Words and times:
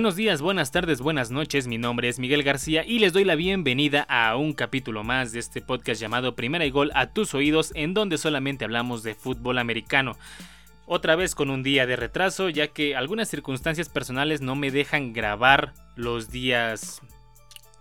Buenos 0.00 0.16
días, 0.16 0.40
buenas 0.40 0.70
tardes, 0.70 1.02
buenas 1.02 1.30
noches, 1.30 1.66
mi 1.66 1.76
nombre 1.76 2.08
es 2.08 2.18
Miguel 2.18 2.42
García 2.42 2.86
y 2.86 3.00
les 3.00 3.12
doy 3.12 3.24
la 3.24 3.34
bienvenida 3.34 4.06
a 4.08 4.34
un 4.34 4.54
capítulo 4.54 5.04
más 5.04 5.32
de 5.32 5.40
este 5.40 5.60
podcast 5.60 6.00
llamado 6.00 6.34
Primera 6.34 6.64
y 6.64 6.70
Gol 6.70 6.90
a 6.94 7.12
tus 7.12 7.34
oídos 7.34 7.70
en 7.74 7.92
donde 7.92 8.16
solamente 8.16 8.64
hablamos 8.64 9.02
de 9.02 9.14
fútbol 9.14 9.58
americano. 9.58 10.16
Otra 10.86 11.16
vez 11.16 11.34
con 11.34 11.50
un 11.50 11.62
día 11.62 11.84
de 11.84 11.96
retraso 11.96 12.48
ya 12.48 12.68
que 12.68 12.96
algunas 12.96 13.28
circunstancias 13.28 13.90
personales 13.90 14.40
no 14.40 14.54
me 14.54 14.70
dejan 14.70 15.12
grabar 15.12 15.74
los 15.96 16.30
días 16.30 17.02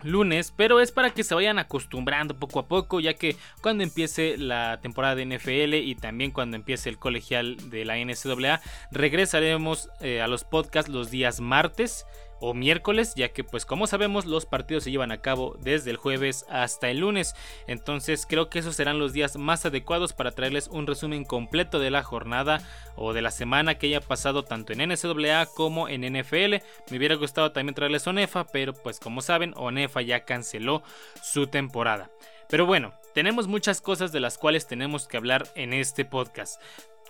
lunes, 0.03 0.53
pero 0.55 0.79
es 0.79 0.91
para 0.91 1.11
que 1.11 1.23
se 1.23 1.35
vayan 1.35 1.59
acostumbrando 1.59 2.37
poco 2.37 2.59
a 2.59 2.67
poco, 2.67 2.99
ya 2.99 3.13
que 3.13 3.35
cuando 3.61 3.83
empiece 3.83 4.37
la 4.37 4.79
temporada 4.81 5.15
de 5.15 5.25
NFL 5.25 5.75
y 5.75 5.95
también 5.95 6.31
cuando 6.31 6.55
empiece 6.55 6.89
el 6.89 6.97
colegial 6.97 7.69
de 7.69 7.85
la 7.85 7.97
NCAA, 7.97 8.61
regresaremos 8.91 9.89
eh, 10.01 10.21
a 10.21 10.27
los 10.27 10.43
podcasts 10.43 10.91
los 10.91 11.11
días 11.11 11.39
martes 11.39 12.05
o 12.39 12.53
miércoles, 12.53 13.13
ya 13.15 13.29
que 13.29 13.43
pues 13.43 13.65
como 13.65 13.87
sabemos 13.87 14.25
los 14.25 14.45
partidos 14.45 14.83
se 14.83 14.91
llevan 14.91 15.11
a 15.11 15.21
cabo 15.21 15.57
desde 15.59 15.91
el 15.91 15.97
jueves 15.97 16.45
hasta 16.49 16.89
el 16.89 16.99
lunes. 16.99 17.35
Entonces 17.67 18.25
creo 18.27 18.49
que 18.49 18.59
esos 18.59 18.75
serán 18.75 18.99
los 18.99 19.13
días 19.13 19.37
más 19.37 19.65
adecuados 19.65 20.13
para 20.13 20.31
traerles 20.31 20.67
un 20.67 20.87
resumen 20.87 21.25
completo 21.25 21.79
de 21.79 21.91
la 21.91 22.03
jornada 22.03 22.61
o 22.95 23.13
de 23.13 23.21
la 23.21 23.31
semana 23.31 23.77
que 23.77 23.87
haya 23.87 24.01
pasado 24.01 24.43
tanto 24.43 24.73
en 24.73 24.89
NCAA 24.89 25.47
como 25.55 25.87
en 25.87 26.01
NFL. 26.01 26.55
Me 26.89 26.97
hubiera 26.97 27.15
gustado 27.15 27.51
también 27.51 27.75
traerles 27.75 28.07
ONEFA, 28.07 28.45
pero 28.47 28.73
pues 28.73 28.99
como 28.99 29.21
saben 29.21 29.53
ONEFA 29.55 30.01
ya 30.01 30.25
canceló 30.25 30.83
su 31.21 31.47
temporada. 31.47 32.09
Pero 32.49 32.65
bueno, 32.65 32.93
tenemos 33.13 33.47
muchas 33.47 33.79
cosas 33.79 34.11
de 34.11 34.19
las 34.19 34.37
cuales 34.37 34.65
tenemos 34.65 35.07
que 35.07 35.17
hablar 35.17 35.47
en 35.55 35.71
este 35.71 36.03
podcast 36.03 36.59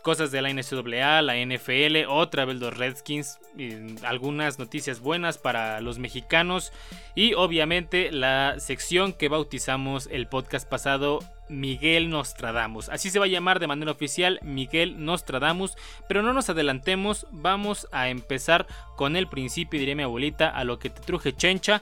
cosas 0.02 0.32
de 0.32 0.42
la 0.42 0.50
NCAA, 0.54 1.22
la 1.22 1.36
NFL, 1.38 2.08
otra 2.08 2.46
vez 2.46 2.60
los 2.60 2.76
Redskins, 2.76 3.40
algunas 4.04 4.60
noticias 4.60 5.00
buenas 5.00 5.38
para 5.38 5.82
los 5.82 6.00
mexicanos 6.00 6.72
y 7.16 7.34
obviamente 7.34 8.12
la 8.12 8.60
sección 8.60 9.14
que 9.14 9.30
bautizamos 9.30 10.08
el 10.12 10.28
podcast 10.28 10.68
pasado 10.70 11.20
Miguel 11.50 12.10
Nostradamus. 12.10 12.90
Así 12.90 13.10
se 13.10 13.20
va 13.20 13.26
a 13.26 13.30
llamar 13.30 13.60
de 13.60 13.68
manera 13.68 13.92
oficial 13.92 14.40
Miguel 14.44 15.04
Nostradamus, 15.04 15.76
pero 16.08 16.22
no 16.22 16.34
nos 16.34 16.50
adelantemos, 16.50 17.28
vamos 17.32 17.88
a 17.92 18.10
empezar 18.10 18.68
con 18.96 19.16
el 19.16 19.28
principio, 19.28 19.80
diría 19.80 19.96
mi 19.96 20.04
abuelita, 20.04 20.50
a 20.50 20.64
lo 20.64 20.80
que 20.80 20.90
te 20.90 21.02
truje 21.02 21.34
chencha. 21.34 21.82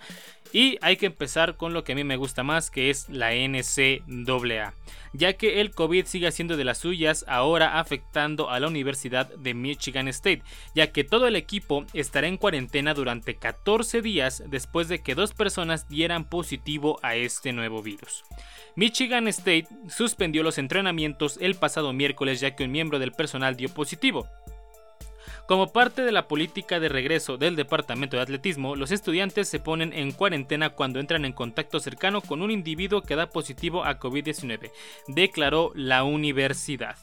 Y 0.54 0.78
hay 0.82 0.98
que 0.98 1.08
empezar 1.08 1.58
con 1.58 1.74
lo 1.74 1.84
que 1.84 1.92
a 1.92 1.96
mí 1.96 2.04
me 2.04 2.18
gusta 2.18 2.44
más, 2.44 2.72
que 2.72 2.90
es 2.90 3.10
la 3.10 3.32
NCAA, 3.34 4.74
ya 5.14 5.34
que 5.34 5.62
el 5.62 5.72
COVID 5.72 6.06
sigue 6.06 6.32
siendo 6.32 6.58
de 6.58 6.64
las 6.64 6.80
suyas 6.80 7.26
ahora 7.28 7.80
afectando 7.80 8.50
a 8.50 8.60
la 8.60 8.68
Universidad 8.68 9.28
de 9.36 9.54
Michigan 9.54 10.08
State, 10.08 10.44
ya 10.74 10.92
que 10.92 11.04
todo 11.04 11.28
el 11.28 11.36
equipo 11.36 11.86
estará 11.94 12.28
en 12.28 12.38
cuarentena 12.38 12.94
durante 12.94 13.36
14 13.36 14.02
días 14.02 14.44
después 14.48 14.88
de 14.88 15.00
que 15.00 15.16
dos 15.16 15.34
personas 15.34 15.90
dieran 15.90 16.26
positivo 16.26 17.00
a 17.02 17.16
este 17.16 17.54
nuevo 17.54 17.82
virus. 17.82 18.24
Michigan 18.76 19.28
State 19.28 19.68
suspendió 19.90 20.44
los 20.44 20.58
entrenamientos 20.58 21.38
el 21.42 21.56
pasado 21.56 21.94
miércoles 21.94 22.40
ya 22.40 22.56
que 22.56 22.64
un 22.64 22.72
miembro 22.72 23.00
del 23.00 23.12
personal 23.12 23.56
dio 23.56 23.70
positivo. 23.70 24.28
Como 25.48 25.72
parte 25.72 26.02
de 26.02 26.12
la 26.12 26.28
política 26.28 26.82
de 26.82 26.90
regreso 26.90 27.38
del 27.38 27.56
Departamento 27.56 28.18
de 28.18 28.24
Atletismo, 28.24 28.76
los 28.76 28.92
estudiantes 28.92 29.48
se 29.48 29.62
ponen 29.62 29.94
en 29.94 30.12
cuarentena 30.12 30.72
cuando 30.72 31.00
entran 31.00 31.24
en 31.24 31.32
contacto 31.32 31.80
cercano 31.80 32.20
con 32.20 32.42
un 32.42 32.52
individuo 32.52 33.02
que 33.02 33.16
da 33.16 33.30
positivo 33.30 33.86
a 33.86 33.98
COVID-19, 33.98 34.72
declaró 35.08 35.72
la 35.74 36.04
universidad. 36.04 36.98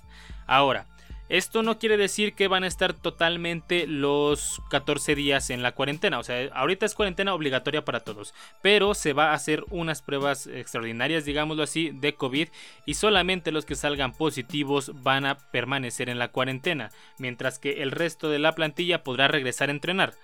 Ahora, 0.47 0.87
esto 1.29 1.63
no 1.63 1.79
quiere 1.79 1.97
decir 1.97 2.35
que 2.35 2.49
van 2.49 2.65
a 2.65 2.67
estar 2.67 2.93
totalmente 2.93 3.87
los 3.87 4.61
14 4.71 5.15
días 5.15 5.51
en 5.51 5.63
la 5.63 5.73
cuarentena. 5.73 6.19
O 6.19 6.23
sea, 6.23 6.51
ahorita 6.53 6.85
es 6.85 6.95
cuarentena 6.95 7.35
obligatoria 7.35 7.85
para 7.85 8.01
todos. 8.01 8.35
Pero 8.63 8.95
se 8.95 9.15
va 9.15 9.31
a 9.31 9.35
hacer 9.35 9.65
unas 9.71 10.03
pruebas 10.03 10.47
extraordinarias, 10.47 11.25
digámoslo 11.25 11.63
así, 11.63 11.91
de 11.91 12.15
COVID. 12.15 12.49
Y 12.85 12.95
solamente 12.95 13.53
los 13.53 13.65
que 13.65 13.75
salgan 13.75 14.13
positivos 14.13 14.93
van 15.03 15.25
a 15.25 15.39
permanecer 15.39 16.11
en 16.11 16.19
la 16.19 16.29
cuarentena. 16.29 16.91
Mientras 17.19 17.59
que 17.59 17.83
el 17.83 17.91
resto 17.91 18.29
de 18.29 18.39
la 18.39 18.55
plantilla 18.55 19.03
podrá 19.03 19.29
regresar 19.29 19.71
a 19.71 19.73
entrenar. 19.73 20.15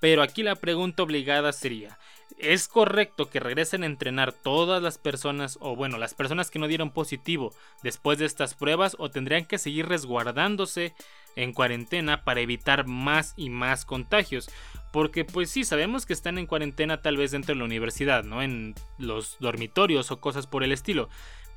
Pero 0.00 0.22
aquí 0.22 0.42
la 0.42 0.56
pregunta 0.56 1.02
obligada 1.02 1.52
sería, 1.52 1.98
¿es 2.38 2.68
correcto 2.68 3.28
que 3.28 3.38
regresen 3.38 3.82
a 3.82 3.86
entrenar 3.86 4.32
todas 4.32 4.82
las 4.82 4.96
personas 4.96 5.58
o 5.60 5.76
bueno, 5.76 5.98
las 5.98 6.14
personas 6.14 6.50
que 6.50 6.58
no 6.58 6.68
dieron 6.68 6.90
positivo 6.90 7.52
después 7.82 8.18
de 8.18 8.24
estas 8.24 8.54
pruebas 8.54 8.96
o 8.98 9.10
tendrían 9.10 9.44
que 9.44 9.58
seguir 9.58 9.86
resguardándose 9.86 10.94
en 11.36 11.52
cuarentena 11.52 12.24
para 12.24 12.40
evitar 12.40 12.86
más 12.86 13.34
y 13.36 13.50
más 13.50 13.84
contagios? 13.84 14.50
Porque 14.90 15.26
pues 15.26 15.50
sí, 15.50 15.64
sabemos 15.64 16.06
que 16.06 16.14
están 16.14 16.38
en 16.38 16.46
cuarentena 16.46 17.02
tal 17.02 17.18
vez 17.18 17.30
dentro 17.30 17.54
de 17.54 17.58
la 17.58 17.66
universidad, 17.66 18.24
¿no? 18.24 18.42
En 18.42 18.74
los 18.98 19.36
dormitorios 19.38 20.10
o 20.10 20.18
cosas 20.18 20.46
por 20.46 20.64
el 20.64 20.72
estilo. 20.72 21.10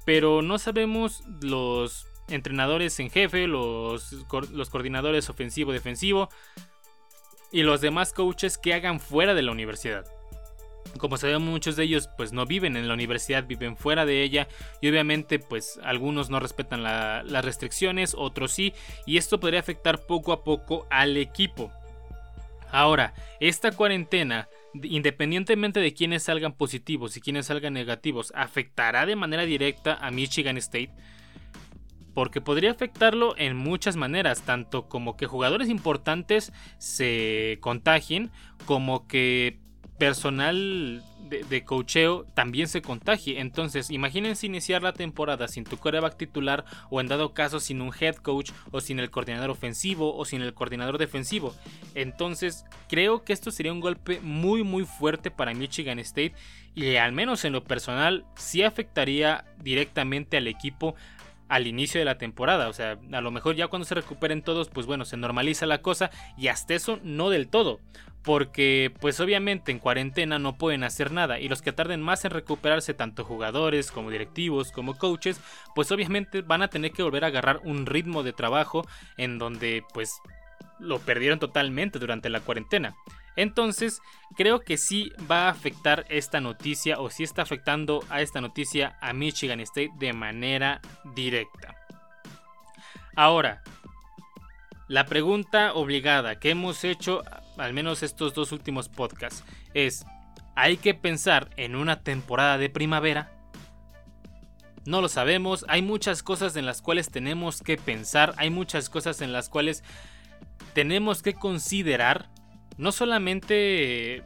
Pero 0.05 0.41
no 0.41 0.59
sabemos 0.59 1.23
los 1.41 2.07
entrenadores 2.27 2.99
en 2.99 3.09
jefe, 3.09 3.47
los, 3.47 4.13
los 4.51 4.69
coordinadores 4.69 5.29
ofensivo-defensivo 5.29 6.29
y 7.53 7.63
los 7.63 7.79
demás 7.79 8.11
coaches 8.11 8.57
que 8.57 8.73
hagan 8.73 8.99
fuera 8.99 9.33
de 9.33 9.43
la 9.43 9.53
universidad. 9.53 10.05
Como 10.97 11.17
sabemos 11.17 11.49
muchos 11.49 11.75
de 11.75 11.83
ellos 11.83 12.09
pues 12.17 12.33
no 12.33 12.45
viven 12.45 12.75
en 12.75 12.87
la 12.87 12.93
universidad, 12.93 13.45
viven 13.45 13.77
fuera 13.77 14.05
de 14.05 14.21
ella 14.21 14.47
y 14.81 14.89
obviamente 14.89 15.39
pues 15.39 15.79
algunos 15.83 16.29
no 16.29 16.39
respetan 16.39 16.83
las 16.83 17.45
restricciones, 17.45 18.15
otros 18.17 18.51
sí 18.51 18.73
y 19.05 19.17
esto 19.17 19.39
podría 19.39 19.61
afectar 19.61 20.05
poco 20.05 20.33
a 20.33 20.43
poco 20.43 20.85
al 20.89 21.15
equipo. 21.15 21.71
Ahora, 22.71 23.13
esta 23.39 23.71
cuarentena, 23.71 24.49
independientemente 24.81 25.79
de 25.79 25.93
quienes 25.93 26.23
salgan 26.23 26.53
positivos 26.53 27.15
y 27.15 27.21
quienes 27.21 27.45
salgan 27.45 27.73
negativos, 27.73 28.33
afectará 28.35 29.05
de 29.05 29.15
manera 29.15 29.43
directa 29.43 29.99
a 30.01 30.09
Michigan 30.09 30.57
State 30.57 30.91
porque 32.13 32.41
podría 32.41 32.71
afectarlo 32.71 33.35
en 33.37 33.55
muchas 33.55 33.95
maneras, 33.95 34.41
tanto 34.41 34.87
como 34.87 35.17
que 35.17 35.25
jugadores 35.25 35.69
importantes 35.69 36.53
se 36.77 37.57
contagien, 37.61 38.31
como 38.65 39.07
que 39.07 39.59
personal 39.97 41.03
de, 41.29 41.43
de 41.43 41.63
cocheo 41.63 42.25
también 42.33 42.67
se 42.67 42.81
contagie. 42.81 43.39
Entonces, 43.39 43.89
imagínense 43.89 44.45
iniciar 44.45 44.83
la 44.83 44.93
temporada 44.93 45.47
sin 45.47 45.63
tu 45.63 45.77
coreback 45.77 46.17
titular 46.17 46.65
o 46.89 46.99
en 46.99 47.07
dado 47.07 47.33
caso 47.33 47.59
sin 47.59 47.81
un 47.81 47.93
head 47.97 48.15
coach 48.15 48.51
o 48.71 48.81
sin 48.81 48.99
el 48.99 49.09
coordinador 49.09 49.51
ofensivo 49.51 50.15
o 50.15 50.25
sin 50.25 50.41
el 50.41 50.53
coordinador 50.53 50.97
defensivo. 50.97 51.55
Entonces, 51.95 52.65
creo 52.89 53.23
que 53.23 53.33
esto 53.33 53.51
sería 53.51 53.71
un 53.71 53.79
golpe 53.79 54.19
muy 54.21 54.63
muy 54.63 54.85
fuerte 54.85 55.31
para 55.31 55.53
Michigan 55.53 55.99
State 55.99 56.33
y 56.75 56.95
al 56.95 57.11
menos 57.11 57.45
en 57.45 57.53
lo 57.53 57.63
personal 57.63 58.25
sí 58.35 58.63
afectaría 58.63 59.45
directamente 59.61 60.37
al 60.37 60.47
equipo 60.47 60.95
al 61.53 61.67
inicio 61.67 61.99
de 61.99 62.05
la 62.05 62.17
temporada. 62.17 62.67
O 62.67 62.73
sea, 62.73 62.97
a 63.11 63.21
lo 63.21 63.29
mejor 63.29 63.55
ya 63.55 63.67
cuando 63.67 63.85
se 63.85 63.93
recuperen 63.93 64.41
todos, 64.41 64.69
pues 64.69 64.87
bueno, 64.87 65.05
se 65.05 65.17
normaliza 65.17 65.67
la 65.67 65.83
cosa 65.83 66.09
y 66.35 66.47
hasta 66.47 66.73
eso 66.73 66.99
no 67.03 67.29
del 67.29 67.47
todo. 67.47 67.79
Porque 68.23 68.91
pues 69.01 69.19
obviamente 69.19 69.71
en 69.71 69.79
cuarentena 69.79 70.39
no 70.39 70.57
pueden 70.57 70.83
hacer 70.83 71.11
nada 71.11 71.39
y 71.39 71.49
los 71.49 71.61
que 71.61 71.71
tarden 71.71 72.01
más 72.01 72.25
en 72.25 72.31
recuperarse, 72.31 72.93
tanto 72.93 73.23
jugadores 73.23 73.91
como 73.91 74.09
directivos 74.09 74.71
como 74.71 74.97
coaches, 74.97 75.39
pues 75.75 75.91
obviamente 75.91 76.41
van 76.41 76.63
a 76.63 76.69
tener 76.69 76.91
que 76.91 77.03
volver 77.03 77.23
a 77.23 77.27
agarrar 77.27 77.59
un 77.63 77.85
ritmo 77.85 78.23
de 78.23 78.33
trabajo 78.33 78.87
en 79.17 79.37
donde 79.37 79.83
pues 79.93 80.21
lo 80.79 80.99
perdieron 80.99 81.37
totalmente 81.37 81.99
durante 81.99 82.29
la 82.29 82.39
cuarentena. 82.39 82.95
Entonces, 83.35 84.01
creo 84.35 84.61
que 84.61 84.77
sí 84.77 85.11
va 85.29 85.47
a 85.47 85.49
afectar 85.49 86.05
esta 86.09 86.39
noticia 86.39 86.99
o 86.99 87.09
sí 87.09 87.23
está 87.23 87.41
afectando 87.41 88.03
a 88.09 88.21
esta 88.21 88.41
noticia 88.41 88.97
a 89.01 89.13
Michigan 89.13 89.59
State 89.59 89.91
de 89.97 90.13
manera 90.13 90.81
directa. 91.15 91.75
Ahora, 93.15 93.61
la 94.87 95.05
pregunta 95.05 95.73
obligada 95.73 96.39
que 96.39 96.51
hemos 96.51 96.83
hecho, 96.83 97.23
al 97.57 97.73
menos 97.73 98.03
estos 98.03 98.33
dos 98.33 98.51
últimos 98.51 98.89
podcasts, 98.89 99.43
es, 99.73 100.05
¿hay 100.55 100.77
que 100.77 100.93
pensar 100.93 101.49
en 101.57 101.75
una 101.75 102.01
temporada 102.01 102.57
de 102.57 102.69
primavera? 102.69 103.31
No 104.85 105.01
lo 105.01 105.07
sabemos, 105.07 105.65
hay 105.69 105.81
muchas 105.81 106.23
cosas 106.23 106.55
en 106.57 106.65
las 106.65 106.81
cuales 106.81 107.09
tenemos 107.09 107.61
que 107.61 107.77
pensar, 107.77 108.33
hay 108.37 108.49
muchas 108.49 108.89
cosas 108.89 109.21
en 109.21 109.31
las 109.31 109.47
cuales 109.47 109.83
tenemos 110.73 111.21
que 111.21 111.33
considerar 111.33 112.29
no 112.77 112.91
solamente 112.91 114.23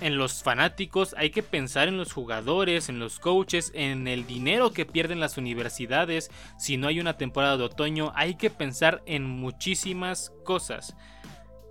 en 0.00 0.18
los 0.18 0.42
fanáticos, 0.42 1.14
hay 1.16 1.30
que 1.30 1.42
pensar 1.42 1.88
en 1.88 1.96
los 1.96 2.12
jugadores, 2.12 2.88
en 2.88 2.98
los 2.98 3.20
coaches, 3.20 3.70
en 3.74 4.08
el 4.08 4.26
dinero 4.26 4.72
que 4.72 4.86
pierden 4.86 5.20
las 5.20 5.38
universidades. 5.38 6.30
Si 6.58 6.76
no 6.76 6.88
hay 6.88 7.00
una 7.00 7.16
temporada 7.16 7.56
de 7.56 7.64
otoño, 7.64 8.12
hay 8.14 8.34
que 8.34 8.50
pensar 8.50 9.02
en 9.06 9.24
muchísimas 9.24 10.32
cosas. 10.44 10.96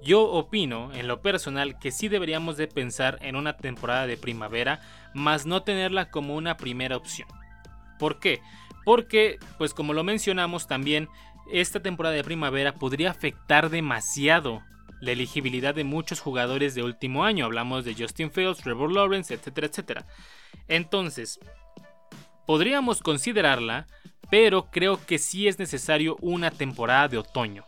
Yo 0.02 0.24
opino, 0.24 0.92
en 0.94 1.08
lo 1.08 1.22
personal, 1.22 1.80
que 1.80 1.92
sí 1.92 2.10
deberíamos 2.10 2.58
de 2.58 2.68
pensar 2.68 3.18
en 3.22 3.36
una 3.36 3.56
temporada 3.56 4.06
de 4.06 4.18
primavera, 4.18 4.82
más 5.14 5.46
no 5.46 5.64
tenerla 5.64 6.10
como 6.10 6.36
una 6.36 6.58
primera 6.58 6.98
opción. 6.98 7.28
¿Por 8.00 8.20
qué? 8.20 8.42
Porque, 8.84 9.40
pues 9.58 9.74
como 9.74 9.94
lo 9.94 10.04
mencionamos 10.04 10.68
también, 10.68 11.08
esta 11.52 11.82
temporada 11.82 12.16
de 12.16 12.24
primavera 12.24 12.74
podría 12.74 13.12
afectar 13.12 13.70
demasiado 13.70 14.62
la 15.04 15.12
elegibilidad 15.12 15.76
de 15.76 15.84
muchos 15.84 16.22
jugadores 16.22 16.76
de 16.76 16.84
último 16.84 17.26
año. 17.26 17.46
Hablamos 17.46 17.84
de 17.84 17.94
Justin 17.94 18.32
Fields, 18.32 18.62
Trevor 18.62 18.92
Lawrence, 18.92 19.34
etcétera, 19.34 19.68
etcétera. 19.68 20.08
Entonces, 20.68 21.40
podríamos 22.48 23.02
considerarla, 23.02 23.88
pero 24.30 24.72
creo 24.72 25.06
que 25.06 25.20
sí 25.20 25.48
es 25.48 25.60
necesario 25.60 26.18
una 26.22 26.52
temporada 26.52 27.10
de 27.10 27.18
otoño. 27.18 27.66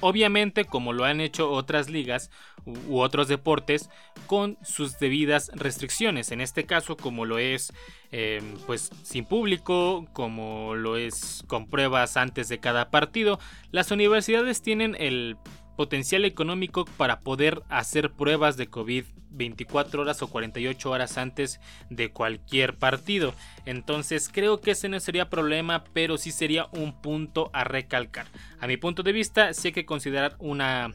Obviamente, 0.00 0.64
como 0.64 0.92
lo 0.92 1.04
han 1.04 1.20
hecho 1.20 1.50
otras 1.50 1.88
ligas 1.88 2.30
u 2.64 3.00
otros 3.00 3.28
deportes, 3.28 3.88
con 4.26 4.58
sus 4.62 4.98
debidas 4.98 5.50
restricciones. 5.54 6.30
En 6.30 6.40
este 6.40 6.66
caso, 6.66 6.96
como 6.96 7.24
lo 7.24 7.38
es 7.38 7.72
em, 8.12 8.56
pues 8.66 8.90
sin 9.02 9.24
público, 9.24 10.06
como 10.12 10.74
lo 10.74 10.96
es 10.96 11.42
con 11.46 11.66
pruebas 11.66 12.16
antes 12.16 12.48
de 12.48 12.58
cada 12.60 12.90
partido, 12.90 13.40
las 13.70 13.90
universidades 13.90 14.62
tienen 14.62 14.96
el 14.98 15.36
potencial 15.78 16.24
económico 16.24 16.86
para 16.96 17.20
poder 17.20 17.62
hacer 17.68 18.10
pruebas 18.10 18.56
de 18.56 18.66
COVID 18.66 19.04
24 19.30 20.02
horas 20.02 20.20
o 20.22 20.26
48 20.26 20.90
horas 20.90 21.16
antes 21.18 21.60
de 21.88 22.10
cualquier 22.10 22.74
partido. 22.74 23.32
Entonces 23.64 24.28
creo 24.28 24.60
que 24.60 24.72
ese 24.72 24.88
no 24.88 24.98
sería 24.98 25.30
problema, 25.30 25.84
pero 25.92 26.18
sí 26.18 26.32
sería 26.32 26.66
un 26.72 27.00
punto 27.00 27.48
a 27.52 27.62
recalcar. 27.62 28.26
A 28.58 28.66
mi 28.66 28.76
punto 28.76 29.04
de 29.04 29.12
vista, 29.12 29.54
sí 29.54 29.68
hay 29.68 29.72
que 29.72 29.86
considerar 29.86 30.34
una 30.40 30.94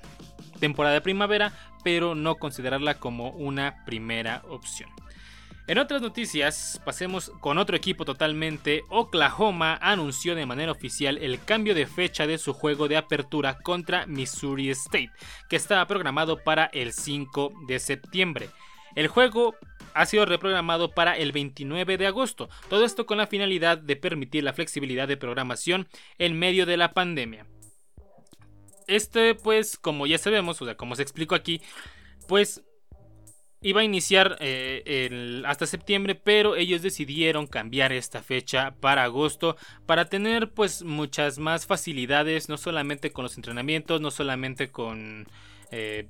temporada 0.60 0.96
de 0.96 1.02
primavera, 1.02 1.54
pero 1.86 2.14
no 2.14 2.36
considerarla 2.36 2.96
como 2.96 3.30
una 3.30 3.86
primera 3.86 4.44
opción. 4.50 4.90
En 5.65 5.77
otras 5.77 6.01
noticias, 6.01 6.81
pasemos 6.83 7.31
con 7.39 7.57
otro 7.57 7.77
equipo 7.77 8.04
totalmente. 8.04 8.83
Oklahoma 8.89 9.80
anunció 9.81 10.36
de 10.36 10.45
manera 10.45 10.74
oficial 10.74 11.18
el 11.18 11.42
cambio 11.42 11.74
de 11.74 11.88
fecha 11.88 12.27
de 12.27 12.38
su 12.38 12.54
juego 12.54 12.89
de 12.89 12.98
apertura 12.98 13.57
contra 13.60 14.06
Missouri 14.06 14.69
State, 14.71 15.12
que 15.50 15.56
estaba 15.56 15.88
programado 15.88 16.44
para 16.44 16.65
el 16.65 16.92
5 16.92 17.54
de 17.65 17.80
septiembre. 17.80 18.50
El 18.95 19.07
juego 19.07 19.56
ha 19.94 20.06
sido 20.06 20.25
reprogramado 20.25 20.92
para 20.92 21.18
el 21.18 21.31
29 21.31 21.98
de 21.98 22.07
agosto, 22.07 22.50
todo 22.69 22.83
esto 22.83 23.06
con 23.06 23.18
la 23.18 23.27
finalidad 23.27 23.77
de 23.77 23.95
permitir 23.95 24.44
la 24.44 24.51
flexibilidad 24.51 25.07
de 25.07 25.15
programación 25.15 25.88
en 26.18 26.38
medio 26.38 26.65
de 26.65 26.75
la 26.75 26.94
pandemia. 26.94 27.45
Este, 28.88 29.33
pues, 29.33 29.77
como 29.77 30.07
ya 30.07 30.18
sabemos, 30.18 30.62
o 30.62 30.65
sea, 30.65 30.75
como 30.75 30.98
se 30.98 31.04
explicó 31.04 31.36
aquí, 31.36 31.62
pues 32.27 32.63
iba 33.63 33.81
a 33.81 33.83
iniciar 33.83 34.38
eh, 34.39 35.42
hasta 35.45 35.65
septiembre, 35.65 36.15
pero 36.15 36.56
ellos 36.56 36.81
decidieron 36.81 37.48
cambiar 37.48 37.92
esta 37.92 38.21
fecha 38.21 38.75
para 38.80 39.04
agosto 39.04 39.56
para 39.86 40.06
tener 40.06 40.51
pues 40.51 40.83
muchas 40.83 41.39
más 41.39 41.65
facilidades, 41.65 42.50
no 42.50 42.57
solamente 42.57 43.12
con 43.12 43.24
los 43.24 43.38
entrenamientos, 43.38 44.01
no 44.01 44.12
solamente 44.12 44.69
con 44.69 45.27
eh, 45.71 46.07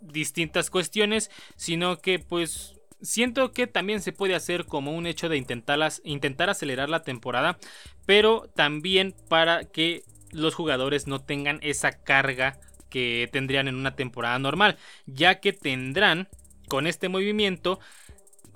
distintas 0.00 0.70
cuestiones, 0.70 1.30
sino 1.56 1.98
que 1.98 2.18
pues 2.18 2.74
siento 3.00 3.52
que 3.52 3.66
también 3.66 4.00
se 4.00 4.12
puede 4.12 4.34
hacer 4.34 4.64
como 4.64 4.92
un 4.92 5.06
hecho 5.06 5.28
de 5.28 5.36
intentar 5.36 6.50
acelerar 6.50 6.88
la 6.88 7.02
temporada, 7.02 7.58
pero 8.06 8.50
también 8.54 9.14
para 9.28 9.64
que 9.64 10.02
los 10.32 10.54
jugadores 10.54 11.06
no 11.06 11.20
tengan 11.20 11.58
esa 11.62 11.92
carga 11.92 12.58
que 12.90 13.28
tendrían 13.32 13.68
en 13.68 13.76
una 13.76 13.96
temporada 13.96 14.38
normal, 14.38 14.76
ya 15.06 15.40
que 15.40 15.52
tendrán 15.52 16.28
con 16.68 16.86
este 16.86 17.08
movimiento 17.08 17.80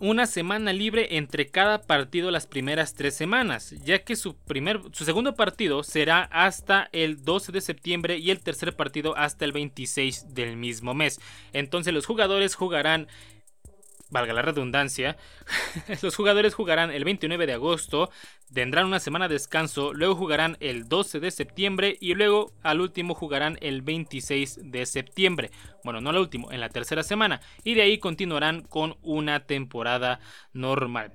una 0.00 0.26
semana 0.26 0.72
libre 0.72 1.16
entre 1.16 1.48
cada 1.48 1.82
partido 1.82 2.30
las 2.30 2.46
primeras 2.46 2.94
tres 2.94 3.16
semanas, 3.16 3.74
ya 3.84 4.04
que 4.04 4.14
su, 4.14 4.36
primer, 4.36 4.80
su 4.92 5.04
segundo 5.04 5.34
partido 5.34 5.82
será 5.82 6.22
hasta 6.30 6.88
el 6.92 7.24
12 7.24 7.52
de 7.52 7.60
septiembre 7.60 8.18
y 8.18 8.30
el 8.30 8.40
tercer 8.40 8.76
partido 8.76 9.16
hasta 9.16 9.44
el 9.44 9.52
26 9.52 10.34
del 10.34 10.56
mismo 10.56 10.94
mes. 10.94 11.20
Entonces 11.52 11.92
los 11.92 12.06
jugadores 12.06 12.54
jugarán 12.54 13.08
valga 14.10 14.32
la 14.32 14.42
redundancia, 14.42 15.16
los 16.02 16.16
jugadores 16.16 16.54
jugarán 16.54 16.90
el 16.90 17.04
29 17.04 17.46
de 17.46 17.52
agosto, 17.52 18.10
tendrán 18.52 18.86
una 18.86 19.00
semana 19.00 19.28
de 19.28 19.34
descanso, 19.34 19.92
luego 19.92 20.14
jugarán 20.14 20.56
el 20.60 20.88
12 20.88 21.20
de 21.20 21.30
septiembre 21.30 21.96
y 22.00 22.14
luego 22.14 22.52
al 22.62 22.80
último 22.80 23.14
jugarán 23.14 23.58
el 23.60 23.82
26 23.82 24.70
de 24.70 24.86
septiembre. 24.86 25.50
Bueno, 25.84 26.00
no 26.00 26.10
al 26.10 26.18
último, 26.18 26.52
en 26.52 26.60
la 26.60 26.68
tercera 26.68 27.02
semana. 27.02 27.40
Y 27.64 27.74
de 27.74 27.82
ahí 27.82 27.98
continuarán 27.98 28.62
con 28.62 28.96
una 29.02 29.40
temporada 29.40 30.20
normal. 30.52 31.12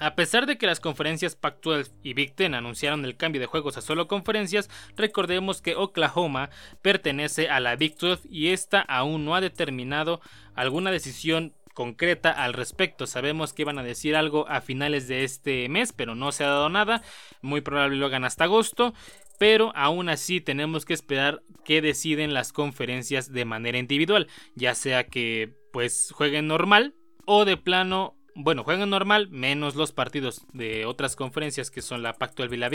A 0.00 0.14
pesar 0.14 0.46
de 0.46 0.56
que 0.56 0.66
las 0.66 0.80
conferencias 0.80 1.36
Pac-12 1.36 1.92
y 2.02 2.14
Big 2.14 2.34
Ten 2.34 2.54
anunciaron 2.54 3.04
el 3.04 3.18
cambio 3.18 3.38
de 3.38 3.46
juegos 3.46 3.76
a 3.76 3.82
solo 3.82 4.08
conferencias, 4.08 4.70
recordemos 4.96 5.60
que 5.60 5.76
Oklahoma 5.76 6.48
pertenece 6.80 7.50
a 7.50 7.60
la 7.60 7.76
Big 7.76 7.98
12 7.98 8.26
y 8.30 8.48
esta 8.48 8.80
aún 8.80 9.26
no 9.26 9.34
ha 9.34 9.42
determinado 9.42 10.22
alguna 10.54 10.90
decisión 10.90 11.52
concreta 11.74 12.30
al 12.30 12.52
respecto. 12.52 13.06
Sabemos 13.06 13.52
que 13.52 13.62
iban 13.62 13.78
a 13.78 13.82
decir 13.82 14.16
algo 14.16 14.48
a 14.48 14.60
finales 14.60 15.08
de 15.08 15.24
este 15.24 15.68
mes, 15.68 15.92
pero 15.92 16.14
no 16.14 16.32
se 16.32 16.44
ha 16.44 16.48
dado 16.48 16.68
nada. 16.68 17.02
Muy 17.42 17.60
probable 17.60 17.96
lo 17.96 18.06
hagan 18.06 18.24
hasta 18.24 18.44
agosto. 18.44 18.94
Pero 19.38 19.72
aún 19.74 20.10
así 20.10 20.40
tenemos 20.40 20.84
que 20.84 20.92
esperar 20.92 21.42
que 21.64 21.80
deciden 21.80 22.34
las 22.34 22.52
conferencias 22.52 23.32
de 23.32 23.46
manera 23.46 23.78
individual. 23.78 24.28
Ya 24.54 24.74
sea 24.74 25.06
que 25.06 25.54
pues 25.72 26.10
jueguen 26.14 26.46
normal 26.46 26.94
o 27.24 27.44
de 27.44 27.56
plano 27.56 28.16
bueno, 28.34 28.64
jueguen 28.64 28.90
normal, 28.90 29.28
menos 29.30 29.74
los 29.74 29.92
partidos 29.92 30.46
de 30.52 30.86
otras 30.86 31.16
conferencias 31.16 31.70
que 31.70 31.82
son 31.82 32.02
la 32.02 32.14
Pacto 32.14 32.42
del 32.42 32.48
Vila 32.48 32.70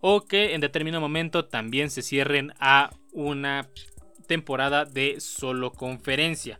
o 0.00 0.24
que 0.24 0.54
en 0.54 0.60
determinado 0.60 1.00
momento 1.00 1.46
también 1.46 1.90
se 1.90 2.02
cierren 2.02 2.52
a 2.60 2.90
una 3.12 3.68
temporada 4.26 4.84
de 4.84 5.20
solo 5.20 5.72
conferencia 5.72 6.58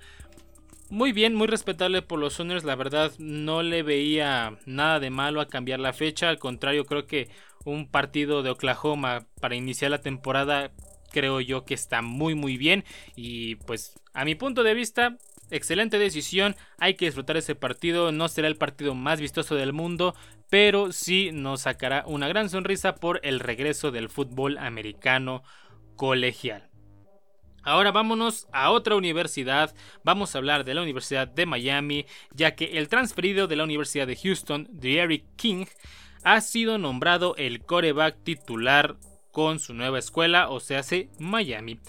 muy 0.95 1.13
bien, 1.13 1.35
muy 1.35 1.49
respetable 1.49 2.03
por 2.03 2.21
los 2.21 2.35
Sooners. 2.35 2.63
La 2.63 2.77
verdad, 2.77 3.13
no 3.19 3.63
le 3.63 3.83
veía 3.83 4.59
nada 4.65 5.01
de 5.01 5.11
malo 5.11 5.41
a 5.41 5.49
cambiar 5.49 5.81
la 5.81 5.93
fecha. 5.93 6.29
Al 6.29 6.39
contrario, 6.39 6.85
creo 6.85 7.07
que 7.07 7.29
un 7.65 7.89
partido 7.91 8.43
de 8.45 8.51
Oklahoma 8.51 9.27
para 9.41 9.57
iniciar 9.57 9.91
la 9.91 10.01
temporada, 10.01 10.71
creo 11.11 11.41
yo 11.41 11.65
que 11.65 11.75
está 11.75 12.01
muy, 12.01 12.37
muy 12.37 12.57
bien. 12.57 12.85
Y 13.17 13.57
pues, 13.57 13.99
a 14.13 14.25
mi 14.25 14.37
punto 14.37 14.63
de 14.63 14.75
vista, 14.75 15.19
excelente 15.51 15.99
decisión. 15.99 16.55
Hay 16.79 16.95
que 16.95 17.07
disfrutar 17.07 17.37
ese 17.37 17.57
partido. 17.57 18.13
No 18.13 18.29
será 18.29 18.47
el 18.47 18.57
partido 18.57 18.95
más 18.95 19.21
vistoso 19.21 19.57
del 19.57 19.73
mundo, 19.73 20.15
pero 20.49 20.93
sí 20.93 21.31
nos 21.33 21.63
sacará 21.63 22.05
una 22.07 22.29
gran 22.29 22.49
sonrisa 22.49 22.95
por 22.95 23.19
el 23.25 23.41
regreso 23.41 23.91
del 23.91 24.09
fútbol 24.09 24.59
americano 24.59 25.43
colegial. 25.97 26.74
Ahora 27.65 27.93
vámonos 27.93 28.47
a 28.53 28.71
otra 28.71 28.95
universidad, 28.95 29.75
vamos 30.05 30.35
a 30.35 30.39
hablar 30.39 30.65
de 30.65 30.75
la 30.75 30.83
Universidad 30.83 31.27
de 31.27 31.47
Miami, 31.47 32.05
ya 32.35 32.55
que 32.55 32.77
el 32.77 32.89
transferido 32.89 33.47
de 33.47 33.57
la 33.57 33.65
Universidad 33.65 34.07
de 34.07 34.17
Houston, 34.17 34.69
Eric 34.83 35.25
King, 35.37 35.65
ha 36.25 36.43
sido 36.43 36.77
nombrado 36.77 37.35
el 37.37 37.63
coreback 37.63 38.23
titular 38.23 38.97
con 39.33 39.61
su 39.61 39.73
nueva 39.73 39.99
escuela, 39.99 40.51
o 40.51 40.61
sea, 40.61 40.83
Miami. 41.19 41.81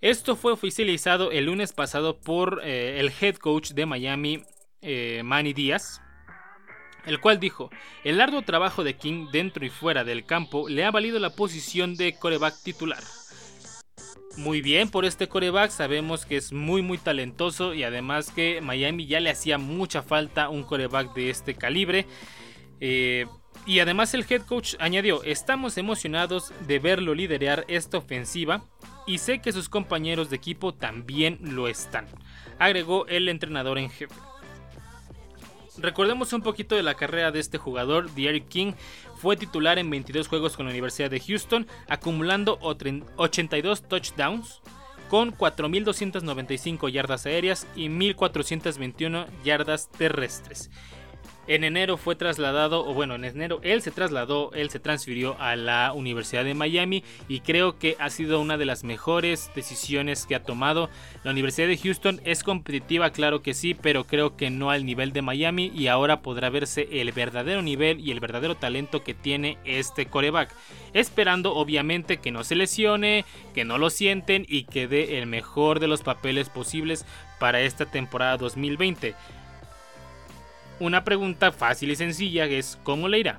Esto 0.00 0.36
fue 0.36 0.52
oficializado 0.52 1.30
el 1.30 1.44
lunes 1.44 1.74
pasado 1.74 2.18
por 2.18 2.62
eh, 2.64 2.98
el 2.98 3.12
head 3.20 3.36
coach 3.36 3.72
de 3.72 3.84
Miami, 3.84 4.42
eh, 4.80 5.20
Manny 5.22 5.52
Díaz, 5.52 6.00
el 7.04 7.20
cual 7.20 7.38
dijo, 7.38 7.68
el 8.04 8.22
arduo 8.22 8.40
trabajo 8.40 8.84
de 8.84 8.96
King 8.96 9.28
dentro 9.30 9.66
y 9.66 9.68
fuera 9.68 10.02
del 10.02 10.24
campo 10.24 10.66
le 10.66 10.84
ha 10.84 10.90
valido 10.90 11.18
la 11.18 11.36
posición 11.36 11.94
de 11.94 12.14
coreback 12.18 12.62
titular 12.62 13.02
muy 14.36 14.62
bien 14.62 14.88
por 14.90 15.04
este 15.04 15.28
coreback. 15.28 15.70
Sabemos 15.70 16.26
que 16.26 16.36
es 16.36 16.52
muy 16.52 16.82
muy 16.82 16.98
talentoso 16.98 17.74
y 17.74 17.82
además 17.82 18.30
que 18.30 18.60
Miami 18.60 19.06
ya 19.06 19.20
le 19.20 19.30
hacía 19.30 19.58
mucha 19.58 20.02
falta 20.02 20.48
un 20.48 20.62
coreback 20.62 21.14
de 21.14 21.30
este 21.30 21.54
calibre. 21.54 22.06
Eh, 22.80 23.26
y 23.66 23.80
además 23.80 24.14
el 24.14 24.24
head 24.28 24.42
coach 24.42 24.74
añadió, 24.78 25.22
estamos 25.22 25.76
emocionados 25.76 26.52
de 26.66 26.78
verlo 26.78 27.14
liderar 27.14 27.64
esta 27.68 27.98
ofensiva 27.98 28.64
y 29.06 29.18
sé 29.18 29.40
que 29.40 29.52
sus 29.52 29.68
compañeros 29.68 30.30
de 30.30 30.36
equipo 30.36 30.72
también 30.72 31.38
lo 31.42 31.68
están, 31.68 32.06
agregó 32.58 33.06
el 33.06 33.28
entrenador 33.28 33.78
en 33.78 33.90
jefe. 33.90 34.14
Recordemos 35.78 36.32
un 36.32 36.42
poquito 36.42 36.74
de 36.74 36.82
la 36.82 36.94
carrera 36.94 37.30
de 37.30 37.40
este 37.40 37.58
jugador, 37.58 38.10
Derrick 38.10 38.48
King. 38.48 38.72
Fue 39.20 39.36
titular 39.36 39.78
en 39.78 39.90
22 39.90 40.28
juegos 40.28 40.56
con 40.56 40.64
la 40.64 40.72
Universidad 40.72 41.10
de 41.10 41.20
Houston, 41.20 41.66
acumulando 41.88 42.58
82 42.62 43.82
touchdowns 43.82 44.62
con 45.10 45.36
4.295 45.36 46.88
yardas 46.88 47.26
aéreas 47.26 47.66
y 47.76 47.88
1.421 47.88 49.26
yardas 49.44 49.90
terrestres. 49.90 50.70
En 51.50 51.64
enero 51.64 51.96
fue 51.96 52.14
trasladado, 52.14 52.86
o 52.86 52.94
bueno, 52.94 53.16
en 53.16 53.24
enero 53.24 53.58
él 53.64 53.82
se 53.82 53.90
trasladó, 53.90 54.52
él 54.52 54.70
se 54.70 54.78
transfirió 54.78 55.36
a 55.40 55.56
la 55.56 55.92
Universidad 55.92 56.44
de 56.44 56.54
Miami 56.54 57.02
y 57.26 57.40
creo 57.40 57.76
que 57.76 57.96
ha 57.98 58.08
sido 58.08 58.40
una 58.40 58.56
de 58.56 58.66
las 58.66 58.84
mejores 58.84 59.50
decisiones 59.56 60.26
que 60.26 60.36
ha 60.36 60.44
tomado. 60.44 60.90
La 61.24 61.32
Universidad 61.32 61.66
de 61.66 61.76
Houston 61.76 62.20
es 62.24 62.44
competitiva, 62.44 63.10
claro 63.10 63.42
que 63.42 63.52
sí, 63.52 63.74
pero 63.74 64.06
creo 64.06 64.36
que 64.36 64.48
no 64.48 64.70
al 64.70 64.86
nivel 64.86 65.12
de 65.12 65.22
Miami 65.22 65.72
y 65.74 65.88
ahora 65.88 66.22
podrá 66.22 66.50
verse 66.50 66.86
el 66.92 67.10
verdadero 67.10 67.62
nivel 67.62 67.98
y 67.98 68.12
el 68.12 68.20
verdadero 68.20 68.54
talento 68.54 69.02
que 69.02 69.14
tiene 69.14 69.58
este 69.64 70.06
coreback. 70.06 70.54
Esperando 70.92 71.56
obviamente 71.56 72.18
que 72.18 72.30
no 72.30 72.44
se 72.44 72.54
lesione, 72.54 73.24
que 73.54 73.64
no 73.64 73.76
lo 73.76 73.90
sienten 73.90 74.46
y 74.48 74.66
que 74.66 74.86
dé 74.86 75.18
el 75.18 75.26
mejor 75.26 75.80
de 75.80 75.88
los 75.88 76.02
papeles 76.02 76.48
posibles 76.48 77.04
para 77.40 77.60
esta 77.62 77.86
temporada 77.86 78.36
2020. 78.36 79.16
Una 80.80 81.04
pregunta 81.04 81.52
fácil 81.52 81.90
y 81.90 81.96
sencilla 81.96 82.46
es 82.46 82.78
¿cómo 82.82 83.06
le 83.06 83.18
irá? 83.18 83.38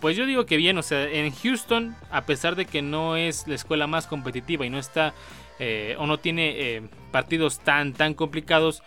Pues 0.00 0.16
yo 0.16 0.26
digo 0.26 0.44
que 0.44 0.56
bien, 0.56 0.76
o 0.76 0.82
sea, 0.82 1.04
en 1.04 1.32
Houston, 1.32 1.94
a 2.10 2.26
pesar 2.26 2.56
de 2.56 2.66
que 2.66 2.82
no 2.82 3.16
es 3.16 3.46
la 3.46 3.54
escuela 3.54 3.86
más 3.86 4.08
competitiva 4.08 4.66
y 4.66 4.70
no 4.70 4.78
está 4.78 5.14
eh, 5.60 5.94
o 5.98 6.06
no 6.06 6.18
tiene 6.18 6.76
eh, 6.76 6.82
partidos 7.12 7.60
tan 7.60 7.92
tan 7.92 8.14
complicados, 8.14 8.82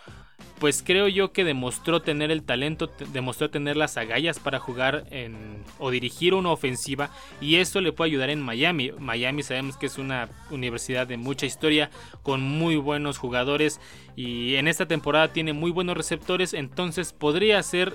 pues 0.58 0.82
creo 0.84 1.08
yo 1.08 1.32
que 1.32 1.44
demostró 1.44 2.02
tener 2.02 2.30
el 2.30 2.44
talento, 2.44 2.90
demostró 3.12 3.50
tener 3.50 3.76
las 3.76 3.96
agallas 3.96 4.38
para 4.38 4.60
jugar 4.60 5.04
en, 5.10 5.64
o 5.78 5.90
dirigir 5.90 6.34
una 6.34 6.50
ofensiva 6.50 7.10
y 7.40 7.56
esto 7.56 7.80
le 7.80 7.92
puede 7.92 8.10
ayudar 8.10 8.30
en 8.30 8.40
Miami. 8.40 8.92
Miami 8.98 9.42
sabemos 9.42 9.76
que 9.76 9.86
es 9.86 9.98
una 9.98 10.28
universidad 10.50 11.06
de 11.06 11.16
mucha 11.16 11.46
historia 11.46 11.90
con 12.22 12.42
muy 12.42 12.76
buenos 12.76 13.18
jugadores 13.18 13.80
y 14.14 14.54
en 14.54 14.68
esta 14.68 14.86
temporada 14.86 15.32
tiene 15.32 15.52
muy 15.52 15.70
buenos 15.70 15.96
receptores, 15.96 16.54
entonces 16.54 17.12
podría 17.12 17.62
ser 17.62 17.94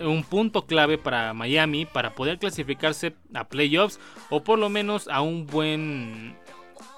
un 0.00 0.22
punto 0.22 0.66
clave 0.66 0.98
para 0.98 1.32
Miami 1.32 1.86
para 1.86 2.14
poder 2.14 2.38
clasificarse 2.38 3.14
a 3.34 3.48
playoffs 3.48 3.98
o 4.28 4.42
por 4.42 4.58
lo 4.58 4.68
menos 4.68 5.08
a 5.08 5.22
un 5.22 5.46
buen 5.46 6.36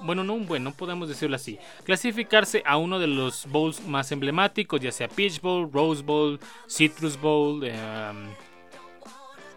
bueno, 0.01 0.25
no 0.25 0.35
un 0.35 0.47
buen, 0.47 0.65
no 0.65 0.73
podemos 0.73 1.09
decirlo 1.09 1.37
así, 1.37 1.59
clasificarse 1.85 2.63
a 2.67 2.77
uno 2.77 2.99
de 2.99 3.07
los 3.07 3.47
bowls 3.47 3.85
más 3.87 4.13
emblemáticos, 4.13 4.81
ya 4.81 4.93
sea 4.93 5.09
Peach 5.09 5.41
Bowl, 5.41 5.71
Rose 5.73 6.03
Bowl, 6.03 6.39
Citrus 6.69 7.21
Bowl. 7.21 7.65
Em, 7.65 8.35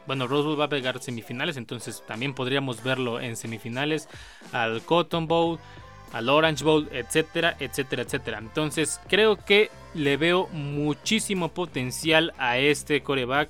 bueno, 0.08 0.28
Rose 0.28 0.48
Bowl 0.48 0.60
va 0.60 0.66
a 0.66 0.70
pegar 0.70 1.02
semifinales, 1.02 1.58
entonces 1.58 2.04
también 2.08 2.34
podríamos 2.34 2.84
verlo 2.84 3.20
en 3.20 3.36
semifinales, 3.36 4.10
al 4.52 4.82
Cotton 4.82 5.28
Bowl, 5.28 5.60
al 6.12 6.30
Orange 6.30 6.64
Bowl, 6.64 6.90
etcétera, 6.92 7.56
etcétera, 7.60 8.04
etcétera. 8.04 8.38
Entonces 8.40 9.00
creo 9.08 9.38
que 9.38 9.70
le 9.94 10.18
veo 10.18 10.48
muchísimo 10.48 11.50
potencial 11.50 12.34
a 12.38 12.58
este 12.58 13.02
coreback. 13.04 13.50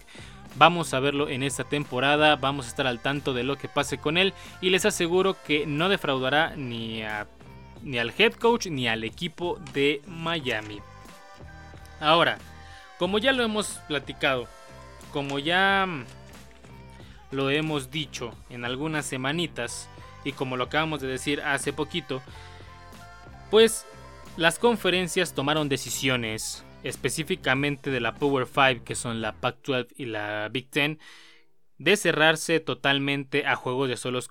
Vamos 0.56 0.94
a 0.94 1.00
verlo 1.00 1.30
en 1.30 1.44
esta 1.44 1.64
temporada, 1.64 2.36
vamos 2.36 2.66
a 2.66 2.70
estar 2.70 2.86
al 2.86 3.00
tanto 3.00 3.34
de 3.34 3.44
lo 3.44 3.58
que 3.58 3.70
pase 3.70 3.98
con 3.98 4.18
él 4.18 4.34
y 4.60 4.70
les 4.70 4.86
aseguro 4.86 5.38
que 5.46 5.66
no 5.66 5.88
defraudará 5.88 6.56
ni, 6.56 7.04
ni 7.84 7.98
al 8.00 8.14
head 8.18 8.34
coach 8.34 8.68
ni 8.68 8.88
al 8.88 9.04
equipo 9.04 9.60
de 9.74 10.02
Miami. 10.08 10.80
Ahora, 12.00 12.38
como 13.00 13.18
ya 13.18 13.32
lo 13.32 13.44
hemos 13.44 13.80
platicado, 13.88 14.48
como 15.14 15.40
ya 15.40 15.88
lo 17.32 17.50
hemos 17.50 17.90
dicho 17.90 18.34
en 18.50 18.66
algunas 18.66 19.06
semanitas 19.06 19.88
y 20.24 20.34
como 20.34 20.58
lo 20.58 20.66
acabamos 20.66 21.02
de 21.02 21.08
decir 21.08 21.42
hace 21.42 21.74
poquito, 21.74 22.22
pues 23.50 23.86
las 24.38 24.60
conferencias 24.60 25.34
tomaron 25.34 25.70
decisiones 25.70 26.64
específicamente 26.84 27.92
de 27.92 28.00
la 28.02 28.16
Power 28.16 28.48
5, 28.48 28.84
que 28.84 28.96
son 28.96 29.22
la 29.22 29.34
Pac-12 29.34 29.88
y 29.98 30.06
la 30.06 30.50
Big 30.52 30.70
Ten, 30.70 31.00
de 31.78 31.98
cerrarse 31.98 32.60
totalmente 32.60 33.48
a 33.48 33.56
juegos 33.56 33.90
de, 33.90 33.98
solos 33.98 34.30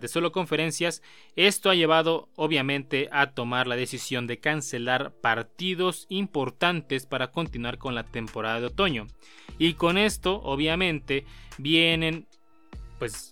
de 0.00 0.08
solo 0.08 0.32
conferencias. 0.32 1.02
Esto 1.36 1.70
ha 1.70 1.76
llevado 1.76 2.28
obviamente 2.34 3.08
a 3.12 3.30
tomar 3.30 3.68
la 3.68 3.76
decisión 3.76 4.26
de 4.26 4.40
cancelar 4.40 5.12
partidos 5.12 6.06
importantes 6.08 7.06
para 7.06 7.30
continuar 7.30 7.78
con 7.78 7.94
la 7.94 8.02
temporada 8.02 8.58
de 8.58 8.66
otoño. 8.66 9.06
Y 9.56 9.74
con 9.74 9.98
esto 9.98 10.40
obviamente 10.42 11.24
vienen 11.58 12.26
pues 12.98 13.30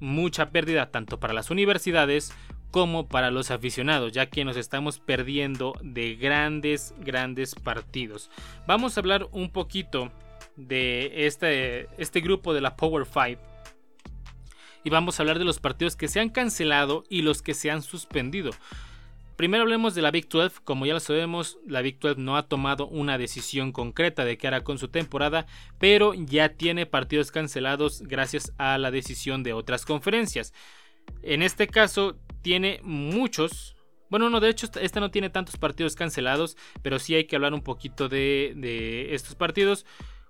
mucha 0.00 0.50
pérdida 0.50 0.90
tanto 0.90 1.20
para 1.20 1.34
las 1.34 1.50
universidades 1.50 2.32
como 2.72 3.06
para 3.06 3.30
los 3.30 3.52
aficionados, 3.52 4.10
ya 4.10 4.26
que 4.26 4.44
nos 4.44 4.56
estamos 4.56 4.98
perdiendo 4.98 5.74
de 5.82 6.16
grandes, 6.16 6.94
grandes 6.98 7.54
partidos. 7.54 8.30
Vamos 8.66 8.96
a 8.96 9.00
hablar 9.00 9.28
un 9.30 9.50
poquito 9.50 10.10
de 10.56 11.26
este, 11.26 11.86
este 11.98 12.20
grupo 12.20 12.54
de 12.54 12.62
la 12.62 12.74
Power 12.74 13.06
5 13.06 13.40
y 14.84 14.90
vamos 14.90 15.18
a 15.18 15.22
hablar 15.22 15.38
de 15.38 15.44
los 15.44 15.60
partidos 15.60 15.96
que 15.96 16.08
se 16.08 16.18
han 16.18 16.30
cancelado 16.30 17.04
y 17.08 17.22
los 17.22 17.42
que 17.42 17.54
se 17.54 17.70
han 17.70 17.82
suspendido. 17.82 18.50
Primero 19.36 19.62
hablemos 19.62 19.94
de 19.94 20.02
la 20.02 20.10
Big 20.10 20.28
12, 20.28 20.60
como 20.64 20.86
ya 20.86 20.94
lo 20.94 21.00
sabemos, 21.00 21.58
la 21.66 21.82
Big 21.82 21.98
12 21.98 22.20
no 22.20 22.36
ha 22.36 22.48
tomado 22.48 22.86
una 22.86 23.18
decisión 23.18 23.72
concreta 23.72 24.24
de 24.24 24.38
qué 24.38 24.46
hará 24.46 24.62
con 24.62 24.78
su 24.78 24.88
temporada, 24.88 25.46
pero 25.78 26.14
ya 26.14 26.50
tiene 26.50 26.86
partidos 26.86 27.30
cancelados 27.30 28.02
gracias 28.02 28.52
a 28.56 28.78
la 28.78 28.90
decisión 28.90 29.42
de 29.42 29.52
otras 29.52 29.84
conferencias. 29.84 30.54
En 31.22 31.42
este 31.42 31.66
caso 31.68 32.16
tiene 32.42 32.80
muchos. 32.82 33.76
Bueno, 34.10 34.28
no, 34.28 34.40
de 34.40 34.50
hecho, 34.50 34.68
esta 34.80 35.00
no 35.00 35.10
tiene 35.10 35.30
tantos 35.30 35.56
partidos 35.56 35.94
cancelados, 35.94 36.56
pero 36.82 36.98
sí 36.98 37.14
hay 37.14 37.24
que 37.24 37.36
hablar 37.36 37.54
un 37.54 37.62
poquito 37.62 38.08
de, 38.08 39.08
estos 39.14 39.34
partidos. 39.34 39.86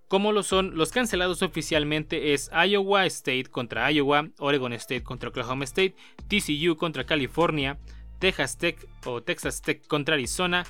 Como 0.06 0.30
lo 0.30 0.42
son 0.42 0.76
los 0.76 0.92
cancelados 0.92 1.42
oficialmente 1.42 2.34
es 2.34 2.50
Iowa 2.52 3.06
State 3.06 3.46
contra 3.46 3.90
Iowa, 3.90 4.28
Oregon 4.38 4.74
State 4.74 5.02
contra 5.02 5.30
Oklahoma 5.30 5.64
State, 5.64 5.96
TCU 6.28 6.76
contra 6.76 7.04
California, 7.04 7.78
Texas 8.18 8.58
Tech 8.58 8.86
o 9.06 9.22
Texas 9.22 9.62
Tech 9.62 9.86
contra 9.86 10.14
Arizona 10.14 10.66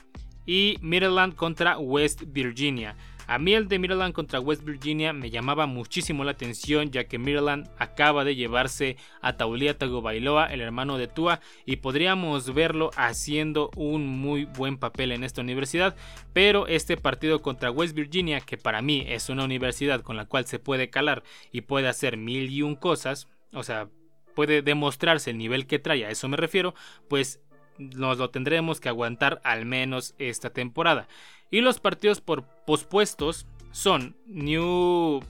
y 0.46 0.78
Maryland 0.80 1.34
contra 1.34 1.76
West 1.78 2.22
Virginia. 2.28 2.96
A 3.32 3.38
mí 3.38 3.54
el 3.54 3.66
de 3.66 3.78
Maryland 3.78 4.12
contra 4.12 4.40
West 4.40 4.62
Virginia 4.62 5.14
me 5.14 5.30
llamaba 5.30 5.64
muchísimo 5.64 6.22
la 6.22 6.32
atención 6.32 6.90
ya 6.90 7.04
que 7.04 7.18
Maryland 7.18 7.66
acaba 7.78 8.24
de 8.24 8.36
llevarse 8.36 8.98
a 9.22 9.38
Taulia 9.38 9.78
Tagovailoa, 9.78 10.52
el 10.52 10.60
hermano 10.60 10.98
de 10.98 11.08
Tua, 11.08 11.40
y 11.64 11.76
podríamos 11.76 12.52
verlo 12.52 12.90
haciendo 12.94 13.70
un 13.74 14.06
muy 14.06 14.44
buen 14.44 14.76
papel 14.76 15.12
en 15.12 15.24
esta 15.24 15.40
universidad, 15.40 15.96
pero 16.34 16.66
este 16.66 16.98
partido 16.98 17.40
contra 17.40 17.70
West 17.70 17.94
Virginia, 17.94 18.42
que 18.42 18.58
para 18.58 18.82
mí 18.82 19.06
es 19.08 19.30
una 19.30 19.44
universidad 19.44 20.02
con 20.02 20.18
la 20.18 20.26
cual 20.26 20.44
se 20.44 20.58
puede 20.58 20.90
calar 20.90 21.22
y 21.52 21.62
puede 21.62 21.88
hacer 21.88 22.18
mil 22.18 22.50
y 22.50 22.60
un 22.60 22.76
cosas, 22.76 23.28
o 23.54 23.62
sea, 23.62 23.88
puede 24.34 24.60
demostrarse 24.60 25.30
el 25.30 25.38
nivel 25.38 25.66
que 25.66 25.78
trae, 25.78 26.04
a 26.04 26.10
eso 26.10 26.28
me 26.28 26.36
refiero, 26.36 26.74
pues 27.08 27.40
nos 27.78 28.18
lo 28.18 28.28
tendremos 28.28 28.78
que 28.78 28.90
aguantar 28.90 29.40
al 29.42 29.64
menos 29.64 30.14
esta 30.18 30.50
temporada. 30.50 31.08
Y 31.52 31.60
los 31.60 31.78
partidos 31.78 32.22
por 32.22 32.44
pospuestos 32.66 33.46
son 33.72 34.16
New 34.26 35.22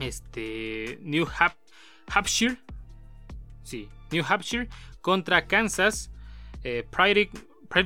este 0.00 0.98
New 1.02 1.26
Hampshire, 2.08 2.58
sí, 3.62 3.88
New 4.10 4.24
Hampshire 4.28 4.68
contra 5.00 5.46
Kansas, 5.46 6.10
eh, 6.64 6.84
Prairie, 6.90 7.30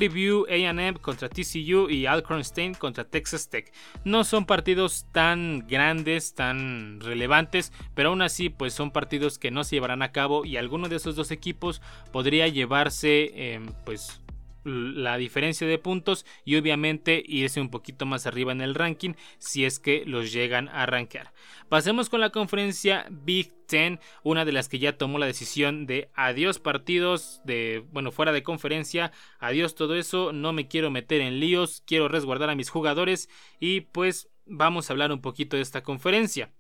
View 0.09 0.47
AM 0.49 0.95
contra 0.95 1.29
TCU 1.29 1.91
y 1.91 2.07
Alcorn 2.07 2.41
State 2.41 2.77
contra 2.79 3.05
Texas 3.05 3.51
Tech. 3.51 3.73
No 4.05 4.25
son 4.25 4.47
partidos 4.47 5.07
tan 5.13 5.67
grandes, 5.67 6.35
tan 6.35 6.99
relevantes, 7.01 7.75
pero 7.95 8.09
aún 8.09 8.23
así 8.23 8.49
pues 8.49 8.73
son 8.73 8.91
partidos 8.91 9.39
que 9.39 9.51
no 9.51 9.65
se 9.65 9.77
llevarán 9.77 10.01
a 10.01 10.13
cabo 10.13 10.47
y 10.47 10.57
alguno 10.57 10.89
de 10.89 10.97
esos 10.97 11.15
dos 11.15 11.31
equipos 11.31 11.83
podría 12.11 12.49
llevarse 12.49 13.33
eh, 13.35 13.61
pues 13.85 14.23
la 14.69 15.17
diferencia 15.17 15.67
de 15.67 15.79
puntos 15.79 16.27
y 16.45 16.57
obviamente 16.57 17.23
irse 17.27 17.61
un 17.61 17.71
poquito 17.71 18.07
más 18.07 18.27
arriba 18.27 18.53
en 18.53 18.61
el 18.61 18.75
ranking 18.75 19.15
si 19.39 19.65
es 19.65 19.79
que 19.79 20.05
los 20.07 20.33
llegan 20.33 20.69
a 20.69 20.87
rankear. 20.87 21.33
Pasemos 21.69 22.09
con 22.09 22.21
la 22.21 22.31
conferencia 22.31 23.07
Big 23.11 23.53
Ten, 23.67 24.01
una 24.23 24.45
de 24.45 24.53
las 24.53 24.69
que 24.69 24.79
ya 24.79 24.97
tomó 24.97 25.19
la 25.19 25.27
decisión 25.27 25.87
de 25.87 26.11
adiós 26.15 26.59
partidos 26.59 27.43
de, 27.45 27.85
bueno, 27.93 28.13
fuera 28.13 28.33
de 28.33 28.43
conferencia, 28.43 29.13
adiós 29.39 29.75
todo 29.75 29.95
eso, 29.95 30.33
no 30.33 30.53
me 30.53 30.69
quiero 30.69 30.91
meter 30.91 31.21
en 31.21 31.39
líos, 31.41 31.83
quiero 31.87 32.09
resguardar 32.09 32.49
a 32.51 32.55
mis 32.55 32.71
jugadores 32.71 33.29
y 33.61 33.83
pues 33.83 34.31
vamos 34.47 34.89
a 34.89 34.93
hablar 34.93 35.13
un 35.13 35.21
poquito 35.21 35.57
de 35.57 35.63
esta 35.63 35.83
conferencia. 35.83 36.51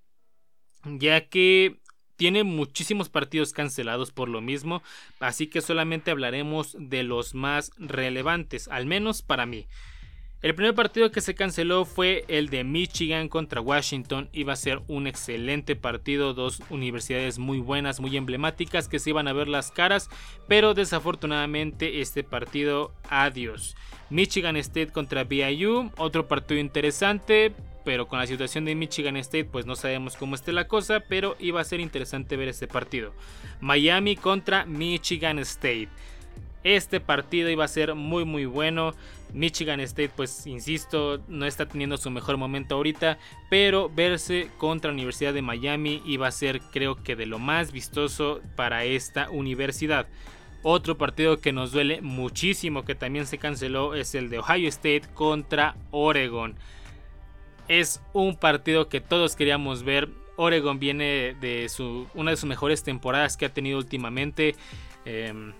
Ya 0.84 1.28
que 1.28 1.80
tiene 2.18 2.42
muchísimos 2.42 3.08
partidos 3.08 3.52
cancelados 3.52 4.10
por 4.10 4.28
lo 4.28 4.40
mismo, 4.40 4.82
así 5.20 5.46
que 5.46 5.60
solamente 5.60 6.10
hablaremos 6.10 6.76
de 6.76 7.04
los 7.04 7.32
más 7.32 7.70
relevantes, 7.78 8.66
al 8.68 8.86
menos 8.86 9.22
para 9.22 9.46
mí. 9.46 9.66
El 10.42 10.54
primer 10.54 10.74
partido 10.74 11.10
que 11.10 11.20
se 11.20 11.34
canceló 11.34 11.84
fue 11.84 12.24
el 12.28 12.48
de 12.48 12.62
Michigan 12.62 13.28
contra 13.28 13.60
Washington. 13.60 14.28
Iba 14.32 14.52
a 14.52 14.56
ser 14.56 14.82
un 14.86 15.08
excelente 15.08 15.74
partido, 15.74 16.32
dos 16.34 16.60
universidades 16.70 17.38
muy 17.38 17.58
buenas, 17.58 17.98
muy 17.98 18.16
emblemáticas 18.16 18.88
que 18.88 19.00
se 19.00 19.10
iban 19.10 19.26
a 19.26 19.32
ver 19.32 19.48
las 19.48 19.72
caras, 19.72 20.10
pero 20.46 20.74
desafortunadamente 20.74 22.00
este 22.00 22.22
partido 22.22 22.92
adiós. 23.08 23.76
Michigan 24.10 24.56
State 24.56 24.92
contra 24.92 25.24
BYU, 25.24 25.90
otro 25.96 26.28
partido 26.28 26.60
interesante, 26.60 27.52
pero 27.88 28.06
con 28.06 28.18
la 28.18 28.26
situación 28.26 28.66
de 28.66 28.74
Michigan 28.74 29.16
State 29.16 29.46
pues 29.46 29.64
no 29.64 29.74
sabemos 29.74 30.14
cómo 30.14 30.34
esté 30.34 30.52
la 30.52 30.68
cosa, 30.68 31.00
pero 31.08 31.36
iba 31.38 31.62
a 31.62 31.64
ser 31.64 31.80
interesante 31.80 32.36
ver 32.36 32.48
este 32.48 32.68
partido. 32.68 33.14
Miami 33.62 34.14
contra 34.14 34.66
Michigan 34.66 35.38
State. 35.38 35.88
Este 36.64 37.00
partido 37.00 37.48
iba 37.48 37.64
a 37.64 37.68
ser 37.68 37.94
muy 37.94 38.26
muy 38.26 38.44
bueno. 38.44 38.92
Michigan 39.32 39.80
State, 39.80 40.10
pues 40.14 40.46
insisto, 40.46 41.22
no 41.28 41.46
está 41.46 41.64
teniendo 41.64 41.96
su 41.96 42.10
mejor 42.10 42.36
momento 42.36 42.74
ahorita, 42.74 43.16
pero 43.48 43.88
verse 43.88 44.50
contra 44.58 44.90
la 44.90 44.94
Universidad 44.96 45.32
de 45.32 45.40
Miami 45.40 46.02
iba 46.04 46.26
a 46.26 46.30
ser 46.30 46.60
creo 46.60 47.02
que 47.02 47.16
de 47.16 47.24
lo 47.24 47.38
más 47.38 47.72
vistoso 47.72 48.42
para 48.54 48.84
esta 48.84 49.30
universidad. 49.30 50.06
Otro 50.62 50.98
partido 50.98 51.40
que 51.40 51.54
nos 51.54 51.72
duele 51.72 52.02
muchísimo 52.02 52.84
que 52.84 52.94
también 52.94 53.24
se 53.24 53.38
canceló 53.38 53.94
es 53.94 54.14
el 54.14 54.28
de 54.28 54.40
Ohio 54.40 54.68
State 54.68 55.04
contra 55.14 55.74
Oregon. 55.90 56.54
Es 57.68 58.00
un 58.12 58.36
partido 58.36 58.88
que 58.88 59.00
todos 59.00 59.36
queríamos 59.36 59.82
ver. 59.82 60.08
Oregon 60.36 60.78
viene 60.78 61.36
de 61.40 61.70
una 62.14 62.30
de 62.30 62.36
sus 62.36 62.48
mejores 62.48 62.82
temporadas 62.82 63.36
que 63.36 63.44
ha 63.44 63.52
tenido 63.52 63.78
últimamente. 63.78 64.54
Em, 65.04 65.52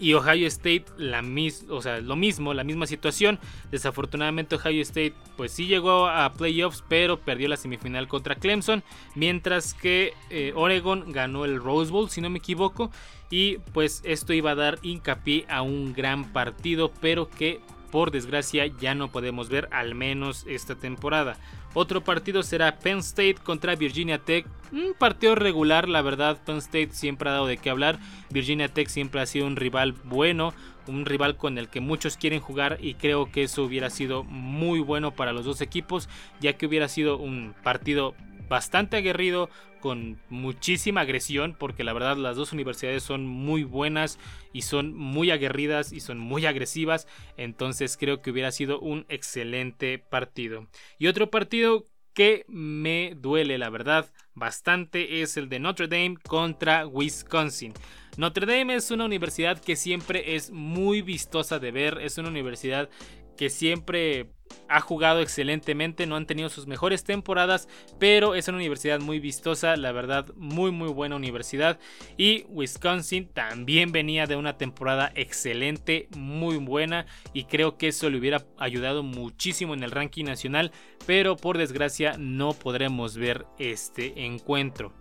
y 0.00 0.14
Ohio 0.14 0.46
State 0.46 0.84
la 0.96 1.24
o 1.68 1.82
sea, 1.82 2.00
lo 2.00 2.16
mismo, 2.16 2.54
la 2.54 2.64
misma 2.64 2.86
situación. 2.86 3.38
Desafortunadamente 3.70 4.56
Ohio 4.56 4.82
State 4.82 5.14
pues 5.36 5.52
sí 5.52 5.66
llegó 5.66 6.06
a 6.06 6.32
playoffs, 6.34 6.84
pero 6.88 7.18
perdió 7.18 7.48
la 7.48 7.56
semifinal 7.56 8.08
contra 8.08 8.36
Clemson, 8.36 8.82
mientras 9.14 9.74
que 9.74 10.12
eh, 10.30 10.52
Oregon 10.54 11.12
ganó 11.12 11.44
el 11.44 11.60
Rose 11.60 11.90
Bowl, 11.90 12.10
si 12.10 12.20
no 12.20 12.30
me 12.30 12.38
equivoco, 12.38 12.90
y 13.30 13.58
pues 13.72 14.02
esto 14.04 14.32
iba 14.32 14.52
a 14.52 14.56
dar 14.56 14.78
hincapié 14.82 15.44
a 15.48 15.62
un 15.62 15.92
gran 15.92 16.32
partido, 16.32 16.92
pero 17.00 17.28
que 17.28 17.60
por 17.90 18.10
desgracia 18.10 18.66
ya 18.66 18.94
no 18.94 19.10
podemos 19.10 19.48
ver 19.48 19.68
al 19.72 19.94
menos 19.94 20.44
esta 20.48 20.74
temporada. 20.74 21.36
Otro 21.74 22.02
partido 22.02 22.42
será 22.42 22.78
Penn 22.78 22.98
State 22.98 23.36
contra 23.42 23.76
Virginia 23.76 24.18
Tech. 24.18 24.46
Un 24.72 24.94
partido 24.98 25.34
regular, 25.34 25.88
la 25.88 26.02
verdad. 26.02 26.38
Penn 26.44 26.58
State 26.58 26.90
siempre 26.92 27.28
ha 27.28 27.34
dado 27.34 27.46
de 27.46 27.58
qué 27.58 27.70
hablar. 27.70 27.98
Virginia 28.30 28.68
Tech 28.68 28.88
siempre 28.88 29.20
ha 29.20 29.26
sido 29.26 29.46
un 29.46 29.56
rival 29.56 29.92
bueno. 30.04 30.54
Un 30.86 31.04
rival 31.04 31.36
con 31.36 31.58
el 31.58 31.68
que 31.68 31.80
muchos 31.80 32.16
quieren 32.16 32.40
jugar. 32.40 32.78
Y 32.80 32.94
creo 32.94 33.30
que 33.30 33.42
eso 33.42 33.62
hubiera 33.62 33.90
sido 33.90 34.24
muy 34.24 34.80
bueno 34.80 35.12
para 35.12 35.32
los 35.32 35.44
dos 35.44 35.60
equipos. 35.60 36.08
Ya 36.40 36.54
que 36.54 36.66
hubiera 36.66 36.88
sido 36.88 37.18
un 37.18 37.54
partido 37.62 38.14
bastante 38.48 38.96
aguerrido, 38.96 39.50
con 39.80 40.18
muchísima 40.28 41.02
agresión, 41.02 41.54
porque 41.58 41.84
la 41.84 41.92
verdad 41.92 42.16
las 42.16 42.36
dos 42.36 42.52
universidades 42.52 43.02
son 43.02 43.26
muy 43.26 43.62
buenas 43.62 44.18
y 44.52 44.62
son 44.62 44.94
muy 44.94 45.30
aguerridas 45.30 45.92
y 45.92 46.00
son 46.00 46.18
muy 46.18 46.46
agresivas, 46.46 47.06
entonces 47.36 47.96
creo 47.96 48.20
que 48.20 48.30
hubiera 48.30 48.50
sido 48.50 48.80
un 48.80 49.06
excelente 49.08 49.98
partido. 49.98 50.66
Y 50.98 51.06
otro 51.06 51.30
partido 51.30 51.84
que 52.12 52.44
me 52.48 53.14
duele, 53.16 53.58
la 53.58 53.70
verdad, 53.70 54.10
bastante 54.34 55.22
es 55.22 55.36
el 55.36 55.48
de 55.48 55.60
Notre 55.60 55.86
Dame 55.86 56.16
contra 56.16 56.84
Wisconsin. 56.86 57.72
Notre 58.16 58.46
Dame 58.46 58.74
es 58.74 58.90
una 58.90 59.04
universidad 59.04 59.60
que 59.60 59.76
siempre 59.76 60.34
es 60.34 60.50
muy 60.50 61.02
vistosa 61.02 61.60
de 61.60 61.70
ver, 61.70 61.98
es 62.02 62.18
una 62.18 62.30
universidad 62.30 62.90
que 63.38 63.48
siempre 63.48 64.26
ha 64.68 64.80
jugado 64.80 65.20
excelentemente, 65.20 66.06
no 66.06 66.16
han 66.16 66.26
tenido 66.26 66.48
sus 66.48 66.66
mejores 66.66 67.04
temporadas, 67.04 67.68
pero 67.98 68.34
es 68.34 68.48
una 68.48 68.58
universidad 68.58 69.00
muy 69.00 69.20
vistosa, 69.20 69.76
la 69.76 69.92
verdad, 69.92 70.26
muy 70.36 70.70
muy 70.70 70.88
buena 70.88 71.16
universidad. 71.16 71.78
Y 72.16 72.44
Wisconsin 72.48 73.28
también 73.28 73.92
venía 73.92 74.26
de 74.26 74.36
una 74.36 74.58
temporada 74.58 75.12
excelente, 75.14 76.08
muy 76.16 76.56
buena, 76.56 77.06
y 77.32 77.44
creo 77.44 77.78
que 77.78 77.88
eso 77.88 78.10
le 78.10 78.18
hubiera 78.18 78.44
ayudado 78.58 79.02
muchísimo 79.02 79.72
en 79.72 79.82
el 79.82 79.90
ranking 79.90 80.24
nacional, 80.24 80.72
pero 81.06 81.36
por 81.36 81.56
desgracia 81.56 82.16
no 82.18 82.52
podremos 82.52 83.16
ver 83.16 83.46
este 83.58 84.24
encuentro. 84.24 84.92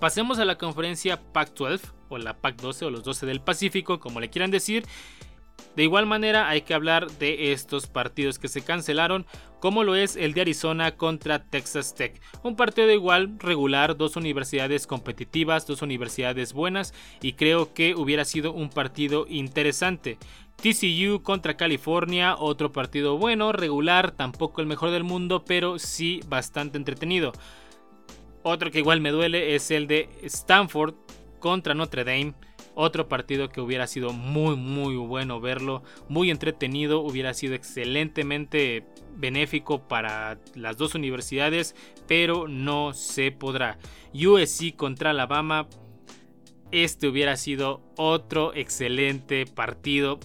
Pasemos 0.00 0.38
a 0.38 0.44
la 0.44 0.58
conferencia 0.58 1.22
Pac-12 1.32 1.80
o 2.10 2.18
la 2.18 2.34
Pac-12 2.34 2.86
o 2.86 2.90
los 2.90 3.02
12 3.02 3.24
del 3.24 3.40
Pacífico, 3.40 3.98
como 3.98 4.20
le 4.20 4.28
quieran 4.28 4.50
decir. 4.50 4.84
De 5.76 5.82
igual 5.82 6.06
manera 6.06 6.48
hay 6.48 6.62
que 6.62 6.74
hablar 6.74 7.10
de 7.18 7.52
estos 7.52 7.86
partidos 7.86 8.38
que 8.38 8.48
se 8.48 8.62
cancelaron, 8.62 9.26
como 9.60 9.84
lo 9.84 9.94
es 9.94 10.16
el 10.16 10.32
de 10.32 10.40
Arizona 10.40 10.96
contra 10.96 11.44
Texas 11.44 11.94
Tech. 11.94 12.20
Un 12.42 12.56
partido 12.56 12.90
igual 12.90 13.38
regular, 13.38 13.96
dos 13.96 14.16
universidades 14.16 14.86
competitivas, 14.86 15.66
dos 15.66 15.82
universidades 15.82 16.54
buenas 16.54 16.94
y 17.20 17.34
creo 17.34 17.74
que 17.74 17.94
hubiera 17.94 18.24
sido 18.24 18.52
un 18.52 18.70
partido 18.70 19.26
interesante. 19.28 20.18
TCU 20.56 21.22
contra 21.22 21.58
California, 21.58 22.36
otro 22.38 22.72
partido 22.72 23.18
bueno, 23.18 23.52
regular, 23.52 24.12
tampoco 24.12 24.62
el 24.62 24.66
mejor 24.66 24.90
del 24.90 25.04
mundo, 25.04 25.44
pero 25.44 25.78
sí 25.78 26.20
bastante 26.26 26.78
entretenido. 26.78 27.32
Otro 28.42 28.70
que 28.70 28.78
igual 28.78 29.00
me 29.00 29.10
duele 29.10 29.54
es 29.54 29.70
el 29.70 29.86
de 29.86 30.08
Stanford 30.22 30.94
contra 31.38 31.74
Notre 31.74 32.04
Dame. 32.04 32.34
Otro 32.78 33.08
partido 33.08 33.48
que 33.48 33.62
hubiera 33.62 33.86
sido 33.86 34.12
muy 34.12 34.54
muy 34.54 34.96
bueno 34.96 35.40
verlo, 35.40 35.82
muy 36.10 36.30
entretenido, 36.30 37.00
hubiera 37.00 37.32
sido 37.32 37.54
excelentemente 37.54 38.84
benéfico 39.16 39.88
para 39.88 40.38
las 40.54 40.76
dos 40.76 40.94
universidades, 40.94 41.74
pero 42.06 42.48
no 42.48 42.92
se 42.92 43.32
podrá. 43.32 43.78
USC 44.12 44.76
contra 44.76 45.10
Alabama, 45.12 45.68
este 46.70 47.08
hubiera 47.08 47.38
sido 47.38 47.80
otro 47.96 48.54
excelente 48.54 49.46
partido. 49.46 50.20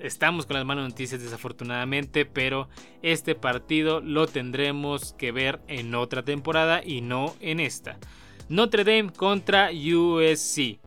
Estamos 0.00 0.46
con 0.46 0.56
las 0.56 0.66
malas 0.66 0.88
noticias 0.88 1.22
desafortunadamente, 1.22 2.26
pero 2.26 2.68
este 3.02 3.36
partido 3.36 4.00
lo 4.00 4.26
tendremos 4.26 5.12
que 5.12 5.30
ver 5.30 5.60
en 5.68 5.94
otra 5.94 6.24
temporada 6.24 6.82
y 6.84 7.02
no 7.02 7.36
en 7.38 7.60
esta. 7.60 7.98
Notre 8.48 8.82
Dame 8.82 9.12
contra 9.12 9.70
USC. 9.70 10.80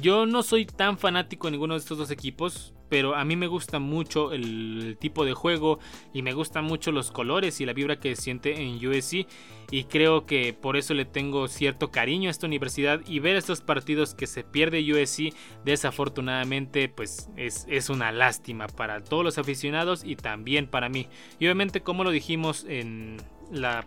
Yo 0.00 0.24
no 0.24 0.42
soy 0.42 0.64
tan 0.64 0.98
fanático 0.98 1.46
de 1.46 1.52
ninguno 1.52 1.74
de 1.74 1.80
estos 1.80 1.98
dos 1.98 2.10
equipos, 2.10 2.72
pero 2.88 3.14
a 3.14 3.24
mí 3.24 3.36
me 3.36 3.46
gusta 3.46 3.78
mucho 3.78 4.32
el 4.32 4.96
tipo 4.98 5.24
de 5.24 5.34
juego 5.34 5.78
y 6.12 6.22
me 6.22 6.32
gustan 6.32 6.64
mucho 6.64 6.90
los 6.90 7.10
colores 7.10 7.60
y 7.60 7.66
la 7.66 7.72
vibra 7.72 8.00
que 8.00 8.16
siente 8.16 8.60
en 8.60 8.84
USC 8.84 9.26
y 9.70 9.84
creo 9.84 10.26
que 10.26 10.52
por 10.52 10.76
eso 10.76 10.92
le 10.94 11.04
tengo 11.04 11.46
cierto 11.48 11.90
cariño 11.90 12.28
a 12.28 12.32
esta 12.32 12.46
universidad 12.46 13.00
y 13.06 13.20
ver 13.20 13.36
estos 13.36 13.60
partidos 13.60 14.14
que 14.14 14.26
se 14.26 14.42
pierde 14.42 14.92
USC 14.92 15.34
desafortunadamente 15.64 16.88
pues 16.88 17.30
es, 17.36 17.66
es 17.68 17.90
una 17.90 18.10
lástima 18.10 18.66
para 18.66 19.04
todos 19.04 19.22
los 19.22 19.38
aficionados 19.38 20.02
y 20.04 20.16
también 20.16 20.66
para 20.66 20.88
mí. 20.88 21.08
Y 21.38 21.46
obviamente 21.46 21.82
como 21.82 22.04
lo 22.04 22.10
dijimos 22.10 22.64
en 22.68 23.18
la 23.52 23.86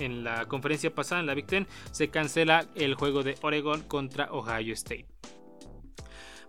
en 0.00 0.24
la 0.24 0.46
conferencia 0.46 0.94
pasada, 0.94 1.20
en 1.20 1.26
la 1.26 1.34
Big 1.34 1.46
Ten, 1.46 1.66
se 1.92 2.08
cancela 2.08 2.66
el 2.74 2.94
juego 2.94 3.22
de 3.22 3.36
Oregon 3.42 3.82
contra 3.82 4.32
Ohio 4.32 4.74
State. 4.74 5.06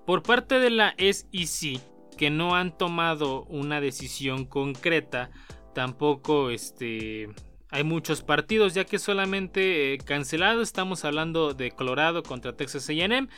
Por 0.05 0.23
parte 0.23 0.59
de 0.59 0.71
la 0.71 0.95
SEC, 0.97 1.79
que 2.17 2.29
no 2.29 2.55
han 2.55 2.77
tomado 2.77 3.43
una 3.43 3.81
decisión 3.81 4.45
concreta, 4.45 5.29
tampoco 5.73 6.49
este, 6.49 7.29
hay 7.69 7.83
muchos 7.83 8.21
partidos, 8.21 8.73
ya 8.73 8.83
que 8.83 8.99
solamente 8.99 9.93
eh, 9.93 9.97
cancelado 9.97 10.61
estamos 10.61 11.05
hablando 11.05 11.53
de 11.53 11.71
Colorado 11.71 12.23
contra 12.23 12.55
Texas 12.55 12.89
AM 12.89 13.29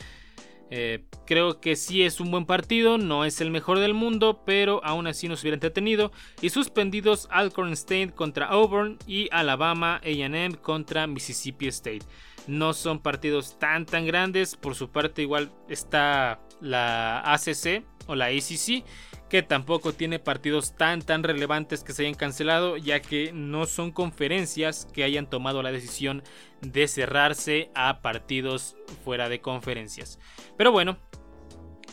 eh, 0.70 1.04
creo 1.26 1.60
que 1.60 1.76
sí 1.76 2.02
es 2.02 2.20
un 2.20 2.30
buen 2.30 2.46
partido, 2.46 2.98
no 2.98 3.24
es 3.24 3.40
el 3.40 3.50
mejor 3.50 3.78
del 3.78 3.94
mundo, 3.94 4.42
pero 4.44 4.84
aún 4.84 5.06
así 5.06 5.28
nos 5.28 5.42
hubiera 5.42 5.54
entretenido. 5.54 6.12
Y 6.40 6.50
suspendidos 6.50 7.28
Alcorn 7.30 7.72
State 7.72 8.12
contra 8.14 8.46
Auburn 8.46 8.98
y 9.06 9.28
Alabama 9.30 10.00
AM 10.04 10.54
contra 10.54 11.06
Mississippi 11.06 11.68
State. 11.68 12.02
No 12.46 12.74
son 12.74 12.98
partidos 12.98 13.58
tan 13.58 13.86
tan 13.86 14.06
grandes, 14.06 14.56
por 14.56 14.74
su 14.74 14.90
parte 14.90 15.22
igual 15.22 15.50
está 15.68 16.40
la 16.60 17.20
ACC 17.20 17.84
o 18.06 18.14
la 18.14 18.26
ACC 18.26 18.84
que 19.34 19.42
tampoco 19.42 19.92
tiene 19.92 20.20
partidos 20.20 20.76
tan 20.76 21.02
tan 21.02 21.24
relevantes 21.24 21.82
que 21.82 21.92
se 21.92 22.02
hayan 22.02 22.14
cancelado, 22.14 22.76
ya 22.76 23.00
que 23.00 23.32
no 23.32 23.66
son 23.66 23.90
conferencias 23.90 24.86
que 24.92 25.02
hayan 25.02 25.28
tomado 25.28 25.60
la 25.60 25.72
decisión 25.72 26.22
de 26.60 26.86
cerrarse 26.86 27.68
a 27.74 28.00
partidos 28.00 28.76
fuera 29.04 29.28
de 29.28 29.40
conferencias. 29.40 30.20
Pero 30.56 30.70
bueno, 30.70 30.98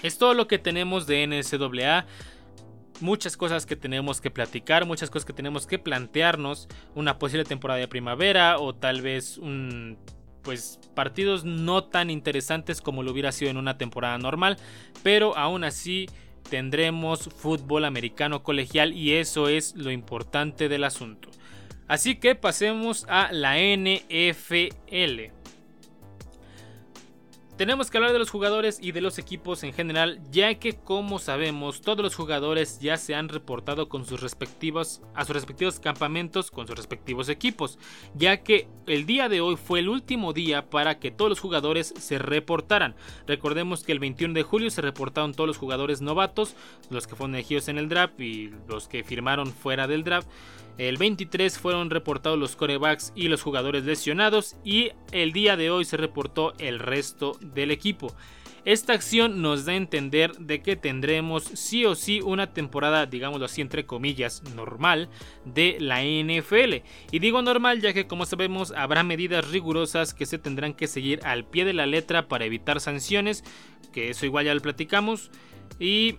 es 0.03 0.19
todo 0.19 0.35
lo 0.35 0.47
que 0.47 0.59
tenemos 0.59 1.07
de 1.07 1.25
NCAA 1.25 2.05
muchas 2.99 3.35
cosas 3.35 3.65
que 3.65 3.75
tenemos 3.75 4.21
que 4.21 4.29
platicar, 4.29 4.85
muchas 4.85 5.09
cosas 5.09 5.25
que 5.25 5.33
tenemos 5.33 5.65
que 5.65 5.79
plantearnos, 5.79 6.67
una 6.93 7.17
posible 7.17 7.43
temporada 7.43 7.79
de 7.79 7.87
primavera 7.87 8.59
o 8.59 8.75
tal 8.75 9.01
vez 9.01 9.39
un 9.39 9.97
pues 10.43 10.79
partidos 10.93 11.43
no 11.43 11.85
tan 11.85 12.11
interesantes 12.11 12.81
como 12.81 13.01
lo 13.01 13.11
hubiera 13.11 13.31
sido 13.31 13.49
en 13.49 13.57
una 13.57 13.79
temporada 13.79 14.19
normal, 14.19 14.57
pero 15.01 15.35
aún 15.35 15.63
así 15.63 16.07
tendremos 16.49 17.29
fútbol 17.35 17.85
americano 17.85 18.43
colegial 18.43 18.93
y 18.93 19.13
eso 19.13 19.47
es 19.47 19.75
lo 19.75 19.91
importante 19.91 20.69
del 20.69 20.83
asunto. 20.83 21.29
Así 21.87 22.15
que 22.15 22.35
pasemos 22.35 23.05
a 23.09 23.31
la 23.31 23.57
NFL. 23.57 25.40
Tenemos 27.57 27.89
que 27.89 27.97
hablar 27.97 28.13
de 28.13 28.19
los 28.19 28.29
jugadores 28.29 28.79
y 28.81 28.91
de 28.91 29.01
los 29.01 29.19
equipos 29.19 29.63
en 29.63 29.73
general, 29.73 30.19
ya 30.31 30.55
que 30.55 30.73
como 30.73 31.19
sabemos, 31.19 31.81
todos 31.81 32.01
los 32.01 32.15
jugadores 32.15 32.79
ya 32.79 32.97
se 32.97 33.15
han 33.15 33.29
reportado 33.29 33.89
con 33.89 34.05
sus 34.05 34.21
respectivos 34.21 35.01
a 35.13 35.25
sus 35.25 35.35
respectivos 35.35 35.79
campamentos 35.79 36.51
con 36.51 36.67
sus 36.67 36.75
respectivos 36.75 37.29
equipos, 37.29 37.77
ya 38.15 38.37
que 38.43 38.67
el 38.87 39.05
día 39.05 39.29
de 39.29 39.41
hoy 39.41 39.55
fue 39.55 39.79
el 39.79 39.89
último 39.89 40.33
día 40.33 40.69
para 40.69 40.99
que 40.99 41.11
todos 41.11 41.29
los 41.29 41.39
jugadores 41.39 41.93
se 41.97 42.17
reportaran. 42.17 42.95
Recordemos 43.27 43.83
que 43.83 43.91
el 43.91 43.99
21 43.99 44.33
de 44.33 44.43
julio 44.43 44.69
se 44.69 44.81
reportaron 44.81 45.33
todos 45.33 45.47
los 45.47 45.57
jugadores 45.57 46.01
novatos, 46.01 46.55
los 46.89 47.07
que 47.07 47.15
fueron 47.15 47.35
elegidos 47.35 47.67
en 47.67 47.77
el 47.77 47.89
draft 47.89 48.19
y 48.19 48.51
los 48.67 48.87
que 48.87 49.03
firmaron 49.03 49.51
fuera 49.51 49.87
del 49.87 50.03
draft. 50.03 50.27
El 50.81 50.97
23 50.97 51.59
fueron 51.59 51.91
reportados 51.91 52.39
los 52.39 52.55
corebacks 52.55 53.13
y 53.15 53.27
los 53.27 53.43
jugadores 53.43 53.83
lesionados 53.83 54.55
y 54.65 54.89
el 55.11 55.31
día 55.31 55.55
de 55.55 55.69
hoy 55.69 55.85
se 55.85 55.95
reportó 55.95 56.55
el 56.57 56.79
resto 56.79 57.37
del 57.39 57.69
equipo. 57.69 58.15
Esta 58.65 58.93
acción 58.93 59.43
nos 59.43 59.65
da 59.65 59.73
a 59.73 59.75
entender 59.75 60.31
de 60.37 60.63
que 60.63 60.75
tendremos 60.75 61.43
sí 61.43 61.85
o 61.85 61.93
sí 61.93 62.19
una 62.19 62.51
temporada, 62.51 63.05
digámoslo 63.05 63.45
así 63.45 63.61
entre 63.61 63.85
comillas, 63.85 64.41
normal 64.55 65.09
de 65.45 65.77
la 65.79 66.01
NFL. 66.01 66.83
Y 67.11 67.19
digo 67.19 67.43
normal 67.43 67.79
ya 67.79 67.93
que 67.93 68.07
como 68.07 68.25
sabemos 68.25 68.71
habrá 68.71 69.03
medidas 69.03 69.51
rigurosas 69.51 70.15
que 70.15 70.25
se 70.25 70.39
tendrán 70.39 70.73
que 70.73 70.87
seguir 70.87 71.19
al 71.23 71.45
pie 71.45 71.63
de 71.63 71.73
la 71.73 71.85
letra 71.85 72.27
para 72.27 72.45
evitar 72.45 72.79
sanciones, 72.79 73.43
que 73.93 74.09
eso 74.09 74.25
igual 74.25 74.45
ya 74.45 74.55
lo 74.55 74.61
platicamos. 74.61 75.29
Y 75.79 76.15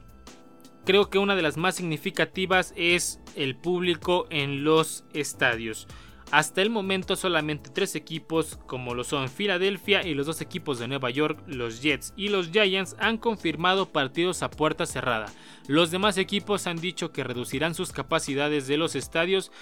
creo 0.84 1.10
que 1.10 1.18
una 1.18 1.34
de 1.34 1.42
las 1.42 1.56
más 1.56 1.74
significativas 1.74 2.72
es 2.76 3.18
el 3.36 3.56
público 3.56 4.26
en 4.30 4.64
los 4.64 5.04
estadios. 5.12 5.86
Hasta 6.32 6.62
el 6.62 6.70
momento 6.70 7.14
solamente 7.14 7.68
tres 7.68 7.94
equipos 7.94 8.58
como 8.66 8.94
lo 8.94 9.04
son 9.04 9.28
Filadelfia 9.28 10.02
y 10.02 10.14
los 10.14 10.24
dos 10.24 10.40
equipos 10.40 10.78
de 10.78 10.88
Nueva 10.88 11.10
York, 11.10 11.38
los 11.46 11.82
Jets 11.82 12.14
y 12.16 12.30
los 12.30 12.50
Giants 12.50 12.96
han 12.98 13.18
confirmado 13.18 13.90
partidos 13.90 14.42
a 14.42 14.50
puerta 14.50 14.86
cerrada. 14.86 15.26
Los 15.68 15.90
demás 15.90 16.16
equipos 16.16 16.66
han 16.66 16.80
dicho 16.80 17.12
que 17.12 17.22
reducirán 17.22 17.74
sus 17.74 17.92
capacidades 17.92 18.66
de 18.66 18.78
los 18.78 18.94
estadios 18.94 19.52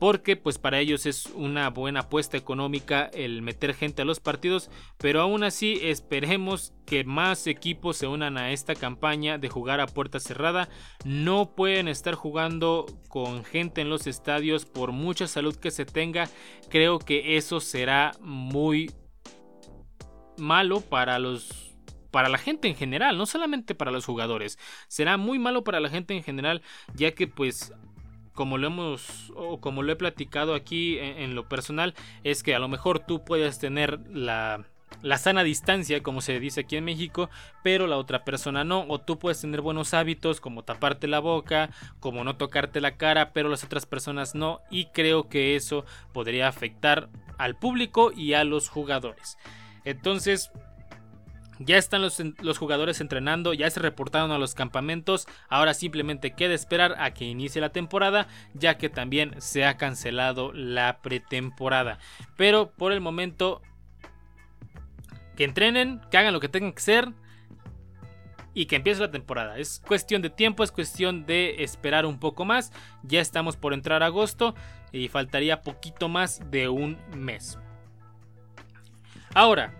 porque 0.00 0.34
pues 0.34 0.58
para 0.58 0.80
ellos 0.80 1.04
es 1.04 1.26
una 1.26 1.68
buena 1.68 2.00
apuesta 2.00 2.38
económica 2.38 3.10
el 3.12 3.42
meter 3.42 3.74
gente 3.74 4.00
a 4.00 4.06
los 4.06 4.18
partidos, 4.18 4.70
pero 4.96 5.20
aún 5.20 5.44
así 5.44 5.78
esperemos 5.82 6.72
que 6.86 7.04
más 7.04 7.46
equipos 7.46 7.98
se 7.98 8.06
unan 8.06 8.38
a 8.38 8.50
esta 8.50 8.74
campaña 8.74 9.36
de 9.36 9.50
jugar 9.50 9.78
a 9.78 9.86
puerta 9.86 10.18
cerrada. 10.18 10.70
No 11.04 11.54
pueden 11.54 11.86
estar 11.86 12.14
jugando 12.14 12.86
con 13.08 13.44
gente 13.44 13.82
en 13.82 13.90
los 13.90 14.06
estadios 14.06 14.64
por 14.64 14.90
mucha 14.90 15.28
salud 15.28 15.54
que 15.54 15.70
se 15.70 15.84
tenga. 15.84 16.30
Creo 16.70 16.98
que 16.98 17.36
eso 17.36 17.60
será 17.60 18.12
muy 18.20 18.90
malo 20.38 20.80
para 20.80 21.18
los 21.18 21.76
para 22.10 22.28
la 22.28 22.38
gente 22.38 22.66
en 22.66 22.74
general, 22.74 23.16
no 23.16 23.26
solamente 23.26 23.74
para 23.74 23.92
los 23.92 24.04
jugadores. 24.04 24.58
Será 24.88 25.16
muy 25.16 25.38
malo 25.38 25.62
para 25.62 25.78
la 25.78 25.90
gente 25.90 26.16
en 26.16 26.24
general, 26.24 26.62
ya 26.94 27.12
que 27.12 27.28
pues 27.28 27.72
como 28.34 28.58
lo 28.58 28.68
hemos 28.68 29.32
o 29.34 29.60
como 29.60 29.82
lo 29.82 29.92
he 29.92 29.96
platicado 29.96 30.54
aquí 30.54 30.98
en, 30.98 31.34
lo 31.34 31.48
personal, 31.48 31.94
es 32.24 32.42
que 32.42 32.54
a 32.54 32.58
lo 32.58 32.68
mejor 32.68 33.00
tú 33.00 33.24
puedes 33.24 33.58
tener 33.58 34.00
la, 34.10 34.64
la 35.02 35.18
sana 35.18 35.42
distancia, 35.42 36.02
como 36.02 36.20
se 36.20 36.40
dice 36.40 36.60
aquí 36.62 36.76
en 36.76 36.84
México, 36.84 37.30
pero 37.62 37.86
la 37.86 37.96
otra 37.96 38.24
persona 38.24 38.64
no. 38.64 38.84
O 38.88 39.00
tú 39.00 39.18
puedes 39.18 39.40
tener 39.40 39.60
buenos 39.60 39.94
hábitos, 39.94 40.40
como 40.40 40.62
taparte 40.62 41.06
la 41.06 41.20
boca, 41.20 41.70
como 42.00 42.24
no 42.24 42.36
tocarte 42.36 42.80
la 42.80 42.96
cara, 42.96 43.32
pero 43.32 43.48
las 43.48 43.64
otras 43.64 43.86
personas 43.86 44.34
no. 44.34 44.60
Y 44.70 44.86
creo 44.86 45.28
que 45.28 45.56
eso 45.56 45.84
podría 46.12 46.48
afectar 46.48 47.08
al 47.38 47.56
público 47.56 48.12
y 48.12 48.34
a 48.34 48.44
los 48.44 48.68
jugadores. 48.68 49.38
Entonces, 49.84 50.50
ya 51.60 51.76
están 51.76 52.00
los, 52.00 52.58
jugadores 52.58 53.02
entrenando, 53.02 53.52
ya 53.52 53.68
se 53.70 53.80
reportaron 53.80 54.32
a 54.32 54.38
los 54.38 54.54
campamentos, 54.54 55.28
ahora 55.48 55.74
simplemente 55.74 56.34
queda 56.34 56.54
esperar 56.54 56.96
a 56.98 57.12
que 57.12 57.26
inicie 57.26 57.60
la 57.60 57.68
temporada, 57.68 58.28
ya 58.54 58.78
que 58.78 58.88
también 58.88 59.34
se 59.42 59.66
ha 59.66 59.76
cancelado 59.76 60.52
la 60.54 61.00
pretemporada. 61.02 61.98
Pero 62.36 62.70
por 62.70 62.92
el 62.92 63.02
momento, 63.02 63.60
que 65.36 65.44
entrenen, 65.44 66.00
que 66.10 66.16
hagan 66.16 66.32
lo 66.32 66.40
que 66.40 66.48
tengan 66.48 66.72
que 66.72 66.78
hacer 66.78 67.12
y 68.54 68.64
que 68.64 68.76
empiece 68.76 69.02
la 69.02 69.10
temporada. 69.10 69.58
Es 69.58 69.82
cuestión 69.86 70.22
de 70.22 70.30
tiempo, 70.30 70.64
es 70.64 70.72
cuestión 70.72 71.26
de 71.26 71.62
esperar 71.62 72.06
un 72.06 72.18
poco 72.18 72.46
más. 72.46 72.72
Ya 73.02 73.20
estamos 73.20 73.58
por 73.58 73.74
entrar 73.74 74.02
a 74.02 74.06
agosto 74.06 74.54
y 74.92 75.08
faltaría 75.08 75.60
poquito 75.60 76.08
más 76.08 76.40
de 76.50 76.68
un 76.68 76.98
mes. 77.14 77.58
Ahora, 79.34 79.79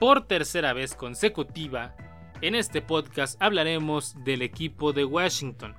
por 0.00 0.26
tercera 0.26 0.72
vez 0.72 0.94
consecutiva, 0.94 1.94
en 2.40 2.54
este 2.54 2.80
podcast 2.80 3.40
hablaremos 3.40 4.16
del 4.24 4.40
equipo 4.40 4.94
de 4.94 5.04
Washington, 5.04 5.76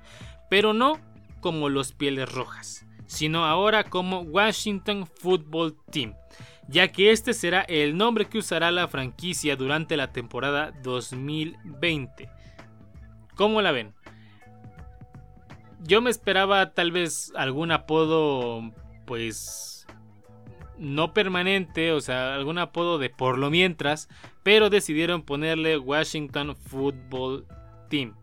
pero 0.48 0.72
no 0.72 1.00
como 1.40 1.68
los 1.68 1.92
Pieles 1.92 2.32
Rojas, 2.32 2.86
sino 3.06 3.44
ahora 3.44 3.82
como 3.82 4.20
Washington 4.20 5.08
Football 5.08 5.76
Team, 5.90 6.14
ya 6.68 6.92
que 6.92 7.10
este 7.10 7.34
será 7.34 7.62
el 7.62 7.96
nombre 7.96 8.26
que 8.26 8.38
usará 8.38 8.70
la 8.70 8.86
franquicia 8.86 9.56
durante 9.56 9.96
la 9.96 10.12
temporada 10.12 10.72
2020. 10.84 12.30
¿Cómo 13.34 13.60
la 13.60 13.72
ven? 13.72 13.92
Yo 15.80 16.00
me 16.00 16.10
esperaba 16.10 16.74
tal 16.74 16.92
vez 16.92 17.32
algún 17.34 17.72
apodo 17.72 18.70
pues 19.04 19.81
no 20.82 21.14
permanente, 21.14 21.92
o 21.92 22.00
sea, 22.00 22.34
algún 22.34 22.58
apodo 22.58 22.98
de 22.98 23.08
por 23.08 23.38
lo 23.38 23.50
mientras, 23.50 24.08
pero 24.42 24.68
decidieron 24.68 25.22
ponerle 25.22 25.78
Washington 25.78 26.56
Football 26.56 27.46
Team. 27.88 28.14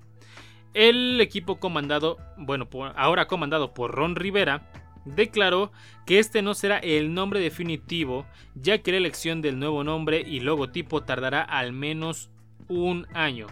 El 0.73 1.19
equipo 1.21 1.59
comandado, 1.59 2.17
bueno, 2.37 2.67
ahora 2.95 3.27
comandado 3.27 3.73
por 3.73 3.91
Ron 3.91 4.15
Rivera, 4.15 4.69
declaró 5.05 5.71
que 6.05 6.19
este 6.19 6.41
no 6.41 6.53
será 6.53 6.77
el 6.77 7.13
nombre 7.13 7.39
definitivo, 7.39 8.25
ya 8.55 8.79
que 8.79 8.91
la 8.91 8.97
elección 8.97 9.41
del 9.41 9.57
nuevo 9.57 9.83
nombre 9.83 10.21
y 10.21 10.41
logotipo 10.41 11.01
tardará 11.03 11.41
al 11.41 11.71
menos 11.71 12.29
un 12.67 13.07
año. 13.13 13.47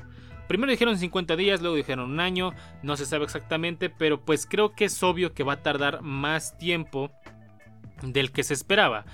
Primero 0.49 0.71
dijeron 0.71 0.97
50 0.97 1.35
días, 1.35 1.61
luego 1.61 1.75
dijeron 1.75 2.11
un 2.11 2.19
año, 2.19 2.53
no 2.83 2.97
se 2.97 3.05
sabe 3.05 3.23
exactamente, 3.23 3.89
pero 3.89 4.21
pues 4.21 4.45
creo 4.45 4.75
que 4.75 4.85
es 4.85 5.01
obvio 5.01 5.33
que 5.33 5.43
va 5.43 5.53
a 5.53 5.63
tardar 5.63 6.01
más 6.01 6.57
tiempo 6.57 7.11
del 8.01 8.31
que 8.31 8.43
se 8.43 8.53
esperaba. 8.53 9.05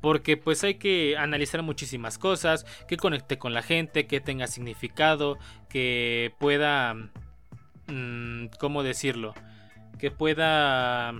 Porque 0.00 0.36
pues 0.36 0.64
hay 0.64 0.74
que 0.74 1.16
analizar 1.16 1.62
muchísimas 1.62 2.18
cosas, 2.18 2.66
que 2.88 2.96
conecte 2.96 3.38
con 3.38 3.54
la 3.54 3.62
gente, 3.62 4.06
que 4.06 4.20
tenga 4.20 4.46
significado, 4.46 5.38
que 5.68 6.34
pueda... 6.38 6.94
Mmm, 7.86 8.46
¿Cómo 8.58 8.82
decirlo? 8.82 9.34
Que 9.98 10.10
pueda 10.10 11.14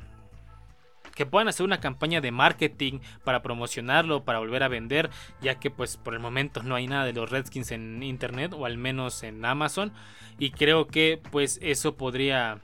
que 1.14 1.26
puedan 1.26 1.48
hacer 1.48 1.64
una 1.64 1.80
campaña 1.80 2.20
de 2.20 2.30
marketing 2.30 3.00
para 3.24 3.42
promocionarlo, 3.42 4.24
para 4.24 4.38
volver 4.38 4.62
a 4.62 4.68
vender, 4.68 5.10
ya 5.40 5.56
que 5.56 5.70
pues 5.70 5.96
por 5.96 6.14
el 6.14 6.20
momento 6.20 6.62
no 6.62 6.74
hay 6.74 6.86
nada 6.86 7.04
de 7.04 7.12
los 7.12 7.30
Redskins 7.30 7.70
en 7.70 8.02
internet 8.02 8.52
o 8.54 8.66
al 8.66 8.78
menos 8.78 9.22
en 9.22 9.44
Amazon 9.44 9.92
y 10.38 10.50
creo 10.50 10.86
que 10.86 11.20
pues 11.30 11.58
eso 11.62 11.96
podría 11.96 12.60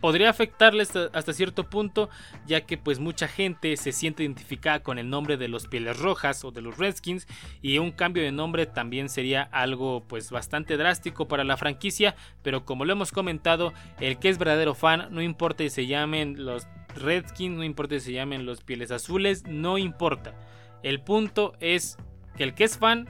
podría 0.00 0.30
afectarles 0.30 0.94
hasta, 0.94 1.32
cierto 1.32 1.68
punto, 1.68 2.08
ya 2.46 2.62
que 2.62 2.78
pues 2.78 2.98
mucha 2.98 3.28
gente 3.28 3.76
se 3.76 3.92
siente 3.92 4.22
identificada 4.22 4.82
con 4.82 4.98
el 4.98 5.10
nombre 5.10 5.36
de 5.36 5.48
los 5.48 5.66
Pieles 5.66 5.98
Rojas 5.98 6.44
o 6.44 6.50
de 6.50 6.62
los 6.62 6.78
Redskins 6.78 7.26
y 7.62 7.78
un 7.78 7.90
cambio 7.90 8.22
de 8.22 8.32
nombre 8.32 8.66
también 8.66 9.08
sería 9.08 9.42
algo 9.42 10.04
pues 10.06 10.30
bastante 10.30 10.76
drástico 10.76 11.28
para 11.28 11.44
la 11.44 11.56
franquicia, 11.56 12.14
pero 12.42 12.64
como 12.64 12.84
lo 12.84 12.92
hemos 12.92 13.12
comentado, 13.12 13.72
el 14.00 14.18
que 14.18 14.28
es 14.28 14.38
verdadero 14.38 14.74
fan, 14.74 15.08
no 15.10 15.22
importa 15.22 15.64
si 15.64 15.70
se 15.70 15.86
llamen 15.86 16.44
los 16.44 16.66
Redskins, 16.94 17.56
no 17.56 17.64
importa 17.64 17.94
si 17.96 18.06
se 18.06 18.12
llamen 18.12 18.46
los 18.46 18.62
Pieles 18.62 18.90
Azules, 18.90 19.44
no 19.46 19.78
importa. 19.78 20.34
El 20.82 21.00
punto 21.00 21.54
es 21.60 21.96
que 22.36 22.44
el 22.44 22.54
que 22.54 22.64
es 22.64 22.78
fan 22.78 23.08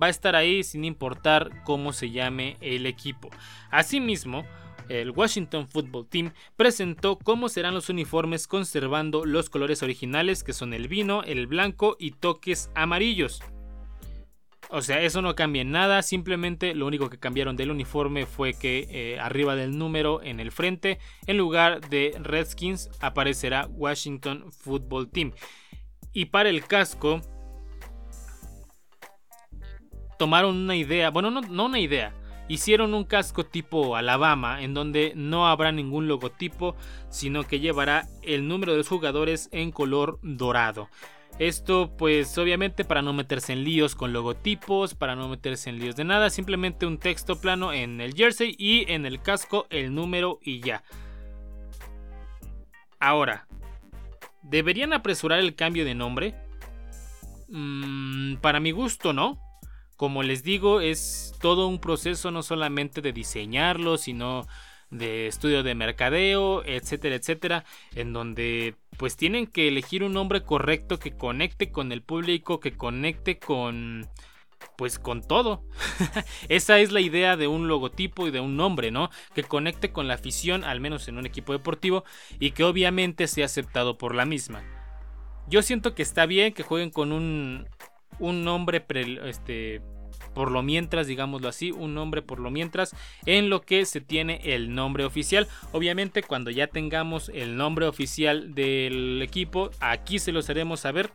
va 0.00 0.06
a 0.06 0.10
estar 0.10 0.36
ahí 0.36 0.62
sin 0.62 0.84
importar 0.84 1.62
cómo 1.64 1.92
se 1.92 2.10
llame 2.10 2.56
el 2.60 2.86
equipo. 2.86 3.30
Asimismo, 3.70 4.44
el 4.88 5.10
Washington 5.10 5.68
Football 5.68 6.08
Team 6.08 6.32
presentó 6.56 7.18
cómo 7.18 7.48
serán 7.48 7.74
los 7.74 7.88
uniformes 7.88 8.46
conservando 8.46 9.24
los 9.24 9.50
colores 9.50 9.82
originales 9.82 10.44
que 10.44 10.52
son 10.52 10.74
el 10.74 10.88
vino, 10.88 11.22
el 11.22 11.46
blanco 11.46 11.96
y 11.98 12.12
toques 12.12 12.70
amarillos. 12.74 13.42
O 14.70 14.80
sea, 14.80 15.02
eso 15.02 15.20
no 15.20 15.34
cambia 15.34 15.60
en 15.60 15.70
nada, 15.70 16.00
simplemente 16.00 16.74
lo 16.74 16.86
único 16.86 17.10
que 17.10 17.18
cambiaron 17.18 17.56
del 17.56 17.70
uniforme 17.70 18.24
fue 18.24 18.54
que 18.54 18.88
eh, 18.90 19.20
arriba 19.20 19.54
del 19.54 19.76
número 19.76 20.22
en 20.22 20.40
el 20.40 20.50
frente, 20.50 20.98
en 21.26 21.36
lugar 21.36 21.86
de 21.90 22.16
Redskins, 22.18 22.88
aparecerá 23.00 23.66
Washington 23.66 24.50
Football 24.50 25.10
Team. 25.10 25.32
Y 26.14 26.26
para 26.26 26.48
el 26.48 26.64
casco, 26.64 27.20
tomaron 30.18 30.56
una 30.56 30.76
idea, 30.76 31.10
bueno, 31.10 31.30
no, 31.30 31.42
no 31.42 31.66
una 31.66 31.78
idea, 31.78 32.14
Hicieron 32.52 32.92
un 32.92 33.04
casco 33.04 33.46
tipo 33.46 33.96
Alabama 33.96 34.60
en 34.60 34.74
donde 34.74 35.14
no 35.16 35.48
habrá 35.48 35.72
ningún 35.72 36.06
logotipo, 36.06 36.76
sino 37.08 37.44
que 37.44 37.60
llevará 37.60 38.06
el 38.20 38.46
número 38.46 38.72
de 38.72 38.78
los 38.78 38.88
jugadores 38.88 39.48
en 39.52 39.70
color 39.70 40.18
dorado. 40.20 40.90
Esto 41.38 41.94
pues 41.96 42.36
obviamente 42.36 42.84
para 42.84 43.00
no 43.00 43.14
meterse 43.14 43.54
en 43.54 43.64
líos 43.64 43.94
con 43.94 44.12
logotipos, 44.12 44.94
para 44.94 45.16
no 45.16 45.30
meterse 45.30 45.70
en 45.70 45.78
líos 45.78 45.96
de 45.96 46.04
nada, 46.04 46.28
simplemente 46.28 46.84
un 46.84 46.98
texto 46.98 47.40
plano 47.40 47.72
en 47.72 48.02
el 48.02 48.12
jersey 48.12 48.54
y 48.58 48.84
en 48.92 49.06
el 49.06 49.22
casco 49.22 49.66
el 49.70 49.94
número 49.94 50.38
y 50.42 50.60
ya. 50.60 50.84
Ahora, 53.00 53.46
¿deberían 54.42 54.92
apresurar 54.92 55.38
el 55.38 55.54
cambio 55.54 55.86
de 55.86 55.94
nombre? 55.94 56.34
Mm, 57.48 58.36
para 58.42 58.60
mi 58.60 58.72
gusto 58.72 59.14
no. 59.14 59.38
Como 59.96 60.22
les 60.22 60.42
digo, 60.42 60.80
es 60.80 61.34
todo 61.40 61.68
un 61.68 61.78
proceso 61.78 62.30
no 62.30 62.42
solamente 62.42 63.00
de 63.00 63.12
diseñarlo, 63.12 63.98
sino 63.98 64.46
de 64.92 65.26
estudio 65.26 65.62
de 65.62 65.74
mercadeo, 65.74 66.62
etcétera, 66.64 67.16
etcétera, 67.16 67.64
en 67.94 68.12
donde 68.12 68.76
pues 68.98 69.16
tienen 69.16 69.46
que 69.46 69.68
elegir 69.68 70.04
un 70.04 70.12
nombre 70.12 70.42
correcto 70.42 70.98
que 70.98 71.16
conecte 71.16 71.72
con 71.72 71.92
el 71.92 72.02
público, 72.02 72.60
que 72.60 72.76
conecte 72.76 73.38
con 73.38 74.08
pues 74.76 74.98
con 74.98 75.22
todo. 75.22 75.64
Esa 76.48 76.78
es 76.78 76.92
la 76.92 77.00
idea 77.00 77.36
de 77.36 77.48
un 77.48 77.68
logotipo 77.68 78.28
y 78.28 78.30
de 78.30 78.40
un 78.40 78.56
nombre, 78.56 78.90
¿no? 78.90 79.10
Que 79.34 79.42
conecte 79.42 79.92
con 79.92 80.08
la 80.08 80.14
afición, 80.14 80.62
al 80.62 80.80
menos 80.80 81.08
en 81.08 81.18
un 81.18 81.26
equipo 81.26 81.52
deportivo, 81.52 82.04
y 82.38 82.52
que 82.52 82.64
obviamente 82.64 83.26
sea 83.26 83.46
aceptado 83.46 83.98
por 83.98 84.14
la 84.14 84.24
misma. 84.24 84.62
Yo 85.48 85.62
siento 85.62 85.94
que 85.94 86.02
está 86.02 86.26
bien 86.26 86.52
que 86.52 86.62
jueguen 86.62 86.90
con 86.90 87.12
un, 87.12 87.66
un 88.18 88.44
nombre 88.44 88.84
este, 89.24 89.80
por 90.34 90.50
lo 90.50 90.62
mientras, 90.62 91.06
digámoslo 91.06 91.48
así, 91.48 91.70
un 91.72 91.94
nombre 91.94 92.22
por 92.22 92.38
lo 92.38 92.50
mientras, 92.50 92.94
en 93.26 93.50
lo 93.50 93.62
que 93.62 93.84
se 93.84 94.00
tiene 94.00 94.40
el 94.44 94.74
nombre 94.74 95.04
oficial. 95.04 95.48
Obviamente 95.72 96.22
cuando 96.22 96.50
ya 96.50 96.66
tengamos 96.66 97.30
el 97.34 97.56
nombre 97.56 97.86
oficial 97.86 98.54
del 98.54 99.20
equipo, 99.22 99.70
aquí 99.80 100.18
se 100.18 100.32
los 100.32 100.48
haremos 100.50 100.80
saber. 100.80 101.10